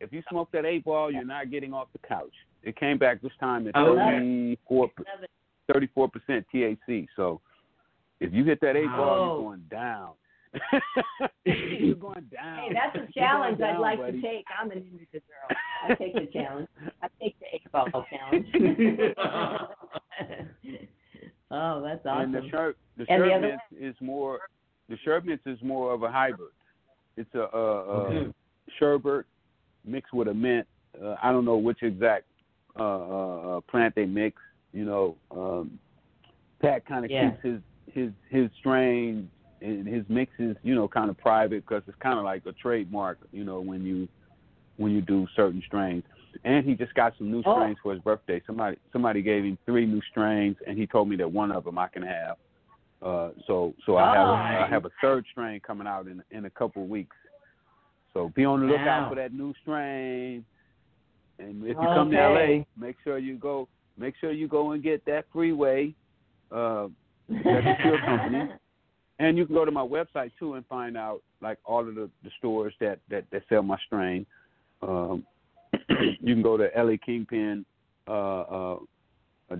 if 0.00 0.12
you 0.12 0.22
smoke 0.28 0.48
that 0.52 0.64
eight 0.64 0.84
ball. 0.84 1.12
You're 1.12 1.24
not 1.24 1.50
getting 1.50 1.72
off 1.72 1.88
the 1.92 2.06
couch. 2.06 2.32
It 2.62 2.76
came 2.76 2.98
back 2.98 3.22
this 3.22 3.32
time 3.40 3.66
at 3.68 3.74
34 3.74 4.82
Love 4.82 4.90
it. 5.22 5.30
34 5.72 6.08
percent 6.08 6.46
THC. 6.52 7.06
So 7.14 7.40
if 8.18 8.32
you 8.32 8.44
hit 8.44 8.60
that 8.62 8.74
eight 8.76 8.88
ball, 8.88 9.08
Oh. 9.08 9.34
you're 9.40 9.42
going 9.50 9.64
down. 9.70 10.10
You're 11.44 11.94
going 11.94 12.24
down. 12.32 12.58
Hey, 12.58 12.68
that's 12.74 12.96
a 13.08 13.12
challenge 13.12 13.58
going 13.58 13.74
I'd 13.76 13.78
like 13.80 13.98
buddy. 13.98 14.20
to 14.20 14.26
take. 14.26 14.44
I'm 14.60 14.70
an 14.70 14.78
indica 14.78 15.18
girl. 15.20 15.56
I 15.88 15.94
take 15.94 16.14
the 16.14 16.26
challenge. 16.32 16.68
I 17.02 17.08
take 17.20 17.36
the 17.40 17.46
eight 17.54 17.72
ball 17.72 17.88
challenge. 18.10 18.46
oh, 21.50 21.82
that's 21.82 22.00
And 22.04 22.34
the 22.34 22.38
awesome. 22.38 22.50
sherb 22.50 22.74
the 22.96 23.06
And 23.08 23.22
the 23.22 23.26
sherb 23.26 23.36
other 23.38 23.58
is 23.78 23.94
more 24.00 24.40
the 24.88 24.96
sherb 25.06 25.38
is 25.46 25.58
more 25.62 25.92
of 25.94 26.02
a 26.02 26.10
hybrid. 26.10 26.50
It's 27.16 27.32
a, 27.34 27.40
a, 27.56 28.26
a 28.28 28.32
sherbet 28.78 29.26
mixed 29.84 30.12
with 30.12 30.28
a 30.28 30.34
mint. 30.34 30.66
Uh, 31.00 31.14
I 31.22 31.30
don't 31.30 31.44
know 31.44 31.56
which 31.56 31.82
exact 31.82 32.24
uh, 32.78 32.82
uh, 32.82 33.56
uh, 33.56 33.60
plant 33.62 33.94
they 33.94 34.06
mix. 34.06 34.40
You 34.72 34.84
know, 34.84 35.16
um, 35.30 35.78
Pat 36.60 36.84
kind 36.86 37.04
of 37.04 37.10
Yeah. 37.10 37.30
keeps 37.30 37.42
his 37.44 37.60
his 37.92 38.10
his 38.30 38.50
strain 38.58 39.30
and 39.60 39.86
his 39.86 40.04
mixes, 40.08 40.56
you 40.62 40.74
know, 40.74 40.88
kind 40.88 41.10
of 41.10 41.18
private 41.18 41.64
because 41.66 41.82
it's 41.86 41.96
kind 42.02 42.18
of 42.18 42.24
like 42.24 42.44
a 42.46 42.52
trademark. 42.52 43.18
You 43.32 43.44
know, 43.44 43.60
when 43.60 43.82
you 43.82 44.08
when 44.76 44.92
you 44.92 45.00
do 45.00 45.26
certain 45.36 45.62
strains. 45.66 46.02
And 46.44 46.64
he 46.64 46.74
just 46.74 46.94
got 46.94 47.12
some 47.18 47.30
new 47.30 47.42
Oh. 47.44 47.52
strains 47.52 47.78
for 47.82 47.92
his 47.92 48.02
birthday. 48.02 48.40
Somebody 48.46 48.78
somebody 48.92 49.20
gave 49.20 49.44
him 49.44 49.58
three 49.66 49.84
new 49.84 50.00
strains, 50.10 50.56
and 50.66 50.78
he 50.78 50.86
told 50.86 51.08
me 51.08 51.16
that 51.16 51.30
one 51.30 51.52
of 51.52 51.64
them 51.64 51.78
I 51.78 51.88
can 51.88 52.02
have. 52.02 52.36
Uh, 53.02 53.30
so 53.46 53.74
so 53.84 53.96
I 53.96 54.14
have 54.14 54.28
Oh. 54.28 54.34
I 54.34 54.66
have 54.68 54.84
a 54.84 54.90
third 55.00 55.26
strain 55.30 55.60
coming 55.60 55.86
out 55.86 56.06
in 56.06 56.22
in 56.30 56.44
a 56.44 56.50
couple 56.50 56.82
of 56.82 56.88
weeks. 56.88 57.16
So 58.14 58.30
be 58.34 58.44
on 58.44 58.60
the 58.60 58.66
lookout 58.66 59.02
Wow. 59.02 59.08
for 59.10 59.14
that 59.16 59.32
new 59.32 59.52
strain. 59.62 60.44
And 61.38 61.64
if 61.64 61.76
you 61.80 61.88
come 61.94 62.10
to 62.10 62.16
LA, 62.16 62.64
make 62.76 62.96
sure 63.02 63.18
you 63.18 63.36
go 63.36 63.68
make 63.98 64.14
sure 64.16 64.32
you 64.32 64.48
go 64.48 64.72
and 64.72 64.82
get 64.82 65.04
that 65.06 65.26
freeway. 65.32 65.94
Uh, 66.50 66.88
that's 67.28 67.66
a 67.66 67.76
Cure 67.82 67.98
company. 67.98 68.48
And 69.20 69.36
you 69.36 69.44
can 69.44 69.54
go 69.54 69.66
to 69.66 69.70
my 69.70 69.86
website 69.86 70.32
too 70.38 70.54
and 70.54 70.64
find 70.66 70.96
out 70.96 71.20
like 71.42 71.58
all 71.66 71.86
of 71.86 71.94
the, 71.94 72.08
the 72.24 72.30
stores 72.38 72.72
that, 72.80 72.98
that, 73.10 73.24
that 73.30 73.42
sell 73.50 73.62
my 73.62 73.76
strain. 73.86 74.24
Um, 74.80 75.24
you 76.20 76.34
can 76.34 76.42
go 76.42 76.56
to 76.56 76.70
LA 76.74 76.94
Kingpin 77.04 77.66
uh, 78.08 78.40
uh, 78.40 78.76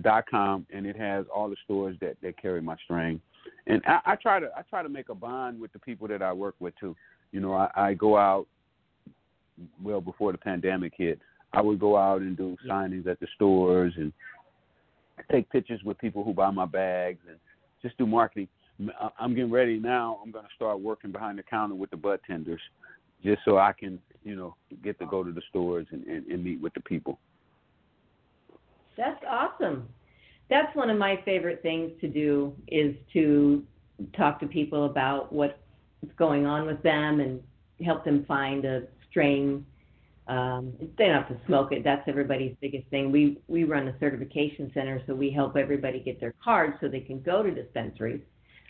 dot 0.01 0.25
com 0.29 0.65
and 0.73 0.87
it 0.87 0.97
has 0.97 1.25
all 1.33 1.47
the 1.47 1.55
stores 1.63 1.95
that, 2.01 2.17
that 2.23 2.41
carry 2.41 2.59
my 2.59 2.75
strain. 2.83 3.21
And 3.67 3.83
I, 3.85 3.99
I 4.07 4.15
try 4.15 4.39
to 4.39 4.49
I 4.57 4.63
try 4.63 4.81
to 4.81 4.89
make 4.89 5.09
a 5.09 5.15
bond 5.15 5.61
with 5.61 5.71
the 5.73 5.79
people 5.79 6.07
that 6.07 6.23
I 6.23 6.33
work 6.33 6.55
with 6.59 6.73
too. 6.79 6.95
You 7.31 7.39
know, 7.39 7.53
I, 7.53 7.69
I 7.75 7.93
go 7.93 8.17
out 8.17 8.47
well 9.83 10.01
before 10.01 10.31
the 10.31 10.39
pandemic 10.39 10.93
hit. 10.97 11.19
I 11.53 11.61
would 11.61 11.79
go 11.79 11.97
out 11.97 12.21
and 12.21 12.35
do 12.35 12.57
signings 12.67 13.05
at 13.05 13.19
the 13.19 13.27
stores 13.35 13.93
and 13.95 14.11
take 15.31 15.51
pictures 15.51 15.81
with 15.83 15.99
people 15.99 16.23
who 16.23 16.33
buy 16.33 16.49
my 16.49 16.65
bags 16.65 17.19
and 17.29 17.37
just 17.83 17.95
do 17.99 18.07
marketing. 18.07 18.47
I'm 19.19 19.35
getting 19.35 19.51
ready 19.51 19.79
now. 19.79 20.19
I'm 20.23 20.31
going 20.31 20.45
to 20.45 20.51
start 20.55 20.79
working 20.79 21.11
behind 21.11 21.37
the 21.37 21.43
counter 21.43 21.75
with 21.75 21.89
the 21.89 21.97
bud 21.97 22.19
tenders, 22.25 22.61
just 23.23 23.41
so 23.45 23.57
I 23.57 23.73
can, 23.73 23.99
you 24.23 24.35
know, 24.35 24.55
get 24.83 24.99
to 24.99 25.05
go 25.05 25.23
to 25.23 25.31
the 25.31 25.41
stores 25.49 25.87
and, 25.91 26.03
and, 26.05 26.25
and 26.27 26.43
meet 26.43 26.61
with 26.61 26.73
the 26.73 26.81
people. 26.81 27.19
That's 28.97 29.23
awesome. 29.27 29.87
That's 30.49 30.75
one 30.75 30.89
of 30.89 30.97
my 30.97 31.19
favorite 31.23 31.61
things 31.61 31.91
to 32.01 32.07
do 32.07 32.53
is 32.67 32.95
to 33.13 33.63
talk 34.15 34.39
to 34.41 34.47
people 34.47 34.85
about 34.85 35.31
what's 35.31 35.53
going 36.17 36.45
on 36.45 36.65
with 36.65 36.81
them 36.83 37.19
and 37.19 37.41
help 37.83 38.03
them 38.03 38.25
find 38.27 38.65
a 38.65 38.83
strain. 39.09 39.65
Um, 40.27 40.73
they 40.97 41.05
don't 41.05 41.23
have 41.23 41.29
to 41.29 41.37
smoke 41.45 41.71
it. 41.71 41.83
That's 41.83 42.07
everybody's 42.07 42.55
biggest 42.61 42.87
thing. 42.89 43.11
We 43.11 43.39
we 43.47 43.63
run 43.63 43.87
a 43.87 43.99
certification 43.99 44.71
center, 44.73 45.01
so 45.07 45.15
we 45.15 45.31
help 45.31 45.55
everybody 45.55 45.99
get 45.99 46.19
their 46.19 46.33
cards 46.43 46.75
so 46.81 46.87
they 46.87 46.99
can 46.99 47.21
go 47.21 47.43
to 47.43 47.51
dispensaries. 47.51 48.21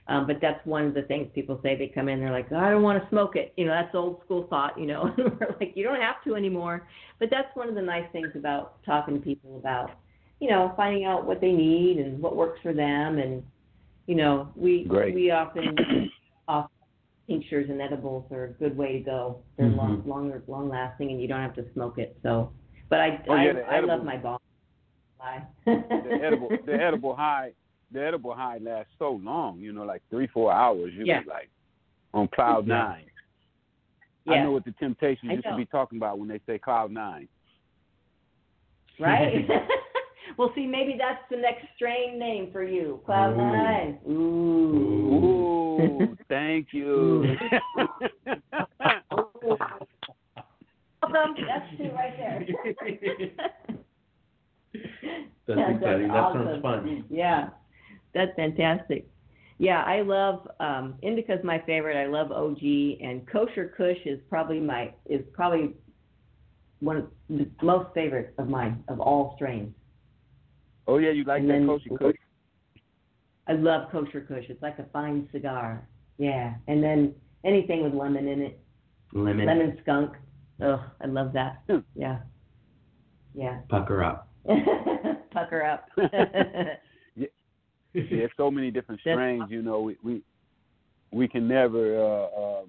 Um, 0.07 0.27
but 0.27 0.37
that's 0.41 0.65
one 0.65 0.85
of 0.85 0.93
the 0.93 1.03
things 1.03 1.29
people 1.33 1.59
say. 1.63 1.77
They 1.77 1.87
come 1.87 2.09
in, 2.09 2.19
they're 2.19 2.31
like, 2.31 2.47
oh, 2.51 2.57
I 2.57 2.69
don't 2.71 2.81
want 2.81 3.01
to 3.01 3.09
smoke 3.09 3.35
it. 3.35 3.53
You 3.55 3.65
know, 3.65 3.71
that's 3.71 3.93
old 3.95 4.21
school 4.25 4.47
thought. 4.49 4.77
You 4.79 4.87
know, 4.87 5.13
we're 5.17 5.55
like, 5.59 5.73
you 5.75 5.83
don't 5.83 6.01
have 6.01 6.23
to 6.25 6.35
anymore. 6.35 6.87
But 7.19 7.29
that's 7.29 7.55
one 7.55 7.69
of 7.69 7.75
the 7.75 7.81
nice 7.81 8.11
things 8.11 8.31
about 8.35 8.83
talking 8.83 9.13
to 9.13 9.19
people 9.21 9.57
about 9.57 9.91
you 10.41 10.49
know, 10.49 10.73
finding 10.75 11.05
out 11.05 11.25
what 11.25 11.39
they 11.39 11.51
need 11.51 11.99
and 11.99 12.19
what 12.19 12.35
works 12.35 12.59
for 12.63 12.73
them, 12.73 13.19
and 13.19 13.43
you 14.07 14.15
know, 14.15 14.51
we 14.55 14.83
Great. 14.85 15.13
we 15.13 15.29
often 15.29 15.77
offer 16.47 16.67
tinctures 17.29 17.69
and 17.69 17.79
edibles 17.79 18.25
are 18.31 18.45
a 18.45 18.49
good 18.53 18.75
way 18.75 18.93
to 18.93 18.99
go. 18.99 19.37
They're 19.55 19.67
Mhm. 19.67 19.77
long, 19.77 20.03
longer, 20.07 20.43
long 20.47 20.67
lasting, 20.67 21.11
and 21.11 21.21
you 21.21 21.27
don't 21.27 21.41
have 21.41 21.53
to 21.55 21.71
smoke 21.73 21.99
it. 21.99 22.17
So, 22.23 22.51
but 22.89 22.99
I 22.99 23.23
Oh, 23.27 23.33
I, 23.33 23.43
yeah, 23.45 23.53
the 23.53 23.71
I 23.71 23.79
love 23.81 24.03
my. 24.03 24.17
Bye. 24.17 25.43
The 25.65 26.19
edible, 26.23 26.49
the 26.65 26.73
edible 26.73 27.15
high, 27.15 27.53
the 27.91 28.05
edible 28.05 28.33
high 28.33 28.57
lasts 28.59 28.93
so 28.97 29.19
long. 29.23 29.59
You 29.59 29.73
know, 29.73 29.83
like 29.83 30.01
three, 30.09 30.27
four 30.27 30.51
hours. 30.51 30.93
You 30.93 31.05
Yeah. 31.05 31.21
be 31.21 31.29
like 31.29 31.49
on 32.13 32.27
cloud 32.29 32.67
Yeah. 32.67 32.75
nine. 32.75 33.05
I 34.27 34.43
know 34.43 34.51
what 34.51 34.65
the 34.65 34.71
temptation 34.73 35.29
I 35.29 35.33
used 35.33 35.47
to 35.47 35.55
be 35.55 35.65
talking 35.65 35.97
about 35.97 36.19
when 36.19 36.27
they 36.27 36.39
say 36.45 36.59
cloud 36.59 36.91
nine. 36.91 37.27
right? 38.99 39.47
well, 40.37 40.51
see, 40.55 40.67
maybe 40.67 40.95
that's 40.97 41.23
the 41.29 41.37
next 41.37 41.65
strain 41.75 42.19
name 42.19 42.51
for 42.51 42.63
you, 42.63 43.01
Cloud 43.05 43.33
Ooh. 43.33 43.37
Nine. 43.37 43.99
Ooh. 44.07 45.13
Ooh, 45.13 46.17
thank 46.29 46.67
you. 46.71 47.35
Welcome. 51.01 51.35
That's 51.47 51.77
two 51.77 51.91
right 51.93 52.15
there. 52.17 52.45
That's 55.47 55.59
Yeah, 55.59 55.69
exciting. 55.71 56.07
That 56.07 56.15
awesome. 56.15 56.45
sounds 56.45 56.61
fun. 56.61 57.05
Yeah, 57.09 57.49
that's 58.13 58.35
fantastic. 58.35 59.07
Yeah, 59.57 59.83
I 59.83 60.01
love 60.01 60.47
um, 60.59 60.95
indica's 61.01 61.43
my 61.43 61.59
favorite. 61.65 61.95
I 61.97 62.07
love 62.07 62.31
OG 62.31 62.61
and 62.63 63.27
kosher 63.31 63.73
Kush 63.77 63.97
is 64.05 64.19
probably 64.29 64.59
my 64.59 64.91
is 65.09 65.21
probably 65.33 65.73
one 66.79 66.97
of 66.97 67.05
the 67.29 67.47
most 67.61 67.93
favorite 67.93 68.33
of 68.39 68.47
mine 68.49 68.83
of 68.87 68.99
all 68.99 69.33
strains. 69.35 69.73
oh 70.87 70.97
yeah, 70.97 71.11
you 71.11 71.23
like 71.25 71.41
And 71.41 71.49
that 71.49 71.53
then- 71.53 71.67
kosher 71.67 71.89
kush? 71.97 72.15
I 73.47 73.53
love 73.53 73.91
kosher 73.91 74.21
Kush. 74.21 74.45
It's 74.49 74.61
like 74.61 74.79
a 74.79 74.85
fine 74.93 75.27
cigar. 75.31 75.87
Yeah, 76.17 76.53
and 76.67 76.81
then 76.81 77.13
anything 77.43 77.83
with 77.83 77.93
lemon 77.93 78.27
in 78.27 78.41
it, 78.41 78.59
Lemon, 79.13 79.45
lemon 79.45 79.77
skunk. 79.81 80.13
Ugh, 80.63 80.79
I 81.01 81.07
love 81.07 81.33
that. 81.33 81.61
Hmm. 81.69 81.79
Yeah, 81.95 82.19
yeah. 83.33 83.59
pucker 83.69 84.03
up. 84.03 84.27
Pucker 85.31 85.63
up. 85.63 85.87
There's 87.93 88.31
so 88.37 88.49
many 88.49 88.71
different 88.71 89.01
strains. 89.01 89.43
You 89.49 89.61
know, 89.61 89.81
we 89.81 89.97
we, 90.03 90.21
we 91.11 91.27
can 91.27 91.47
never 91.47 91.99
uh, 91.99 92.25
uh, 92.25 92.61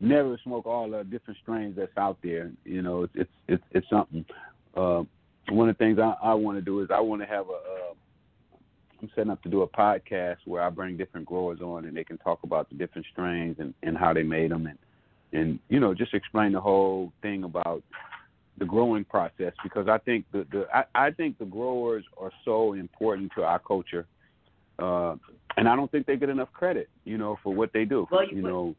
never 0.00 0.38
smoke 0.42 0.66
all 0.66 0.90
the 0.90 1.04
different 1.04 1.38
strains 1.42 1.76
that's 1.76 1.96
out 1.96 2.18
there. 2.22 2.50
You 2.64 2.82
know, 2.82 3.04
it's 3.04 3.12
it's 3.16 3.30
it's, 3.48 3.64
it's 3.72 3.90
something. 3.90 4.24
Uh, 4.76 5.02
one 5.50 5.68
of 5.68 5.76
the 5.76 5.84
things 5.84 5.98
I, 5.98 6.14
I 6.22 6.34
want 6.34 6.58
to 6.58 6.62
do 6.62 6.80
is 6.80 6.88
I 6.94 7.00
want 7.00 7.22
to 7.22 7.26
have 7.26 7.46
a, 7.48 7.92
I'm 9.02 9.10
setting 9.14 9.30
up 9.30 9.42
to 9.42 9.48
do 9.48 9.62
a 9.62 9.68
podcast 9.68 10.36
where 10.44 10.62
I 10.62 10.70
bring 10.70 10.96
different 10.96 11.26
growers 11.26 11.60
on 11.60 11.86
and 11.86 11.96
they 11.96 12.04
can 12.04 12.18
talk 12.18 12.40
about 12.42 12.68
the 12.68 12.76
different 12.76 13.06
strains 13.12 13.56
and 13.58 13.74
and 13.82 13.96
how 13.96 14.12
they 14.12 14.22
made 14.22 14.50
them 14.50 14.66
and 14.66 14.78
and 15.32 15.58
you 15.68 15.80
know 15.80 15.94
just 15.94 16.14
explain 16.14 16.52
the 16.52 16.60
whole 16.60 17.12
thing 17.22 17.44
about 17.44 17.82
the 18.60 18.66
growing 18.66 19.04
process 19.04 19.52
because 19.64 19.88
I 19.88 19.98
think 19.98 20.26
the 20.30 20.46
the 20.52 20.66
I, 20.72 20.84
I 21.06 21.10
think 21.10 21.38
the 21.38 21.46
growers 21.46 22.04
are 22.16 22.30
so 22.44 22.74
important 22.74 23.32
to 23.36 23.42
our 23.42 23.58
culture. 23.58 24.06
Uh, 24.78 25.16
and 25.56 25.68
I 25.68 25.74
don't 25.74 25.90
think 25.90 26.06
they 26.06 26.16
get 26.16 26.28
enough 26.28 26.52
credit, 26.52 26.88
you 27.04 27.18
know, 27.18 27.36
for 27.42 27.52
what 27.52 27.72
they 27.72 27.84
do. 27.84 28.06
Well, 28.10 28.22
you 28.22 28.36
you 28.36 28.42
put- 28.42 28.48
know, 28.48 28.76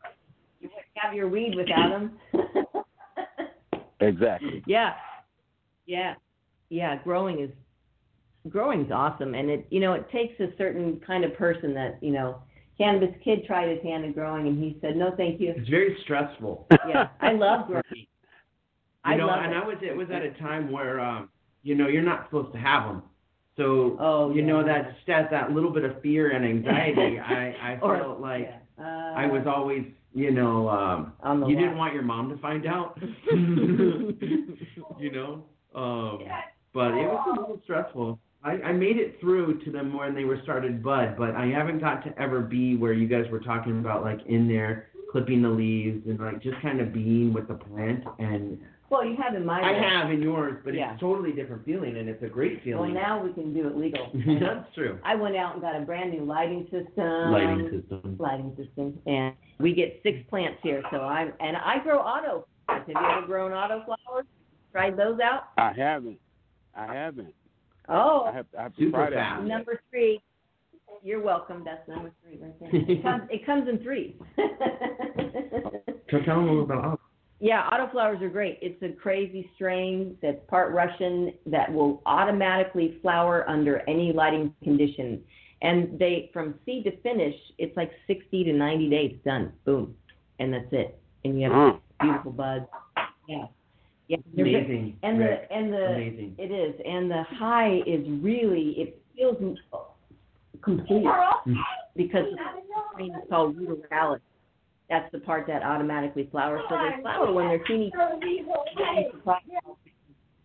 you 0.61 0.69
wouldn't 0.69 0.85
have 0.95 1.13
your 1.13 1.27
weed 1.27 1.55
without 1.55 1.89
them. 1.89 2.19
exactly. 3.99 4.63
yeah, 4.67 4.93
yeah, 5.85 6.13
yeah. 6.69 7.03
Growing 7.03 7.41
is 7.41 7.49
growing's 8.49 8.91
awesome, 8.91 9.33
and 9.33 9.49
it 9.49 9.67
you 9.71 9.79
know 9.79 9.93
it 9.93 10.09
takes 10.11 10.39
a 10.39 10.55
certain 10.57 11.01
kind 11.05 11.25
of 11.25 11.35
person 11.35 11.73
that 11.73 11.97
you 12.01 12.11
know. 12.13 12.41
Cannabis 12.77 13.13
kid 13.23 13.45
tried 13.45 13.69
his 13.69 13.83
hand 13.83 14.05
at 14.05 14.15
growing, 14.15 14.47
and 14.47 14.57
he 14.57 14.75
said, 14.81 14.95
"No, 14.95 15.13
thank 15.15 15.39
you." 15.39 15.53
It's 15.55 15.69
very 15.69 15.95
stressful. 16.03 16.65
Yeah, 16.87 17.09
I 17.19 17.33
love 17.33 17.67
growing. 17.67 17.83
You 19.05 19.11
I 19.13 19.15
know, 19.15 19.29
and 19.29 19.51
it. 19.53 19.55
I 19.57 19.65
was 19.65 19.77
it 19.81 19.95
was 19.95 20.07
at 20.11 20.21
a 20.21 20.31
time 20.31 20.71
where 20.71 20.99
um, 20.99 21.29
you 21.63 21.75
know 21.75 21.87
you're 21.87 22.03
not 22.03 22.25
supposed 22.25 22.53
to 22.53 22.59
have 22.59 22.83
them. 22.87 23.03
So 23.57 23.97
Oh, 23.99 24.29
you 24.33 24.41
yeah. 24.41 24.47
know 24.47 24.63
that 24.65 24.93
just 24.93 25.07
that 25.07 25.31
that 25.31 25.51
little 25.51 25.71
bit 25.71 25.83
of 25.83 26.01
fear 26.01 26.31
and 26.31 26.45
anxiety. 26.45 27.19
I 27.25 27.55
I 27.73 27.79
Or- 27.81 27.97
felt 27.97 28.19
like 28.19 28.49
yeah. 28.79 28.83
uh, 28.85 29.13
I 29.17 29.25
was 29.27 29.43
always 29.47 29.83
you 30.13 30.31
know 30.31 30.69
um, 30.69 31.13
you 31.23 31.29
line. 31.45 31.55
didn't 31.55 31.77
want 31.77 31.93
your 31.93 32.03
mom 32.03 32.29
to 32.29 32.37
find 32.37 32.65
out. 32.65 32.99
you 34.99 35.11
know, 35.11 35.43
um, 35.75 36.19
but 36.73 36.91
it 36.93 37.07
was 37.07 37.25
a 37.27 37.39
little 37.41 37.59
stressful. 37.63 38.19
I, 38.43 38.53
I 38.53 38.71
made 38.71 38.97
it 38.97 39.19
through 39.19 39.63
to 39.65 39.71
them 39.71 39.93
when 39.95 40.15
they 40.15 40.23
were 40.25 40.39
started 40.43 40.81
bud, 40.83 41.15
but 41.17 41.35
I 41.35 41.45
haven't 41.47 41.79
got 41.79 42.03
to 42.05 42.19
ever 42.21 42.39
be 42.41 42.75
where 42.75 42.93
you 42.93 43.07
guys 43.07 43.25
were 43.31 43.39
talking 43.39 43.79
about, 43.79 44.03
like 44.03 44.19
in 44.27 44.47
there 44.47 44.87
clipping 45.11 45.41
the 45.43 45.49
leaves 45.49 46.07
and 46.07 46.19
like 46.19 46.41
just 46.41 46.59
kind 46.61 46.79
of 46.81 46.91
being 46.93 47.33
with 47.33 47.47
the 47.47 47.53
plant. 47.53 48.03
And 48.17 48.59
Well, 48.91 49.05
you 49.05 49.15
have 49.23 49.35
in 49.35 49.45
my 49.45 49.61
I 49.61 49.71
have 49.71 50.11
in 50.11 50.21
yours, 50.21 50.57
but 50.65 50.73
Yeah. 50.73 50.91
it's 50.93 50.97
a 50.97 51.05
totally 51.05 51.31
different 51.31 51.63
feeling, 51.63 51.95
and 51.95 52.09
it's 52.09 52.21
a 52.23 52.27
great 52.27 52.61
feeling. 52.61 52.79
Well, 52.79 52.89
feeling. 52.89 53.01
now 53.01 53.23
we 53.23 53.31
can 53.31 53.53
do 53.53 53.65
it 53.67 53.77
legal. 53.77 54.11
That's 54.39 54.67
true. 54.75 54.99
I 55.05 55.15
went 55.15 55.37
out 55.37 55.53
and 55.53 55.61
got 55.61 55.77
a 55.77 55.79
brand 55.85 56.11
new 56.11 56.25
lighting 56.25 56.63
system. 56.65 57.31
Lighting 57.31 57.69
system. 57.71 58.17
Lighting 58.19 58.53
system, 58.57 58.99
and 59.07 59.33
we 59.59 59.73
get 59.73 60.01
six 60.03 60.17
plants 60.29 60.59
here. 60.61 60.83
So 60.91 60.97
I'm 60.97 61.31
and 61.39 61.55
I 61.55 61.79
grow 61.81 61.99
auto. 61.99 62.45
Flowers. 62.65 62.83
Have 62.87 62.87
you 62.89 62.95
ever 63.17 63.25
grown 63.27 63.53
auto 63.53 63.81
flowers? 63.85 64.25
Tried 64.73 64.97
those 64.97 65.19
out? 65.21 65.43
I 65.57 65.71
haven't. 65.71 66.19
I 66.75 66.93
haven't. 66.93 67.33
Oh, 67.87 68.25
I 68.25 68.33
have. 68.35 68.45
I 68.59 68.63
have 68.63 68.75
to 68.75 68.79
Super 68.81 68.97
try 68.97 69.09
that. 69.09 69.15
fast. 69.15 69.39
one. 69.39 69.47
number 69.47 69.81
three. 69.89 70.21
You're 71.01 71.21
welcome. 71.21 71.63
That's 71.63 71.87
number 71.87 72.11
three 72.21 72.37
right 72.41 72.59
there. 72.59 72.69
It 72.73 73.01
comes, 73.03 73.23
it 73.31 73.45
comes 73.45 73.69
in 73.69 73.79
threes. 73.79 74.15
So 76.11 76.17
tell 76.25 76.35
them 76.35 76.49
a 76.49 76.51
little 76.51 76.63
about 76.65 76.99
Yeah, 77.43 77.67
autoflowers 77.71 78.21
are 78.21 78.29
great. 78.29 78.59
It's 78.61 78.81
a 78.83 78.89
crazy 78.89 79.49
strain 79.55 80.15
that's 80.21 80.37
part 80.47 80.71
Russian 80.73 81.33
that 81.47 81.73
will 81.73 82.03
automatically 82.05 82.99
flower 83.01 83.49
under 83.49 83.79
any 83.89 84.13
lighting 84.13 84.53
condition. 84.63 85.23
And 85.63 85.97
they, 85.97 86.29
from 86.33 86.53
seed 86.67 86.83
to 86.83 86.95
finish, 87.01 87.33
it's 87.57 87.75
like 87.75 87.91
60 88.05 88.43
to 88.43 88.53
90 88.53 88.89
days 88.91 89.15
done. 89.25 89.51
Boom. 89.65 89.95
And 90.37 90.53
that's 90.53 90.71
it. 90.71 90.99
And 91.25 91.41
you 91.41 91.49
have 91.49 91.53
Mm. 91.73 91.79
beautiful 91.99 92.31
buds. 92.31 92.65
Yeah. 93.27 93.47
Yeah. 94.07 94.17
amazing. 94.37 94.97
And 95.01 95.17
Rick. 95.19 95.49
the, 95.49 95.55
and 95.55 95.73
the, 95.73 95.85
amazing. 95.87 96.35
it 96.37 96.51
is. 96.51 96.79
And 96.85 97.09
the 97.09 97.23
high 97.23 97.81
is 97.87 98.07
really, 98.21 98.79
it 98.79 99.01
feels 99.15 99.57
complete 100.61 101.07
because 101.95 102.25
the 102.25 102.37
strain 102.93 103.15
is 103.15 103.29
called 103.29 103.57
ruderalis. 103.57 104.19
That's 104.91 105.09
the 105.13 105.19
part 105.19 105.47
that 105.47 105.63
automatically 105.63 106.27
flowers. 106.31 106.61
So 106.69 106.75
they 106.75 107.01
flower 107.01 107.31
when 107.31 107.47
they're 107.47 107.63
teeny. 107.63 107.93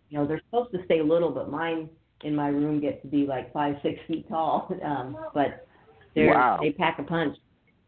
You 0.09 0.17
know, 0.17 0.25
they're 0.25 0.41
supposed 0.49 0.71
to 0.71 0.79
stay 0.85 1.01
little, 1.01 1.31
but 1.31 1.51
mine 1.51 1.89
in 2.23 2.33
my 2.33 2.47
room 2.47 2.79
get 2.79 3.01
to 3.01 3.09
be 3.09 3.25
like 3.25 3.51
five, 3.51 3.75
six 3.83 3.99
feet 4.07 4.27
tall. 4.29 4.73
Um, 4.83 5.17
but 5.33 5.67
they're 6.15 6.33
Wow. 6.33 6.59
they 6.61 6.71
pack 6.71 6.97
a 6.97 7.03
punch, 7.03 7.37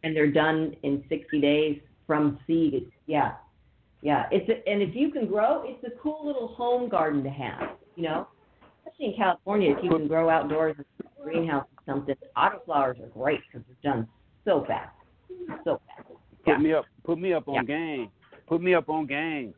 and 0.04 0.14
they're 0.14 0.32
done 0.32 0.76
in 0.84 1.02
60 1.08 1.40
days 1.40 1.80
from 2.06 2.38
seed. 2.46 2.74
It's, 2.74 2.92
yeah, 3.08 3.36
yeah. 4.02 4.28
It's 4.30 4.50
a, 4.50 4.70
and 4.70 4.82
if 4.82 4.94
you 4.94 5.12
can 5.12 5.28
grow, 5.28 5.64
it's 5.66 5.82
a 5.86 5.98
cool 6.02 6.26
little 6.26 6.50
home 6.50 6.90
garden 6.90 7.24
to 7.24 7.30
have. 7.30 7.78
You 7.96 8.04
know, 8.04 8.28
especially 8.86 9.14
in 9.14 9.14
California, 9.16 9.76
if 9.78 9.84
you 9.84 9.92
can 9.92 10.10
grow 10.10 10.30
outdoors 10.30 10.76
in 10.78 10.86
a 11.06 11.24
greenhouse 11.24 11.66
or 11.88 11.94
something. 11.94 12.16
Autoflowers 12.36 13.02
are 13.02 13.08
great 13.14 13.40
because 13.48 13.66
they're 13.68 13.94
done 13.94 14.08
so 14.44 14.66
fast, 14.68 14.94
so 15.64 15.80
fast. 15.88 15.99
Put 16.44 16.52
Yeah. 16.52 16.58
me 16.58 16.74
up. 16.74 16.86
Put 17.04 17.18
me 17.20 17.34
up 17.34 17.48
on 17.48 17.56
Yeah. 17.56 17.64
game. 17.64 18.12
Put 18.48 18.62
me 18.62 18.74
up 18.74 18.90
on 18.90 19.06
game. 19.06 19.54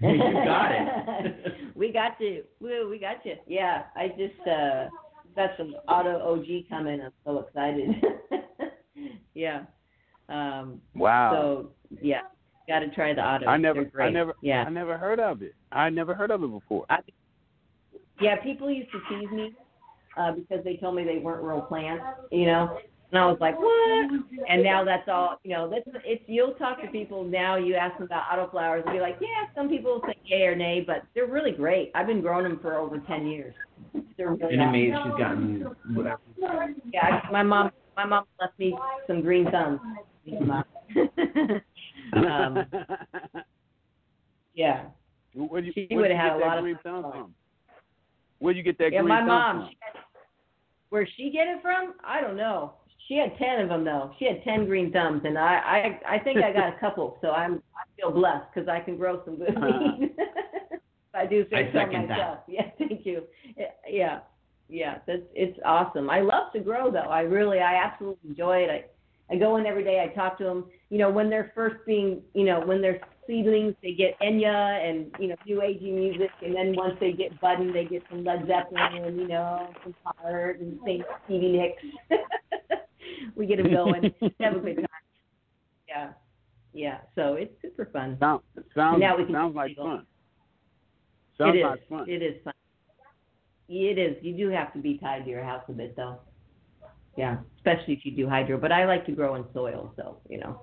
You 0.00 0.18
got 0.18 0.72
it. 0.72 1.54
we 1.76 1.92
got 1.92 2.18
you. 2.20 2.44
Woo, 2.60 2.88
we 2.88 2.98
got 2.98 3.24
you. 3.24 3.36
Yeah, 3.46 3.84
I 3.96 4.08
just 4.08 4.46
uh 4.48 4.88
got 5.36 5.50
some 5.56 5.74
auto 5.88 6.18
OG 6.20 6.68
coming. 6.68 7.00
I'm 7.02 7.12
so 7.24 7.40
excited. 7.40 7.90
yeah. 9.34 9.64
Um 10.28 10.80
Wow. 10.94 11.32
so 11.32 11.70
yeah, 12.00 12.22
got 12.66 12.80
to 12.80 12.88
try 12.90 13.12
the 13.12 13.20
auto. 13.22 13.46
I 13.46 13.56
never. 13.56 13.84
Great. 13.84 14.06
I 14.06 14.10
never. 14.10 14.34
Yeah. 14.40 14.64
I 14.64 14.70
never 14.70 14.96
heard 14.96 15.20
of 15.20 15.42
it. 15.42 15.54
I 15.72 15.90
never 15.90 16.14
heard 16.14 16.30
of 16.30 16.42
it 16.42 16.50
before. 16.50 16.86
I, 16.88 16.98
yeah, 18.20 18.36
people 18.42 18.70
used 18.70 18.90
to 18.92 19.00
tease 19.08 19.30
me 19.30 19.54
uh 20.16 20.32
because 20.32 20.64
they 20.64 20.76
told 20.76 20.94
me 20.94 21.04
they 21.04 21.18
weren't 21.18 21.42
real 21.42 21.60
plants, 21.62 22.04
you 22.30 22.46
know. 22.46 22.78
And 23.14 23.22
I 23.22 23.26
was 23.26 23.38
like, 23.40 23.56
what? 23.60 24.10
And 24.50 24.64
now 24.64 24.82
that's 24.82 25.08
all, 25.08 25.38
you 25.44 25.52
know, 25.52 25.70
that's, 25.70 25.84
it's, 26.04 26.24
you'll 26.26 26.54
talk 26.54 26.82
to 26.82 26.88
people 26.88 27.22
now, 27.22 27.54
you 27.54 27.76
ask 27.76 27.96
them 27.96 28.08
about 28.08 28.24
autoflowers, 28.28 28.82
and 28.84 28.92
be 28.92 28.98
like, 28.98 29.18
yeah, 29.20 29.46
some 29.54 29.68
people 29.68 30.02
say 30.04 30.16
yay 30.24 30.42
or 30.42 30.56
nay, 30.56 30.82
but 30.84 31.04
they're 31.14 31.28
really 31.28 31.52
great. 31.52 31.92
I've 31.94 32.08
been 32.08 32.20
growing 32.20 32.42
them 32.42 32.58
for 32.60 32.74
over 32.76 32.98
10 32.98 33.28
years. 33.28 33.54
They're 34.16 34.30
really 34.32 34.54
And 34.54 34.62
awesome. 34.62 34.68
amazed 34.74 34.96
she's 35.04 35.12
gotten 35.16 35.76
whatever. 35.94 36.20
Yeah, 36.92 37.20
I, 37.22 37.30
my 37.30 37.44
mom, 37.44 37.70
my 37.96 38.04
mom 38.04 38.24
left 38.40 38.58
me 38.58 38.76
some 39.06 39.20
green 39.22 39.48
thumbs. 39.48 39.78
um, 42.16 42.66
yeah. 44.54 44.86
Where'd 45.36 45.66
you, 45.66 45.72
She 45.72 45.86
where'd 45.90 46.02
would've 46.02 46.16
had 46.16 46.28
get 46.30 46.36
a 46.36 46.38
that 46.40 46.46
lot 46.46 46.58
of 46.58 46.64
green 46.64 46.78
fun. 46.82 47.02
thumb 47.02 47.12
from? 47.12 47.34
Where'd 48.40 48.56
you 48.56 48.64
get 48.64 48.76
that 48.78 48.92
Yeah, 48.92 49.02
green 49.02 49.08
my 49.08 49.20
thumb 49.20 49.26
mom. 49.28 49.60
from? 49.60 49.68
She 49.70 49.76
had, 49.80 50.00
where 50.90 51.08
she 51.16 51.30
get 51.30 51.46
it 51.48 51.60
from? 51.62 51.94
I 52.04 52.20
don't 52.20 52.36
know. 52.36 52.74
She 53.08 53.16
had 53.16 53.36
ten 53.38 53.60
of 53.60 53.68
them 53.68 53.84
though. 53.84 54.12
She 54.18 54.26
had 54.26 54.42
ten 54.44 54.64
green 54.66 54.90
thumbs, 54.90 55.22
and 55.24 55.38
I 55.38 56.00
I 56.06 56.14
I 56.16 56.18
think 56.18 56.38
I 56.42 56.52
got 56.52 56.74
a 56.74 56.76
couple. 56.80 57.18
So 57.20 57.30
I'm 57.30 57.62
I 57.76 57.84
feel 57.96 58.10
blessed 58.10 58.46
because 58.54 58.68
I 58.68 58.80
can 58.80 58.96
grow 58.96 59.22
some 59.24 59.36
good 59.36 59.56
uh-huh. 59.56 59.92
weed. 59.98 60.14
I 61.14 61.26
do 61.26 61.44
think 61.44 61.68
so 61.72 61.78
second 61.78 62.08
that. 62.08 62.18
myself. 62.18 62.38
Yeah, 62.48 62.70
thank 62.78 63.06
you. 63.06 63.24
Yeah, 63.88 64.20
yeah, 64.68 64.98
that's 65.06 65.22
it's 65.34 65.58
awesome. 65.64 66.08
I 66.08 66.20
love 66.20 66.52
to 66.54 66.60
grow 66.60 66.90
though. 66.90 67.10
I 67.10 67.20
really 67.20 67.60
I 67.60 67.74
absolutely 67.84 68.30
enjoy 68.30 68.58
it. 68.58 68.70
I 68.70 68.84
I 69.34 69.38
go 69.38 69.56
in 69.56 69.66
every 69.66 69.84
day. 69.84 70.02
I 70.02 70.14
talk 70.14 70.38
to 70.38 70.44
them. 70.44 70.66
You 70.90 70.98
know, 70.98 71.10
when 71.10 71.30
they're 71.30 71.52
first 71.54 71.76
being, 71.86 72.22
you 72.34 72.44
know, 72.44 72.60
when 72.60 72.80
they're 72.80 73.00
seedlings, 73.26 73.74
they 73.82 73.92
get 73.92 74.18
Enya 74.20 74.88
and 74.88 75.14
you 75.18 75.28
know 75.28 75.36
new 75.46 75.60
agey 75.60 75.92
music, 75.92 76.30
and 76.42 76.54
then 76.54 76.74
once 76.74 76.96
they 77.00 77.12
get 77.12 77.38
budding, 77.40 77.72
they 77.72 77.84
get 77.84 78.02
some 78.10 78.24
Led 78.24 78.46
Zeppelin, 78.46 79.04
and 79.04 79.16
you 79.18 79.28
know, 79.28 79.68
some 79.82 79.94
Pollard 80.04 80.60
and 80.60 80.78
St. 80.84 81.04
Stevie 81.26 81.52
Nicks. 81.52 82.22
we 83.36 83.46
get 83.46 83.58
them 83.58 83.72
going. 83.72 84.02
Have 84.40 84.56
a 84.56 84.60
good 84.60 84.76
time. 84.76 84.86
Yeah, 85.88 86.10
yeah. 86.72 86.98
So 87.14 87.34
it's 87.34 87.52
super 87.62 87.88
fun. 87.92 88.16
Sound, 88.20 88.42
sounds 88.74 89.00
Now 89.00 89.16
we 89.16 89.24
can 89.24 89.34
sounds 89.34 89.54
like 89.54 89.68
legal. 89.70 89.84
fun. 89.84 90.06
Sounds 91.38 91.54
it 91.54 91.58
is. 91.58 91.64
like 91.64 91.88
fun. 91.88 92.08
It 92.08 92.22
is 92.22 92.42
fun. 92.44 92.54
It 93.68 93.98
is. 93.98 94.16
You 94.22 94.36
do 94.36 94.48
have 94.50 94.72
to 94.74 94.78
be 94.78 94.98
tied 94.98 95.24
to 95.24 95.30
your 95.30 95.42
house 95.42 95.62
a 95.68 95.72
bit, 95.72 95.96
though. 95.96 96.20
Yeah, 97.16 97.38
especially 97.58 97.94
if 97.94 98.04
you 98.04 98.12
do 98.12 98.28
hydro. 98.28 98.58
But 98.58 98.72
I 98.72 98.86
like 98.86 99.06
to 99.06 99.12
grow 99.12 99.36
in 99.36 99.44
soil, 99.52 99.92
so 99.96 100.18
you 100.28 100.38
know. 100.38 100.60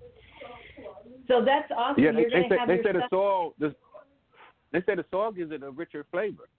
So 1.28 1.43
that's 1.45 1.72
awesome. 1.76 2.04
Yeah, 2.04 2.12
they, 2.12 2.22
You're 2.22 2.30
they 2.30 2.49
gonna 2.49 2.56
said 2.68 2.70
they 2.70 2.84
your 2.84 2.93
the 2.93 3.08
soil. 3.10 3.54
The, 3.60 3.76
they 4.74 4.82
said 4.86 4.97
the 4.97 5.06
soil 5.12 5.32
gives 5.32 5.52
it 5.52 5.64
a 5.64 5.72
richer 5.72 6.06
flavor. 6.12 6.49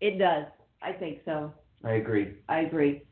It 0.00 0.18
does. 0.18 0.44
I 0.82 0.92
think 0.92 1.20
so. 1.24 1.52
I 1.84 1.92
agree. 1.92 2.34
I 2.48 2.60
agree. 2.60 3.02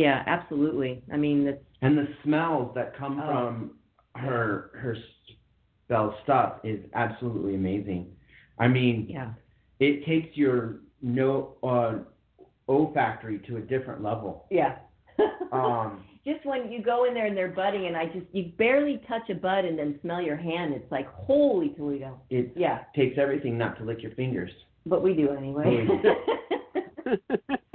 Yeah, 0.00 0.22
absolutely. 0.26 1.02
I 1.12 1.16
mean, 1.18 1.46
it's 1.46 1.62
And 1.82 1.96
the 1.98 2.08
smells 2.24 2.74
that 2.74 2.96
come 2.96 3.20
Oh. 3.20 3.26
from 3.26 3.70
her 4.16 4.70
her 4.82 4.96
spell 5.84 6.08
stuff 6.24 6.50
is 6.64 6.80
absolutely 6.94 7.54
amazing. 7.54 8.02
I 8.58 8.66
mean, 8.68 9.06
yeah. 9.08 9.30
it 9.78 10.04
takes 10.06 10.36
your 10.36 10.80
no 11.02 11.56
uh, 11.62 11.94
olfactory 12.68 13.38
to 13.48 13.56
a 13.58 13.60
different 13.60 14.02
level. 14.02 14.46
Yeah. 14.50 14.76
Um, 15.52 16.04
just 16.24 16.46
when 16.46 16.70
you 16.70 16.80
go 16.80 17.06
in 17.06 17.12
there 17.12 17.26
and 17.26 17.36
they're 17.36 17.48
budding, 17.62 17.86
and 17.88 17.96
I 17.96 18.06
just 18.06 18.26
you 18.32 18.52
barely 18.56 18.96
touch 19.08 19.28
a 19.30 19.34
bud 19.34 19.64
and 19.64 19.76
then 19.76 19.98
smell 20.00 20.22
your 20.22 20.36
hand. 20.36 20.72
It's 20.74 20.90
like 20.92 21.08
holy 21.12 21.70
Toledo. 21.70 22.20
it 22.30 22.52
Yeah, 22.56 22.78
takes 22.94 23.18
everything 23.18 23.58
not 23.58 23.76
to 23.78 23.84
lick 23.84 24.00
your 24.00 24.12
fingers. 24.12 24.52
but 24.86 25.02
we 25.02 25.12
do 25.12 25.26
anyway. 25.32 25.88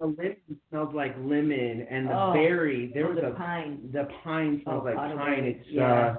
the 0.00 0.06
lemon 0.06 0.36
smells 0.70 0.94
like 0.94 1.14
lemon, 1.18 1.86
and 1.90 2.08
the 2.08 2.12
Oh, 2.20 2.32
berry. 2.32 2.90
There 2.94 3.06
oh, 3.06 3.10
was 3.12 3.18
the 3.20 3.28
a 3.28 3.34
pine. 3.34 3.90
the 3.92 4.08
pine 4.24 4.60
smells 4.64 4.82
Oh, 4.82 4.86
like 4.86 4.96
pine. 4.96 5.16
berry, 5.16 5.50
It's 5.60 5.68
yeah. 5.70 6.16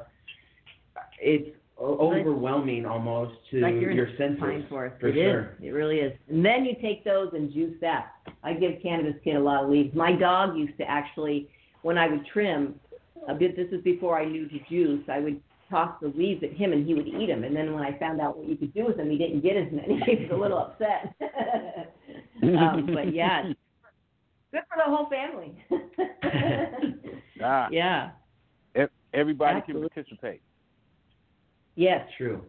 uh, 0.96 1.02
it's 1.20 1.50
overwhelming 1.80 2.86
almost 2.86 3.34
to 3.52 3.60
like 3.60 3.76
your 3.76 4.08
senses. 4.18 4.40
pine 4.40 4.66
forest. 4.70 5.00
for 5.00 5.08
It 5.10 5.18
is. 5.18 5.24
sure. 5.32 5.58
It 5.62 5.70
really 5.72 5.98
is. 5.98 6.12
And 6.30 6.44
then 6.44 6.66
you 6.66 6.76
take 6.82 7.04
those 7.04 7.30
and 7.34 7.52
juice 7.54 7.76
that. 7.82 8.14
I 8.44 8.54
give 8.54 8.82
cannabis 8.82 9.16
kid 9.24 9.36
a 9.36 9.40
lot 9.40 9.64
of 9.64 9.70
leaves. 9.70 9.94
My 9.96 10.12
dog 10.14 10.58
used 10.58 10.78
to 10.80 10.90
actually, 10.90 11.50
when 11.84 11.98
I 11.98 12.08
would 12.08 12.26
trim, 12.34 12.76
a 13.28 13.34
bit. 13.36 13.56
This 13.56 13.68
is 13.72 13.82
before 13.84 14.18
I 14.20 14.26
knew 14.26 14.48
to 14.48 14.60
juice. 14.70 15.04
I 15.10 15.20
would 15.20 15.42
toss 15.70 15.92
the 16.02 16.08
leaves 16.16 16.42
at 16.44 16.54
him 16.54 16.72
and 16.72 16.88
he 16.88 16.94
would 16.94 17.08
eat 17.08 17.28
them. 17.28 17.44
And 17.44 17.54
then 17.56 17.74
when 17.74 17.84
I 17.84 17.98
found 18.00 18.22
out 18.22 18.38
what 18.38 18.48
you 18.48 18.56
could 18.56 18.74
do 18.74 18.86
with 18.86 18.98
them, 18.98 19.10
he 19.10 19.18
didn't 19.18 19.42
get 19.42 19.58
as 19.58 19.72
many. 19.72 20.00
He 20.06 20.16
was 20.24 20.32
a 20.32 20.36
little 20.36 20.58
upset. 20.60 21.14
um, 22.56 22.90
but 22.94 23.14
yeah, 23.14 23.44
good 24.52 24.62
for 24.70 24.78
the 24.78 24.96
whole 24.96 25.10
family. 25.10 25.56
Ah, 27.44 27.68
yeah. 27.72 28.10
everybody 29.14 29.60
Absolutely. 29.60 29.90
can 29.90 30.04
participate. 30.04 30.42
Yes. 31.76 32.08
True. 32.18 32.44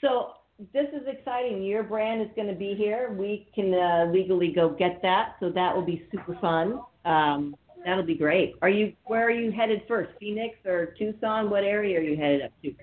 So 0.00 0.30
this 0.72 0.86
is 0.94 1.06
exciting. 1.06 1.62
Your 1.62 1.82
brand 1.82 2.22
is 2.22 2.28
going 2.34 2.48
to 2.48 2.54
be 2.54 2.74
here. 2.74 3.14
We 3.18 3.46
can 3.54 3.74
uh, 3.74 4.10
legally 4.10 4.52
go 4.52 4.70
get 4.70 5.00
that, 5.02 5.36
so 5.40 5.50
that 5.50 5.74
will 5.74 5.84
be 5.84 6.06
super 6.10 6.36
fun. 6.40 6.80
Um, 7.04 7.54
that'll 7.84 8.04
be 8.04 8.14
great. 8.16 8.54
Are 8.62 8.68
you? 8.68 8.94
Where 9.04 9.26
are 9.26 9.30
you 9.30 9.52
headed 9.52 9.82
first? 9.86 10.12
Phoenix 10.18 10.56
or 10.64 10.94
Tucson? 10.98 11.50
What 11.50 11.64
area 11.64 11.98
are 11.98 12.02
you 12.02 12.16
headed 12.16 12.42
up 12.42 12.52
to? 12.62 12.74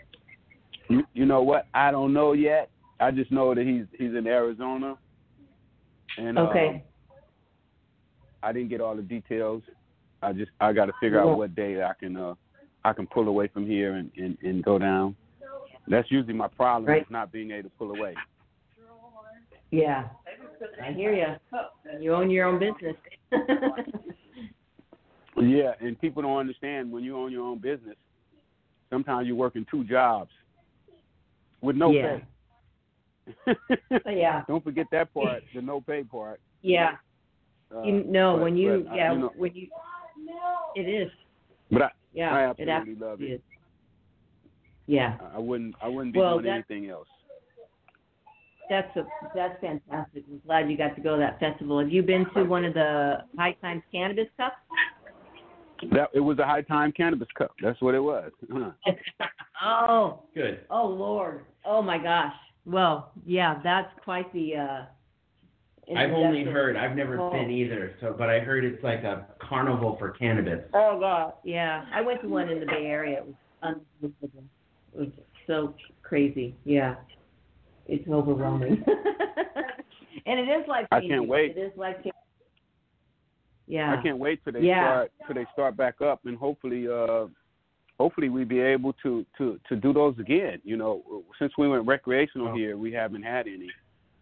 You, 0.90 1.04
you 1.14 1.26
know 1.26 1.42
what? 1.42 1.68
I 1.74 1.92
don't 1.92 2.14
know 2.14 2.34
yet. 2.34 2.70
I 3.00 3.12
just 3.12 3.32
know 3.32 3.54
that 3.56 3.66
he's 3.66 3.86
he's 3.98 4.16
in 4.16 4.28
Arizona, 4.28 4.98
and 6.18 6.38
Okay. 6.38 6.84
I 8.42 8.52
didn't 8.52 8.70
get 8.70 8.82
all 8.82 8.96
the 8.96 9.02
details. 9.02 9.64
I 10.22 10.34
just 10.34 10.52
I 10.60 10.74
got 10.74 10.86
to 10.86 10.94
figure 11.00 11.18
Yeah. 11.24 11.32
out 11.32 11.38
what 11.38 11.56
day 11.56 11.82
I 11.82 11.94
can 12.00 12.16
uh 12.18 12.36
I 12.84 12.94
can 12.94 13.08
pull 13.08 13.28
away 13.28 13.48
from 13.48 13.66
here 13.66 13.96
and 13.96 14.12
and, 14.18 14.38
and 14.42 14.64
go 14.64 14.78
down. 14.78 15.16
That's 15.88 16.10
usually 16.12 16.34
my 16.34 16.48
problem 16.48 16.86
Right. 16.90 17.02
is 17.02 17.10
not 17.10 17.32
being 17.32 17.52
able 17.52 17.70
to 17.70 17.76
pull 17.78 17.92
away. 17.92 18.16
Yeah. 19.72 20.08
I 20.82 20.92
hear 20.92 21.14
you. 21.14 21.60
You 22.00 22.14
own 22.14 22.30
your 22.30 22.48
own 22.48 22.60
business. 22.60 22.96
Yeah, 25.36 25.74
and 25.80 26.00
people 26.00 26.22
don't 26.22 26.38
understand 26.38 26.92
when 26.92 27.04
you 27.04 27.18
own 27.18 27.32
your 27.32 27.44
own 27.44 27.58
business. 27.58 27.96
Sometimes 28.92 29.28
you're 29.28 29.36
working 29.36 29.66
two 29.70 29.84
jobs 29.84 30.30
with 31.62 31.76
no 31.76 31.92
Yeah. 31.92 32.18
pay. 32.18 32.26
yeah. 34.08 34.44
Don't 34.48 34.64
forget 34.64 34.86
that 34.92 35.14
part, 35.14 35.44
the 35.56 35.62
no 35.62 35.82
pay 35.82 36.04
part. 36.04 36.40
Yeah. 36.62 36.92
Uh, 37.74 37.84
You 37.84 38.04
know 38.04 38.34
but- 38.36 38.44
when 38.44 38.58
you 38.58 38.84
but, 38.86 38.92
uh, 38.94 38.96
yeah 38.96 39.14
you 39.14 39.20
know, 39.20 39.32
when 39.36 39.54
you 39.56 39.68
it 40.76 40.82
is 40.90 41.12
but 41.72 41.82
I, 41.84 41.90
yeah 42.14 42.36
I 42.36 42.42
it 42.58 42.70
absolutely 42.70 42.96
love 42.96 43.12
absolutely 43.14 43.28
it. 43.28 43.34
is. 43.36 43.42
Yeah. 44.86 45.18
I 45.34 45.40
wouldn't 45.40 45.76
I 45.82 45.88
wouldn't 45.88 46.14
be 46.14 46.20
Well, 46.20 46.34
doing 46.40 46.46
that- 46.46 46.66
anything 46.70 46.90
else. 46.90 47.08
That's 48.70 48.96
a 48.96 49.06
that's 49.36 49.60
fantastic. 49.62 50.24
I'm 50.30 50.42
glad 50.46 50.70
you 50.72 50.78
got 50.78 50.96
to 50.96 51.02
go 51.02 51.16
to 51.16 51.20
that 51.20 51.40
festival. 51.40 51.80
Have 51.80 51.92
you 51.92 52.02
been 52.02 52.26
to 52.34 52.44
one 52.44 52.64
of 52.64 52.74
the 52.74 53.18
High 53.38 53.54
Times 53.62 53.84
Cannabis 53.92 54.28
Cups? 54.38 54.56
That 55.92 56.10
it 56.14 56.22
was 56.22 56.40
a 56.40 56.46
high 56.46 56.62
time 56.62 56.94
cannabis 56.94 57.28
cup. 57.38 57.52
That's 57.62 57.80
what 57.82 57.94
it 57.94 58.00
was. 58.00 58.32
oh, 59.62 60.24
Good. 60.34 60.62
oh 60.70 60.88
Lord, 60.88 61.42
oh 61.66 61.82
my 61.82 61.98
gosh. 61.98 62.34
Well, 62.66 63.12
yeah, 63.26 63.60
that's 63.64 63.90
quite 64.04 64.32
the. 64.34 64.56
uh 64.58 64.86
I've 65.98 66.14
only 66.14 66.46
heard. 66.46 66.78
I've 66.78 66.96
never 66.96 67.20
Oh. 67.20 67.30
been 67.30 67.52
either. 67.52 67.94
So, 68.00 68.16
but 68.18 68.30
I 68.30 68.40
heard 68.40 68.64
it's 68.64 68.82
like 68.84 69.04
a 69.04 69.28
carnival 69.40 69.98
for 69.98 70.12
cannabis. 70.12 70.64
Oh 70.74 70.98
God, 71.00 71.34
yeah. 71.44 71.86
I 71.94 72.00
went 72.02 72.22
to 72.22 72.30
one 72.30 72.50
in 72.50 72.62
the 72.62 72.66
Bay 72.66 72.86
Area. 72.86 73.18
It 73.18 73.26
was 73.26 73.36
unbelievable. 74.02 74.44
It 74.94 75.00
was 75.00 75.10
so 75.46 75.76
crazy. 76.02 76.56
Yeah, 76.64 76.96
it's 77.88 78.08
overwhelming. 78.08 78.82
and 80.26 80.40
it 80.40 80.48
is 80.50 80.66
like 80.70 80.88
I 80.92 81.02
can't 81.02 81.28
wait. 81.28 81.58
It 81.58 81.60
is 81.60 81.74
like. 81.76 81.98
Yeah. 83.68 83.94
I 83.98 84.02
can't 84.02 84.18
wait 84.18 84.42
till 84.44 84.54
they 84.54 84.62
Yeah. 84.62 84.84
start 84.90 85.12
till 85.26 85.36
they 85.36 85.46
start 85.54 85.76
back 85.78 86.02
up 86.02 86.22
and 86.26 86.38
hopefully 86.38 86.88
uh 86.88 87.26
hopefully 88.00 88.30
we'd 88.30 88.50
be 88.50 88.60
able 88.60 88.94
to 89.04 89.26
to 89.38 89.60
to 89.70 89.76
do 89.76 89.94
those 89.94 90.18
again. 90.20 90.60
You 90.64 90.78
know, 90.78 91.24
since 91.40 91.54
we 91.58 91.68
went 91.68 91.86
recreational 91.88 92.50
Oh. 92.50 92.56
here, 92.56 92.78
we 92.78 92.92
haven't 92.92 93.24
had 93.24 93.48
any. 93.48 93.70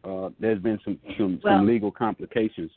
Uh 0.04 0.30
there's 0.40 0.60
been 0.60 0.80
some 0.84 1.00
some, 1.18 1.40
Well- 1.44 1.58
some 1.60 1.68
legal 1.68 1.92
complications. 1.92 2.72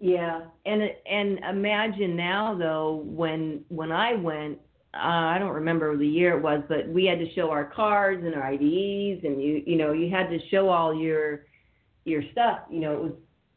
Yeah, 0.00 0.42
and 0.64 0.82
and 1.10 1.38
imagine 1.40 2.16
now 2.16 2.54
though 2.56 3.02
when 3.04 3.64
when 3.68 3.90
I 3.90 4.14
went, 4.14 4.58
uh, 4.94 4.98
I 5.34 5.38
don't 5.38 5.52
remember 5.54 5.96
the 5.96 6.06
year 6.06 6.36
it 6.36 6.42
was, 6.42 6.62
but 6.68 6.88
we 6.88 7.04
had 7.04 7.18
to 7.18 7.32
show 7.34 7.50
our 7.50 7.64
cards 7.64 8.24
and 8.24 8.34
our 8.34 8.52
IDs, 8.52 9.24
and 9.24 9.42
you 9.42 9.62
you 9.66 9.76
know 9.76 9.92
you 9.92 10.08
had 10.08 10.28
to 10.30 10.38
show 10.50 10.68
all 10.68 10.94
your 10.94 11.46
your 12.04 12.22
stuff. 12.30 12.60
You 12.70 12.80
know 12.80 12.92
it 12.94 13.02
was 13.02 13.12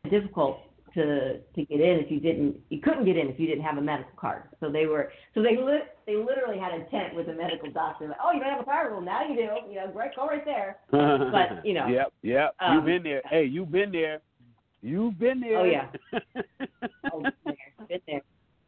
difficult 0.09 0.57
to 0.95 1.39
to 1.39 1.65
get 1.65 1.79
in 1.79 1.99
if 1.99 2.11
you 2.11 2.19
didn't 2.19 2.57
you 2.69 2.79
couldn't 2.81 3.05
get 3.05 3.17
in 3.17 3.27
if 3.29 3.39
you 3.39 3.47
didn't 3.47 3.63
have 3.63 3.77
a 3.77 3.81
medical 3.81 4.11
card. 4.17 4.43
So 4.59 4.69
they 4.71 4.85
were 4.85 5.11
so 5.33 5.41
they 5.41 5.57
li- 5.57 5.87
they 6.05 6.15
literally 6.15 6.59
had 6.59 6.73
a 6.73 6.83
tent 6.89 7.15
with 7.15 7.27
a 7.29 7.33
medical 7.33 7.69
doctor. 7.71 8.07
Like, 8.07 8.17
oh, 8.23 8.31
you 8.33 8.39
don't 8.39 8.49
have 8.51 8.61
a 8.61 8.63
card? 8.65 8.91
Well, 8.91 9.01
now 9.01 9.21
you 9.27 9.35
do. 9.35 9.47
You 9.69 9.75
know, 9.75 9.87
great, 9.93 10.15
go 10.15 10.27
right 10.27 10.43
there. 10.45 10.77
But, 10.91 11.65
you 11.65 11.73
know, 11.73 11.87
Yep, 11.87 12.13
yep. 12.23 12.55
um, 12.59 12.75
You've 12.75 12.85
been 12.85 13.03
there. 13.03 13.21
Hey, 13.29 13.45
you've 13.45 13.71
been 13.71 13.91
there. 13.91 14.21
You've 14.81 15.17
been 15.19 15.39
there. 15.39 15.59
Oh, 15.59 15.63
yeah. 15.63 15.87
Oh, 17.13 17.21
been 17.21 17.33
there, 17.45 17.87
been 17.87 17.99
there. 18.07 18.21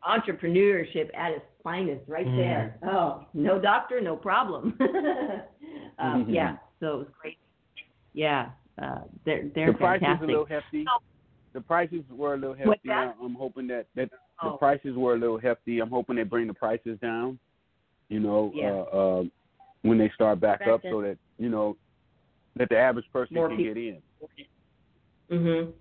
Entrepreneurship 0.08 1.10
at 1.16 1.32
its 1.32 1.46
finest, 1.64 2.04
right 2.10 2.26
Mm. 2.28 2.38
there. 2.38 2.78
Oh, 2.84 3.26
no 3.34 3.60
doctor, 3.60 4.02
no 4.02 4.16
problem. 4.16 4.78
um, 6.00 6.26
Mhm. 6.26 6.34
Yeah, 6.34 6.58
so 6.80 6.86
it 6.94 6.98
was 6.98 7.08
great. 7.22 7.38
Yeah, 8.14 8.50
uh, 8.82 9.00
they're 9.26 9.50
they're 9.56 9.72
the 9.72 9.78
price 9.78 9.98
is 9.98 10.04
a 10.04 10.06
fantastic. 10.06 10.28
little 10.28 10.46
hefty. 10.46 10.86
The 11.54 11.62
prices 11.62 12.04
were 12.10 12.34
a 12.34 12.38
little 12.38 12.56
hefty. 12.56 12.90
I'm 12.92 13.36
hoping 13.36 13.68
that 13.68 13.86
that 13.96 14.10
the 14.42 14.50
Oh. 14.50 14.58
prices 14.58 14.96
were 14.96 15.14
a 15.14 15.18
little 15.18 15.38
hefty. 15.38 15.80
I'm 15.80 15.90
hoping 15.90 16.16
they 16.16 16.24
bring 16.24 16.48
the 16.48 16.54
prices 16.54 16.98
down. 17.00 17.38
You 18.10 18.20
know, 18.20 18.52
Yeah. 18.54 18.72
uh, 18.72 19.22
uh, 19.22 19.24
when 19.84 19.98
they 19.98 20.10
start 20.10 20.40
back 20.40 20.60
Back 20.60 20.68
up, 20.68 20.82
then. 20.82 20.92
so 20.92 21.02
that 21.02 21.18
you 21.38 21.50
know 21.50 21.78
that 22.56 22.70
the 22.70 22.78
average 22.78 23.06
person 23.12 23.36
More 23.36 23.48
can 23.50 23.58
people- 23.58 23.74
get 23.76 23.84
in. 23.88 24.02
Mhm. 25.30 25.74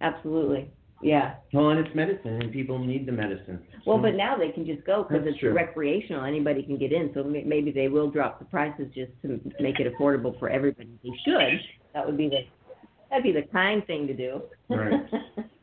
Absolutely. 0.00 0.70
Yeah. 1.02 1.36
Well, 1.52 1.70
and 1.70 1.84
it's 1.84 1.94
medicine, 1.94 2.42
and 2.42 2.52
people 2.52 2.78
need 2.78 3.06
the 3.06 3.12
medicine. 3.12 3.60
Well, 3.86 3.98
but 3.98 4.14
now 4.14 4.36
they 4.36 4.50
can 4.50 4.66
just 4.66 4.84
go 4.84 5.04
because 5.04 5.26
it's 5.26 5.38
true. 5.38 5.52
recreational. 5.52 6.24
Anybody 6.24 6.62
can 6.62 6.76
get 6.76 6.92
in, 6.92 7.12
so 7.14 7.22
maybe 7.24 7.70
they 7.70 7.88
will 7.88 8.10
drop 8.10 8.38
the 8.38 8.44
prices 8.46 8.92
just 8.94 9.12
to 9.22 9.40
make 9.60 9.78
it 9.80 9.92
affordable 9.92 10.36
for 10.38 10.48
everybody. 10.48 10.90
They 11.02 11.10
should. 11.24 11.60
That 11.94 12.04
would 12.06 12.16
be 12.16 12.28
the 12.28 12.44
that'd 13.10 13.22
be 13.24 13.32
the 13.32 13.42
kind 13.42 13.86
thing 13.86 14.06
to 14.06 14.14
do. 14.14 14.42
Right. 14.68 14.92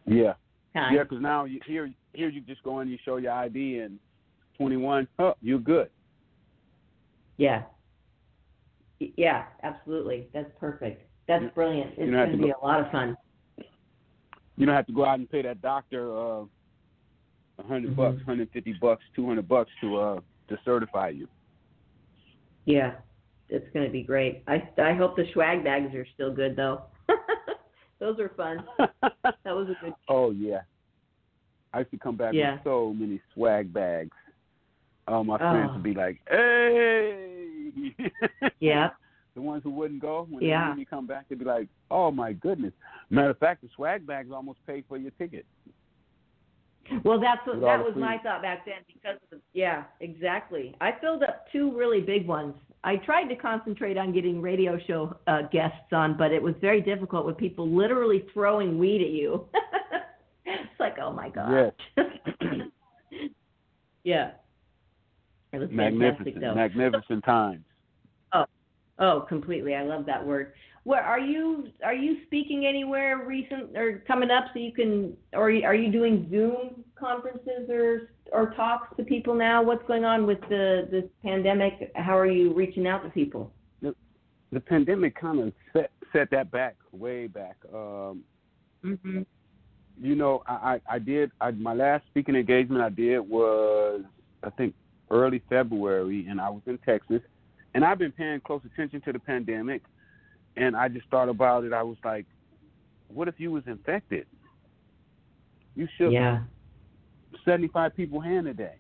Yeah, 0.08 0.34
kind. 0.76 0.96
yeah. 0.96 1.02
Because 1.02 1.20
now 1.20 1.46
you, 1.46 1.60
here, 1.66 1.90
here 2.14 2.30
you 2.30 2.40
just 2.42 2.62
go 2.62 2.80
in, 2.82 2.88
you 2.88 2.98
show 3.04 3.18
your 3.18 3.32
ID, 3.32 3.80
and 3.80 3.98
21, 4.56 5.08
oh, 5.18 5.34
you're 5.42 5.58
good. 5.58 5.90
Yeah. 7.38 7.64
Yeah, 9.00 9.46
absolutely. 9.64 10.28
That's 10.32 10.50
perfect. 10.60 11.02
That's 11.28 11.42
You- 11.42 11.50
brilliant. 11.50 11.94
It's 11.98 12.02
you 12.02 12.12
don't 12.12 12.14
have 12.20 12.28
going 12.28 12.38
to 12.38 12.44
to 12.44 12.44
be 12.44 12.52
a 12.52 12.64
lot 12.64 12.82
of 12.82 12.92
fun. 12.92 13.18
You 14.58 14.68
don't 14.68 14.76
have 14.76 14.86
to 14.86 14.94
go 14.94 15.06
out 15.06 15.18
and 15.18 15.28
pay 15.28 15.42
that 15.42 15.60
doctor 15.64 16.12
uh, 16.16 16.46
a 17.58 17.62
100 17.64 17.92
Mhm. 17.92 17.96
bucks, 17.96 18.18
150 18.18 18.74
bucks, 18.74 19.04
200 19.16 19.48
bucks 19.48 19.72
to 19.82 19.98
uh 19.98 20.20
to 20.50 20.58
certify 20.64 21.10
you. 21.10 21.28
Yeah, 22.66 22.94
it's 23.50 23.66
going 23.74 23.86
to 23.86 23.92
be 23.92 24.04
great. 24.04 24.44
I 24.48 24.70
I 24.78 24.94
hope 24.94 25.16
the 25.16 25.26
swag 25.34 25.64
bags 25.64 25.96
are 25.96 26.06
still 26.14 26.32
good 26.32 26.56
though. 26.56 26.84
Those 28.00 28.20
are 28.20 28.30
fun. 28.36 28.64
That 29.02 29.56
was 29.56 29.68
a 29.70 29.84
good. 29.84 29.94
Oh 30.10 30.32
yeah. 30.32 30.62
I 31.74 31.80
used 31.80 31.92
to 31.92 31.98
come 31.98 32.16
back 32.18 32.34
Yeah. 32.34 32.54
with 32.54 32.64
so 32.64 32.94
many 32.94 33.22
swag 33.34 33.72
bags. 33.74 34.16
Oh, 35.08 35.24
my 35.24 35.38
friends 35.38 35.70
Oh. 35.70 35.74
would 35.74 35.84
be 35.84 35.94
like, 35.94 36.20
"Hey!" 36.30 37.94
Yeah. 38.60 38.90
the 39.36 39.42
ones 39.42 39.62
who 39.64 39.70
wouldn't 39.72 40.02
go 40.02 40.26
when 40.30 40.44
Yeah. 40.44 40.74
they 40.76 40.86
come 40.86 41.06
back, 41.06 41.28
they'd 41.30 41.38
be 41.38 41.46
like, 41.46 41.68
"Oh 41.92 42.10
my 42.12 42.34
goodness!" 42.34 42.74
Matter 43.12 43.30
of 43.32 43.38
fact, 43.38 43.62
the 43.62 43.70
swag 43.76 44.06
bags 44.08 44.32
almost 44.32 44.66
pay 44.66 44.82
for 44.88 44.98
your 44.98 45.12
ticket. 45.12 45.46
Well, 47.04 47.20
that's 47.20 47.46
what 47.48 47.60
that 47.62 47.84
was 47.84 47.94
food. 47.94 48.02
my 48.02 48.18
thought 48.20 48.42
back 48.44 48.64
then 48.66 48.76
because 48.88 49.18
of 49.24 49.30
the 49.32 49.42
yeah, 49.54 49.84
exactly. 50.02 50.76
I 50.82 50.92
filled 51.02 51.24
up 51.24 51.46
two 51.52 51.76
really 51.76 52.00
big 52.02 52.28
ones. 52.28 52.54
I 52.86 52.98
tried 52.98 53.26
to 53.30 53.36
concentrate 53.36 53.98
on 53.98 54.14
getting 54.14 54.40
radio 54.40 54.78
show 54.86 55.18
uh, 55.26 55.42
guests 55.52 55.92
on, 55.92 56.16
but 56.16 56.32
it 56.32 56.42
was 56.42 56.54
very 56.62 56.82
difficult 56.82 57.26
with 57.26 57.36
people 57.36 57.68
literally 57.68 58.28
throwing 58.32 58.78
weed 58.78 59.02
at 59.02 59.10
you. 59.10 59.48
it's 60.46 60.80
like, 60.80 60.98
oh 61.02 61.12
my 61.12 61.30
god. 61.30 61.74
Yes. 61.98 62.08
yeah. 64.04 64.32
It 65.52 65.58
was 65.58 65.70
Magnificent, 65.72 66.40
though. 66.40 66.54
magnificent 66.54 67.26
times. 67.26 67.64
Oh, 68.34 68.46
Oh, 69.00 69.26
completely. 69.28 69.74
I 69.74 69.82
love 69.84 70.06
that 70.06 70.24
word. 70.24 70.54
Where 70.84 71.02
are 71.02 71.20
you? 71.20 71.70
Are 71.84 71.96
you 71.96 72.18
speaking 72.28 72.68
anywhere 72.68 73.26
recent 73.26 73.76
or 73.76 74.04
coming 74.08 74.30
up 74.30 74.46
so 74.54 74.60
you 74.60 74.72
can, 74.72 75.18
or 75.34 75.46
are 75.50 75.74
you 75.74 75.92
doing 75.92 76.28
Zoom 76.30 76.85
conferences 76.98 77.70
or 77.70 78.10
or 78.32 78.54
talks 78.56 78.96
to 78.98 79.04
people 79.04 79.34
now? 79.36 79.64
What's 79.64 79.86
going 79.88 80.06
on 80.06 80.26
with 80.26 80.40
the 80.50 80.88
this 80.92 81.06
pandemic? 81.24 81.92
How 81.96 82.18
are 82.18 82.30
you 82.30 82.54
reaching 82.54 82.88
out 82.88 83.04
to 83.04 83.10
people? 83.10 83.52
The, 83.82 83.96
the 84.52 84.60
pandemic 84.60 85.20
kind 85.20 85.40
of 85.40 85.54
set 85.74 85.92
set 86.14 86.30
that 86.32 86.52
back 86.52 86.76
way 86.92 87.28
back. 87.28 87.58
Um, 87.74 88.24
mm-hmm. 88.84 89.22
You 90.02 90.16
know, 90.16 90.44
I 90.48 90.80
I, 90.90 90.96
I 90.96 91.00
did 91.00 91.32
I, 91.42 91.52
my 91.52 91.74
last 91.74 92.06
speaking 92.08 92.36
engagement 92.36 92.82
I 92.82 92.90
did 92.90 93.20
was 93.20 94.02
I 94.44 94.50
think 94.52 94.74
early 95.10 95.42
February, 95.50 96.26
and 96.28 96.42
I 96.42 96.50
was 96.50 96.62
in 96.66 96.78
Texas, 96.80 97.22
and 97.74 97.86
I've 97.86 98.00
been 98.00 98.12
paying 98.12 98.40
close 98.42 98.62
attention 98.66 99.02
to 99.02 99.14
the 99.14 99.20
pandemic 99.20 99.82
and 100.58 100.76
I 100.76 100.88
just 100.88 101.08
thought 101.10 101.30
about 101.30 101.64
it. 101.64 101.74
I 101.74 101.84
was 101.84 101.98
like, 102.04 102.26
what 103.08 103.28
if 103.28 103.36
you 103.38 103.52
was 103.52 103.64
infected? 103.68 104.26
You 105.76 105.88
shook 105.98 106.14
yeah. 106.14 106.42
75 107.44 107.96
people 107.96 108.20
hand 108.20 108.48
a 108.48 108.54
day. 108.54 108.76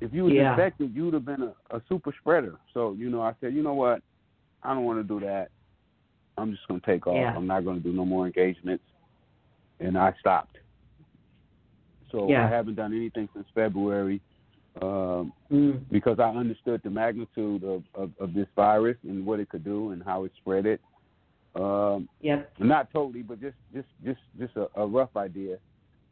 If 0.00 0.12
you 0.12 0.24
was 0.24 0.34
yeah. 0.34 0.50
infected, 0.50 0.94
you'd 0.94 1.14
have 1.14 1.24
been 1.24 1.42
a, 1.42 1.76
a 1.76 1.82
super 1.88 2.14
spreader. 2.20 2.56
So, 2.74 2.94
you 2.98 3.08
know, 3.08 3.22
I 3.22 3.32
said, 3.40 3.54
you 3.54 3.62
know 3.62 3.74
what? 3.74 4.02
I 4.62 4.74
don't 4.74 4.84
want 4.84 4.98
to 4.98 5.04
do 5.04 5.24
that. 5.24 5.48
I'm 6.36 6.50
just 6.50 6.66
going 6.68 6.80
to 6.80 6.86
take 6.86 7.06
off. 7.06 7.16
Yeah. 7.16 7.34
I'm 7.34 7.46
not 7.46 7.64
going 7.64 7.78
to 7.78 7.82
do 7.82 7.94
no 7.94 8.04
more 8.04 8.26
engagements. 8.26 8.84
And 9.80 9.96
I 9.96 10.14
stopped. 10.20 10.58
So 12.12 12.28
yeah. 12.28 12.46
I 12.46 12.48
haven't 12.48 12.74
done 12.74 12.94
anything 12.94 13.28
since 13.34 13.46
February 13.54 14.20
um, 14.82 15.32
mm. 15.50 15.80
because 15.90 16.18
I 16.18 16.28
understood 16.28 16.80
the 16.84 16.90
magnitude 16.90 17.64
of, 17.64 17.82
of, 17.94 18.10
of, 18.20 18.34
this 18.34 18.46
virus 18.54 18.96
and 19.02 19.24
what 19.24 19.40
it 19.40 19.48
could 19.48 19.64
do 19.64 19.90
and 19.90 20.02
how 20.02 20.24
it 20.24 20.32
spread 20.40 20.66
it. 20.66 20.80
Um, 21.54 22.08
yep. 22.20 22.52
Not 22.58 22.92
totally, 22.92 23.22
but 23.22 23.40
just 23.40 23.56
just 23.72 23.88
just 24.04 24.20
just 24.38 24.54
a, 24.56 24.68
a 24.76 24.86
rough 24.86 25.16
idea. 25.16 25.56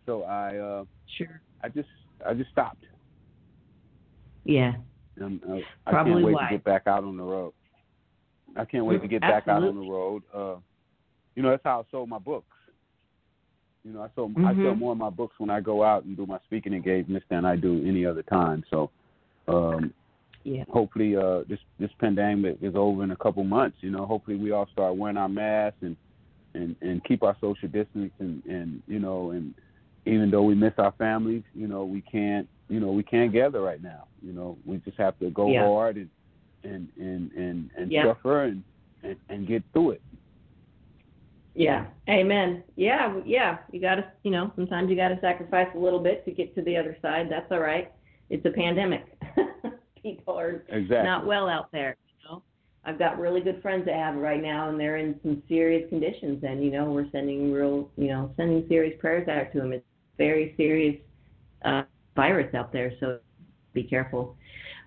So 0.06 0.22
I 0.22 0.56
uh, 0.56 0.84
sure. 1.16 1.40
I 1.62 1.68
just 1.68 1.88
I 2.26 2.34
just 2.34 2.50
stopped. 2.50 2.84
Yeah. 4.44 4.72
And, 5.16 5.40
uh, 5.48 5.56
I 5.86 5.90
Probably 5.90 6.12
can't 6.12 6.24
wait 6.24 6.34
why. 6.34 6.48
to 6.48 6.54
get 6.56 6.64
back 6.64 6.82
out 6.86 7.04
on 7.04 7.16
the 7.16 7.22
road. 7.22 7.52
I 8.56 8.64
can't 8.64 8.84
wait 8.84 9.00
to 9.00 9.08
get 9.08 9.20
back 9.20 9.48
out 9.48 9.62
on 9.62 9.74
the 9.74 9.90
road. 9.90 10.22
Uh, 10.34 10.56
you 11.34 11.42
know, 11.42 11.50
that's 11.50 11.62
how 11.64 11.80
I 11.80 11.90
sold 11.90 12.08
my 12.08 12.18
books. 12.18 12.46
You 13.84 13.92
know, 13.92 14.02
I 14.02 14.08
sell 14.14 14.28
mm-hmm. 14.28 14.44
I 14.44 14.54
sell 14.54 14.74
more 14.74 14.92
of 14.92 14.98
my 14.98 15.10
books 15.10 15.34
when 15.38 15.50
I 15.50 15.60
go 15.60 15.82
out 15.82 16.04
and 16.04 16.16
do 16.16 16.26
my 16.26 16.38
speaking 16.46 16.72
engagements 16.72 17.26
than 17.28 17.44
I 17.44 17.56
do 17.56 17.84
any 17.86 18.06
other 18.06 18.22
time. 18.22 18.64
So, 18.70 18.90
um, 19.48 19.92
yeah. 20.44 20.64
Hopefully, 20.68 21.16
uh, 21.16 21.40
this 21.48 21.58
this 21.80 21.90
pandemic 21.98 22.58
is 22.60 22.74
over 22.76 23.02
in 23.02 23.10
a 23.12 23.16
couple 23.16 23.42
months. 23.44 23.78
You 23.80 23.90
know, 23.90 24.04
hopefully 24.04 24.36
we 24.36 24.52
all 24.52 24.68
start 24.72 24.96
wearing 24.96 25.16
our 25.16 25.28
masks 25.28 25.78
and 25.80 25.96
and 26.52 26.76
and 26.82 27.02
keep 27.04 27.22
our 27.22 27.36
social 27.40 27.68
distance 27.68 28.12
and 28.18 28.44
and 28.44 28.82
you 28.86 28.98
know 28.98 29.30
and 29.30 29.54
even 30.06 30.30
though 30.30 30.42
we 30.42 30.54
miss 30.54 30.74
our 30.78 30.92
families, 30.98 31.42
you 31.54 31.66
know, 31.66 31.84
we 31.84 32.00
can't 32.00 32.48
you 32.68 32.80
know 32.80 32.92
we 32.92 33.02
can't 33.02 33.32
gather 33.32 33.60
right 33.60 33.82
now. 33.82 34.06
You 34.22 34.32
know, 34.32 34.58
we 34.64 34.78
just 34.78 34.98
have 34.98 35.18
to 35.18 35.30
go 35.30 35.48
yeah. 35.48 35.66
hard 35.66 35.96
and 35.96 36.10
and 36.62 36.88
and 36.98 37.32
and, 37.32 37.70
and 37.76 37.92
yeah. 37.92 38.04
suffer 38.06 38.44
and, 38.44 38.62
and 39.02 39.16
and 39.28 39.46
get 39.46 39.62
through 39.72 39.92
it. 39.92 40.02
Yeah. 41.54 41.86
Amen. 42.08 42.64
Yeah, 42.76 43.20
yeah. 43.24 43.58
You 43.70 43.80
gotta 43.80 44.10
you 44.22 44.30
know, 44.30 44.52
sometimes 44.56 44.90
you 44.90 44.96
gotta 44.96 45.18
sacrifice 45.20 45.68
a 45.74 45.78
little 45.78 46.00
bit 46.00 46.24
to 46.24 46.32
get 46.32 46.54
to 46.56 46.62
the 46.62 46.76
other 46.76 46.96
side. 47.00 47.28
That's 47.30 47.50
all 47.50 47.60
right. 47.60 47.92
It's 48.30 48.44
a 48.44 48.50
pandemic. 48.50 49.06
People 50.02 50.38
are 50.38 50.64
exactly. 50.68 51.04
not 51.04 51.26
well 51.26 51.48
out 51.48 51.70
there, 51.72 51.96
you 52.08 52.28
know. 52.28 52.42
I've 52.84 52.98
got 52.98 53.18
really 53.18 53.40
good 53.40 53.62
friends 53.62 53.86
that 53.86 53.94
have 53.94 54.16
right 54.16 54.42
now 54.42 54.68
and 54.68 54.78
they're 54.78 54.96
in 54.96 55.18
some 55.22 55.42
serious 55.48 55.88
conditions 55.88 56.42
and, 56.42 56.62
you 56.62 56.70
know, 56.70 56.90
we're 56.90 57.10
sending 57.10 57.52
real 57.52 57.88
you 57.96 58.08
know, 58.08 58.32
sending 58.36 58.66
serious 58.68 58.94
prayers 59.00 59.28
out 59.28 59.52
to 59.52 59.60
them. 59.60 59.72
It's 59.72 59.84
very 60.18 60.54
serious 60.56 60.96
uh 61.64 61.82
virus 62.16 62.54
out 62.54 62.72
there, 62.72 62.92
so 63.00 63.18
be 63.72 63.82
careful. 63.82 64.36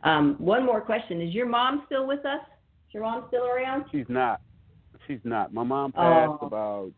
Um, 0.04 0.36
one 0.40 0.66
more 0.66 0.80
question. 0.80 1.22
Is 1.22 1.34
your 1.34 1.46
mom 1.48 1.84
still 1.88 2.08
with 2.08 2.26
us? 2.26 2.40
Is 2.88 2.94
your 2.94 3.04
mom 3.04 3.26
still 3.28 3.46
around? 3.46 3.86
She's 3.92 4.06
not. 4.08 4.40
She's 5.08 5.20
not. 5.24 5.54
My 5.54 5.64
mom 5.64 5.92
passed 5.92 6.38
Oh. 6.42 6.46
about 6.48 6.92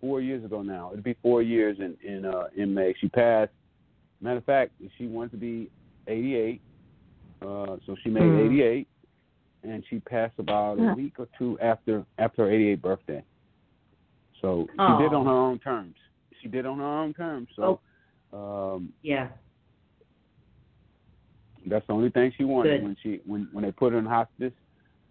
four 0.00 0.20
years 0.20 0.44
ago 0.44 0.62
now. 0.62 0.90
It'll 0.92 1.02
be 1.02 1.14
four 1.22 1.42
years 1.42 1.78
in 1.78 1.96
in 2.02 2.24
uh, 2.24 2.48
in 2.56 2.72
May. 2.74 2.94
She 3.00 3.08
passed. 3.08 3.52
Matter 4.20 4.38
of 4.38 4.44
fact, 4.44 4.72
she 4.96 5.06
wanted 5.06 5.30
to 5.32 5.36
be 5.36 5.70
88, 6.08 6.60
uh, 7.42 7.76
so 7.86 7.94
she 8.02 8.10
made 8.10 8.22
Hmm. 8.24 8.38
88, 8.46 8.88
and 9.62 9.84
she 9.88 10.00
passed 10.00 10.36
about 10.38 10.80
a 10.80 10.94
week 10.94 11.20
or 11.20 11.28
two 11.38 11.56
after 11.60 12.04
after 12.18 12.46
her 12.46 12.50
88 12.50 12.82
birthday. 12.82 13.22
So 14.40 14.66
she 14.70 14.76
Oh. 14.78 14.98
did 14.98 15.12
on 15.14 15.26
her 15.26 15.32
own 15.32 15.58
terms. 15.60 15.94
She 16.42 16.48
did 16.48 16.66
on 16.66 16.78
her 16.78 16.84
own 16.84 17.14
terms. 17.14 17.48
So 17.56 17.80
um, 18.32 18.92
Yeah. 19.02 19.28
that's 21.66 21.86
the 21.86 21.92
only 21.92 22.10
thing 22.10 22.32
she 22.36 22.44
wanted 22.44 22.80
Good. 22.80 22.82
when 22.84 22.96
she 23.02 23.20
when 23.26 23.48
when 23.52 23.64
they 23.64 23.72
put 23.72 23.92
her 23.92 23.98
in 23.98 24.06
hospice. 24.06 24.52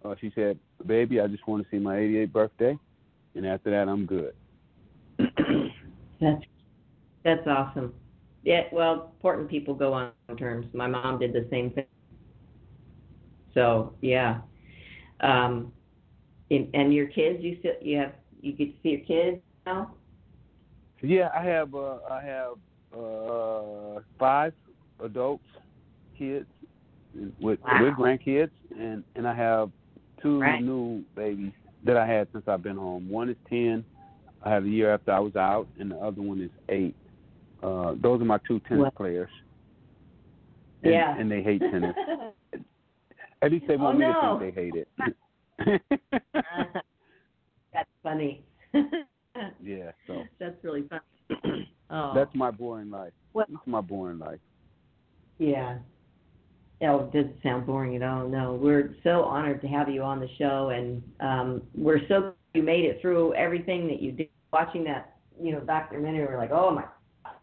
Uh, 0.04 0.14
she 0.20 0.30
said, 0.34 0.58
"Baby, 0.86 1.20
I 1.20 1.26
just 1.26 1.46
want 1.46 1.62
to 1.62 1.68
see 1.70 1.78
my 1.78 1.96
88th 1.96 2.32
birthday, 2.32 2.78
and 3.34 3.46
after 3.46 3.70
that, 3.70 3.88
I'm 3.88 4.06
good." 4.06 4.34
That's 6.20 6.42
that's 7.24 7.46
awesome. 7.46 7.94
Yeah, 8.42 8.62
well, 8.72 9.12
important 9.14 9.48
people 9.50 9.74
go 9.74 9.92
on 9.92 10.12
terms. 10.38 10.66
My 10.72 10.86
mom 10.86 11.18
did 11.18 11.32
the 11.32 11.46
same 11.50 11.70
thing. 11.70 11.84
So 13.54 13.92
yeah, 14.00 14.38
um, 15.20 15.72
and, 16.50 16.68
and 16.74 16.94
your 16.94 17.06
kids, 17.06 17.42
you 17.42 17.56
still 17.58 17.74
you 17.82 17.98
have 17.98 18.12
you 18.40 18.52
get 18.52 18.74
to 18.74 18.82
see 18.82 18.88
your 18.90 19.00
kids 19.00 19.42
now. 19.66 19.94
Yeah, 21.02 21.28
I 21.34 21.42
have 21.44 21.74
uh, 21.74 21.98
I 22.10 22.22
have 22.22 22.52
uh, 22.96 24.00
five 24.18 24.52
adults, 25.02 25.44
kids 26.18 26.46
with 27.40 27.58
Wow. 27.64 27.82
with 27.82 27.94
grandkids, 27.94 28.50
and 28.78 29.04
and 29.14 29.26
I 29.26 29.34
have 29.34 29.70
two 30.22 30.40
Right. 30.40 30.62
new 30.62 31.04
babies 31.14 31.52
that 31.84 31.96
I 31.96 32.06
had 32.06 32.28
since 32.32 32.46
I've 32.48 32.62
been 32.62 32.76
home. 32.76 33.08
One 33.08 33.28
is 33.28 33.36
ten. 33.48 33.84
I 34.42 34.50
had 34.50 34.64
a 34.64 34.68
year 34.68 34.92
after 34.92 35.12
I 35.12 35.18
was 35.20 35.36
out, 35.36 35.68
and 35.78 35.90
the 35.90 35.96
other 35.96 36.22
one 36.22 36.40
is 36.40 36.50
eight. 36.68 36.94
Uh, 37.62 37.94
those 38.00 38.20
are 38.20 38.24
my 38.24 38.38
two 38.46 38.60
tennis 38.60 38.90
players. 38.96 39.30
And, 40.82 40.92
Yeah. 40.92 41.16
and 41.18 41.30
they 41.30 41.42
hate 41.42 41.60
tennis. 41.60 41.96
At 43.42 43.52
least 43.52 43.66
they 43.66 43.74
Oh, 43.74 43.78
want 43.78 43.98
me 43.98 44.06
no. 44.06 44.12
to 44.12 44.38
think 44.38 44.54
they 44.54 44.62
hate 44.62 44.74
it. 44.74 44.88
that's 47.72 47.90
funny. 48.02 48.42
yeah, 49.62 49.90
so 50.06 50.24
That's 50.38 50.56
really 50.62 50.84
fun. 50.88 51.00
Oh, 51.90 52.12
that's 52.14 52.34
my 52.34 52.50
boring 52.50 52.90
life. 52.90 53.14
Well- 53.32 53.46
That's 53.48 53.66
my 53.66 53.80
boring 53.80 54.18
life. 54.18 54.40
Yeah. 55.38 55.78
Oh, 56.82 57.00
it 57.00 57.12
doesn't 57.12 57.42
sound 57.42 57.64
boring 57.66 57.96
at 57.96 58.02
all. 58.02 58.28
No, 58.28 58.54
we're 58.60 58.94
so 59.02 59.22
honored 59.22 59.60
to 59.62 59.68
have 59.68 59.88
you 59.88 60.02
on 60.02 60.20
the 60.20 60.28
show, 60.38 60.68
and 60.68 61.02
um, 61.20 61.62
we're 61.74 62.00
so 62.06 62.20
glad 62.20 62.34
you 62.52 62.62
made 62.62 62.84
it 62.84 63.00
through 63.00 63.32
everything 63.34 63.88
that 63.88 64.02
you 64.02 64.12
did. 64.12 64.28
Watching 64.52 64.84
that, 64.84 65.16
you 65.40 65.52
know, 65.52 65.60
documentary, 65.60 66.26
we're 66.26 66.36
like, 66.38 66.50
oh 66.52 66.70
my, 66.70 66.82
God. 67.24 67.34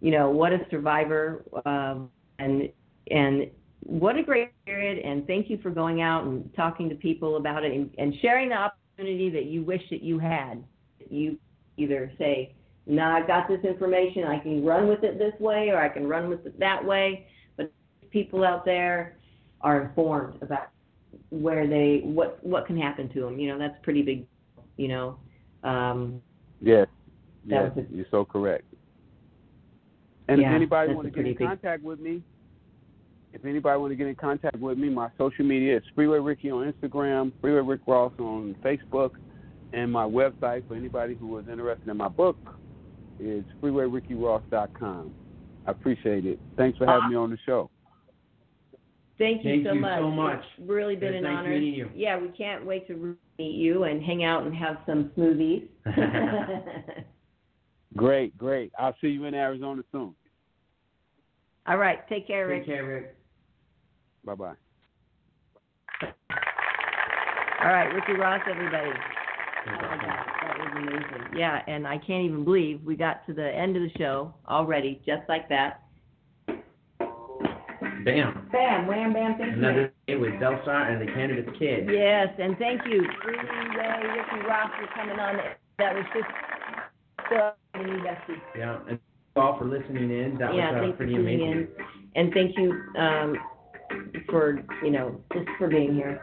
you 0.00 0.10
know, 0.10 0.30
what 0.30 0.52
a 0.52 0.58
survivor, 0.70 1.44
um, 1.66 2.10
and 2.38 2.68
and 3.10 3.50
what 3.80 4.16
a 4.16 4.22
great 4.22 4.50
period. 4.64 5.04
And 5.04 5.26
thank 5.26 5.48
you 5.50 5.58
for 5.62 5.70
going 5.70 6.00
out 6.00 6.24
and 6.24 6.50
talking 6.54 6.88
to 6.88 6.94
people 6.94 7.36
about 7.36 7.64
it 7.64 7.72
and, 7.72 7.90
and 7.98 8.14
sharing 8.22 8.48
the 8.48 8.56
opportunity 8.56 9.30
that 9.30 9.44
you 9.44 9.62
wish 9.62 9.82
that 9.90 10.02
you 10.02 10.18
had. 10.18 10.64
You 11.10 11.38
either 11.76 12.10
say, 12.18 12.54
no, 12.86 13.02
I've 13.02 13.26
got 13.26 13.48
this 13.48 13.64
information, 13.64 14.24
I 14.24 14.38
can 14.38 14.64
run 14.64 14.88
with 14.88 15.02
it 15.04 15.18
this 15.18 15.32
way, 15.40 15.70
or 15.70 15.78
I 15.78 15.88
can 15.88 16.06
run 16.06 16.28
with 16.28 16.44
it 16.46 16.58
that 16.60 16.84
way. 16.84 17.26
But 17.56 17.72
people 18.10 18.44
out 18.44 18.64
there 18.64 19.16
are 19.62 19.82
informed 19.82 20.42
about 20.42 20.68
where 21.30 21.66
they 21.66 22.00
what 22.04 22.44
what 22.44 22.66
can 22.66 22.78
happen 22.78 23.08
to 23.14 23.20
them. 23.22 23.38
You 23.38 23.48
know, 23.48 23.58
that's 23.58 23.76
pretty 23.82 24.02
big. 24.02 24.26
You 24.76 24.88
know, 24.88 25.18
um, 25.62 26.20
Yes, 26.60 26.88
yes, 27.44 27.72
a- 27.76 27.86
you're 27.94 28.06
so 28.10 28.24
correct. 28.24 28.64
And 30.28 30.40
Yeah, 30.40 30.50
if 30.50 30.56
anybody 30.56 30.94
want 30.94 31.06
to 31.06 31.10
get 31.10 31.26
in 31.26 31.34
big- 31.36 31.46
contact 31.46 31.82
with 31.82 32.00
me, 32.00 32.22
if 33.32 33.44
anybody 33.44 33.78
want 33.78 33.92
to 33.92 33.96
get 33.96 34.06
in 34.06 34.14
contact 34.14 34.58
with 34.58 34.78
me, 34.78 34.88
my 34.88 35.10
social 35.18 35.44
media 35.44 35.76
is 35.76 35.82
Freeway 35.94 36.18
Ricky 36.18 36.50
on 36.50 36.72
Instagram, 36.72 37.32
Freeway 37.40 37.60
Rick 37.60 37.80
Ross 37.86 38.12
on 38.18 38.54
Facebook, 38.62 39.12
and 39.74 39.90
my 39.90 40.04
website 40.04 40.66
for 40.68 40.74
anybody 40.76 41.14
who 41.14 41.36
is 41.38 41.46
interested 41.50 41.88
in 41.88 41.96
my 41.96 42.08
book 42.08 42.36
is 43.18 43.44
freewayrickyross.com. 43.62 45.12
I 45.66 45.70
appreciate 45.70 46.26
it. 46.26 46.38
Thanks 46.56 46.78
for 46.78 46.86
having 46.86 47.10
me 47.10 47.16
on 47.16 47.30
the 47.30 47.38
show. 47.44 47.70
thank 49.18 49.44
you 49.44 49.50
Thank 49.52 49.66
so 49.66 49.72
you 49.72 49.80
much. 49.80 49.98
so 49.98 50.10
much. 50.10 50.42
It's 50.58 50.68
really 50.68 50.94
been 50.96 51.14
It 51.14 51.18
an 51.18 51.22
nice 51.24 51.38
honor. 51.38 51.50
meeting 51.50 51.74
you. 51.74 51.90
Yeah, 51.94 52.18
we 52.18 52.28
can't 52.28 52.64
wait 52.66 52.86
to 52.88 53.16
meet 53.38 53.54
you 53.54 53.84
and 53.84 54.02
hang 54.02 54.24
out 54.24 54.44
and 54.44 54.54
have 54.54 54.76
some 54.86 55.10
smoothies. 55.16 55.66
Great, 57.96 58.36
great. 58.36 58.72
I'll 58.78 58.96
see 59.00 59.06
you 59.08 59.24
in 59.26 59.34
Arizona 59.34 59.82
soon. 59.92 60.14
All 61.66 61.76
right, 61.78 62.06
take 62.08 62.26
care, 62.26 62.48
Rick. 62.48 62.62
Take 62.66 62.74
care, 62.74 62.84
Rick. 62.84 63.16
Bye 64.24 64.34
bye. 64.34 64.54
All 66.02 67.70
right, 67.70 67.94
Ricky 67.94 68.12
Ross, 68.14 68.40
everybody. 68.50 68.90
Oh 69.66 69.70
my 69.70 69.96
gosh, 69.96 70.26
that 70.42 70.58
was 70.58 70.68
amazing. 70.76 71.38
Yeah, 71.38 71.62
and 71.66 71.86
I 71.86 71.98
can't 71.98 72.24
even 72.24 72.44
believe 72.44 72.82
we 72.84 72.96
got 72.96 73.24
to 73.26 73.32
the 73.32 73.48
end 73.48 73.76
of 73.76 73.82
the 73.82 73.90
show 73.98 74.34
already, 74.48 75.00
just 75.06 75.22
like 75.28 75.48
that. 75.48 75.80
Bam. 78.04 78.48
Bam, 78.52 78.86
wham, 78.86 79.12
bam, 79.14 79.36
thank 79.38 79.56
you. 79.56 79.58
Another 79.58 79.92
day 80.06 80.16
with 80.16 80.32
Delstar 80.34 80.90
and 80.92 81.00
the 81.00 81.12
Cannabis 81.12 81.46
Kid. 81.58 81.88
Yes, 81.90 82.28
and 82.38 82.56
thank 82.58 82.82
you, 82.86 83.02
Freeway 83.22 83.42
Ricky 83.42 84.46
Ross, 84.46 84.70
for 84.78 84.86
coming 84.94 85.18
on. 85.18 85.36
That 85.78 85.94
was 85.94 86.04
just 86.14 86.26
so 87.30 87.52
amazing, 87.74 88.04
Dusty. 88.04 88.42
Yeah, 88.58 88.76
and 88.80 88.86
thank 88.86 89.00
you 89.36 89.42
all 89.42 89.58
for 89.58 89.64
listening 89.64 90.10
in. 90.10 90.36
That 90.38 90.54
Yeah, 90.54 90.72
was 90.72 90.76
uh, 90.76 90.80
thanks 90.80 90.92
for 90.92 90.96
pretty 90.98 91.14
tuning 91.14 91.40
amazing. 91.40 91.68
in. 91.76 91.86
And 92.16 92.32
thank 92.34 92.58
you, 92.58 93.00
um, 93.00 93.36
for, 94.28 94.62
you 94.82 94.90
know, 94.90 95.20
just 95.32 95.48
for 95.58 95.68
being 95.68 95.94
here. 95.94 96.20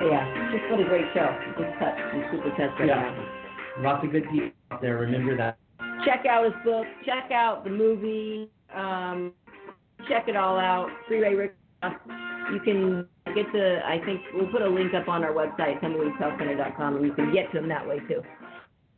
Yeah, 0.00 0.50
just 0.52 0.70
what 0.70 0.80
a 0.80 0.84
great 0.84 1.06
show. 1.14 1.28
Just 1.58 1.78
touched, 1.78 2.00
I'm 2.00 2.24
super 2.30 2.50
touched 2.50 2.78
right 2.80 2.88
Yeah. 2.88 3.00
now. 3.10 3.82
Lots 3.82 4.04
of 4.04 4.12
good 4.12 4.24
people 4.30 4.50
out 4.70 4.80
there. 4.80 4.96
Remember 4.98 5.36
that. 5.36 5.56
check 6.04 6.24
out 6.26 6.44
his 6.44 6.54
book, 6.64 6.86
check 7.04 7.30
out 7.32 7.64
the 7.64 7.70
movie, 7.70 8.48
um, 8.74 9.32
check 10.08 10.28
it 10.28 10.36
all 10.36 10.58
out. 10.58 10.88
Freeway 11.08 11.34
Rick. 11.34 11.54
You 12.52 12.60
can 12.60 13.06
get 13.34 13.50
to, 13.52 13.82
I 13.86 13.98
think 14.04 14.20
we'll 14.32 14.46
put 14.50 14.62
a 14.62 14.68
link 14.68 14.94
up 14.94 15.08
on 15.08 15.22
our 15.24 15.32
website, 15.32 15.80
tumbleweedhealthcenter.com, 15.82 16.96
and 16.96 17.04
you 17.04 17.12
can 17.12 17.32
get 17.32 17.50
to 17.52 17.58
him 17.58 17.68
that 17.68 17.86
way 17.86 17.98
too. 18.08 18.22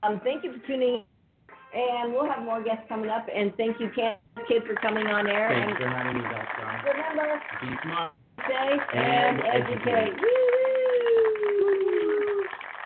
Um, 0.02 0.20
thank 0.24 0.44
you 0.44 0.52
for 0.52 0.66
tuning 0.66 1.02
in, 1.74 1.80
and 1.80 2.12
we'll 2.12 2.28
have 2.30 2.42
more 2.44 2.62
guests 2.62 2.84
coming 2.88 3.10
up. 3.10 3.26
And 3.34 3.52
thank 3.56 3.80
you, 3.80 3.90
Ken, 3.94 4.16
Kid, 4.48 4.62
for 4.66 4.74
coming 4.76 5.06
on 5.08 5.26
air. 5.26 5.48
Thanks 5.50 5.66
and 5.68 5.78
for 5.78 5.88
having 5.88 6.16
me, 6.18 6.24
Delstar. 6.28 6.84
remember, 6.84 7.42
Be 7.60 7.68
smart. 7.82 8.12
stay 8.44 8.78
And 8.94 9.40
and, 9.40 9.42
educate. 9.42 9.88
educate. 9.88 10.20
Woo! 10.20 10.28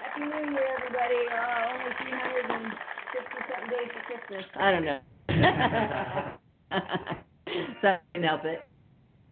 Happy 0.01 0.21
New 0.25 0.51
Year, 0.55 0.69
everybody. 0.79 1.21
Uh, 1.29 1.71
only 1.71 1.93
350 2.03 2.73
something 3.53 4.14
Christmas. 4.27 4.57
I 4.59 4.71
don't 4.71 4.85
know. 4.85 4.99
so 7.83 7.89
I 7.89 7.99
can 8.15 8.23
help 8.23 8.45
it. 8.45 8.67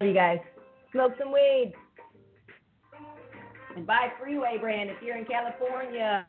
You 0.01 0.12
guys. 0.12 0.38
Smoke 0.93 1.12
some 1.18 1.32
weed. 1.32 1.72
And 3.76 3.86
buy 3.86 4.09
Freeway 4.20 4.59
brand 4.61 4.90
if 4.90 4.97
you're 5.03 5.16
in 5.16 5.24
California. 5.24 6.26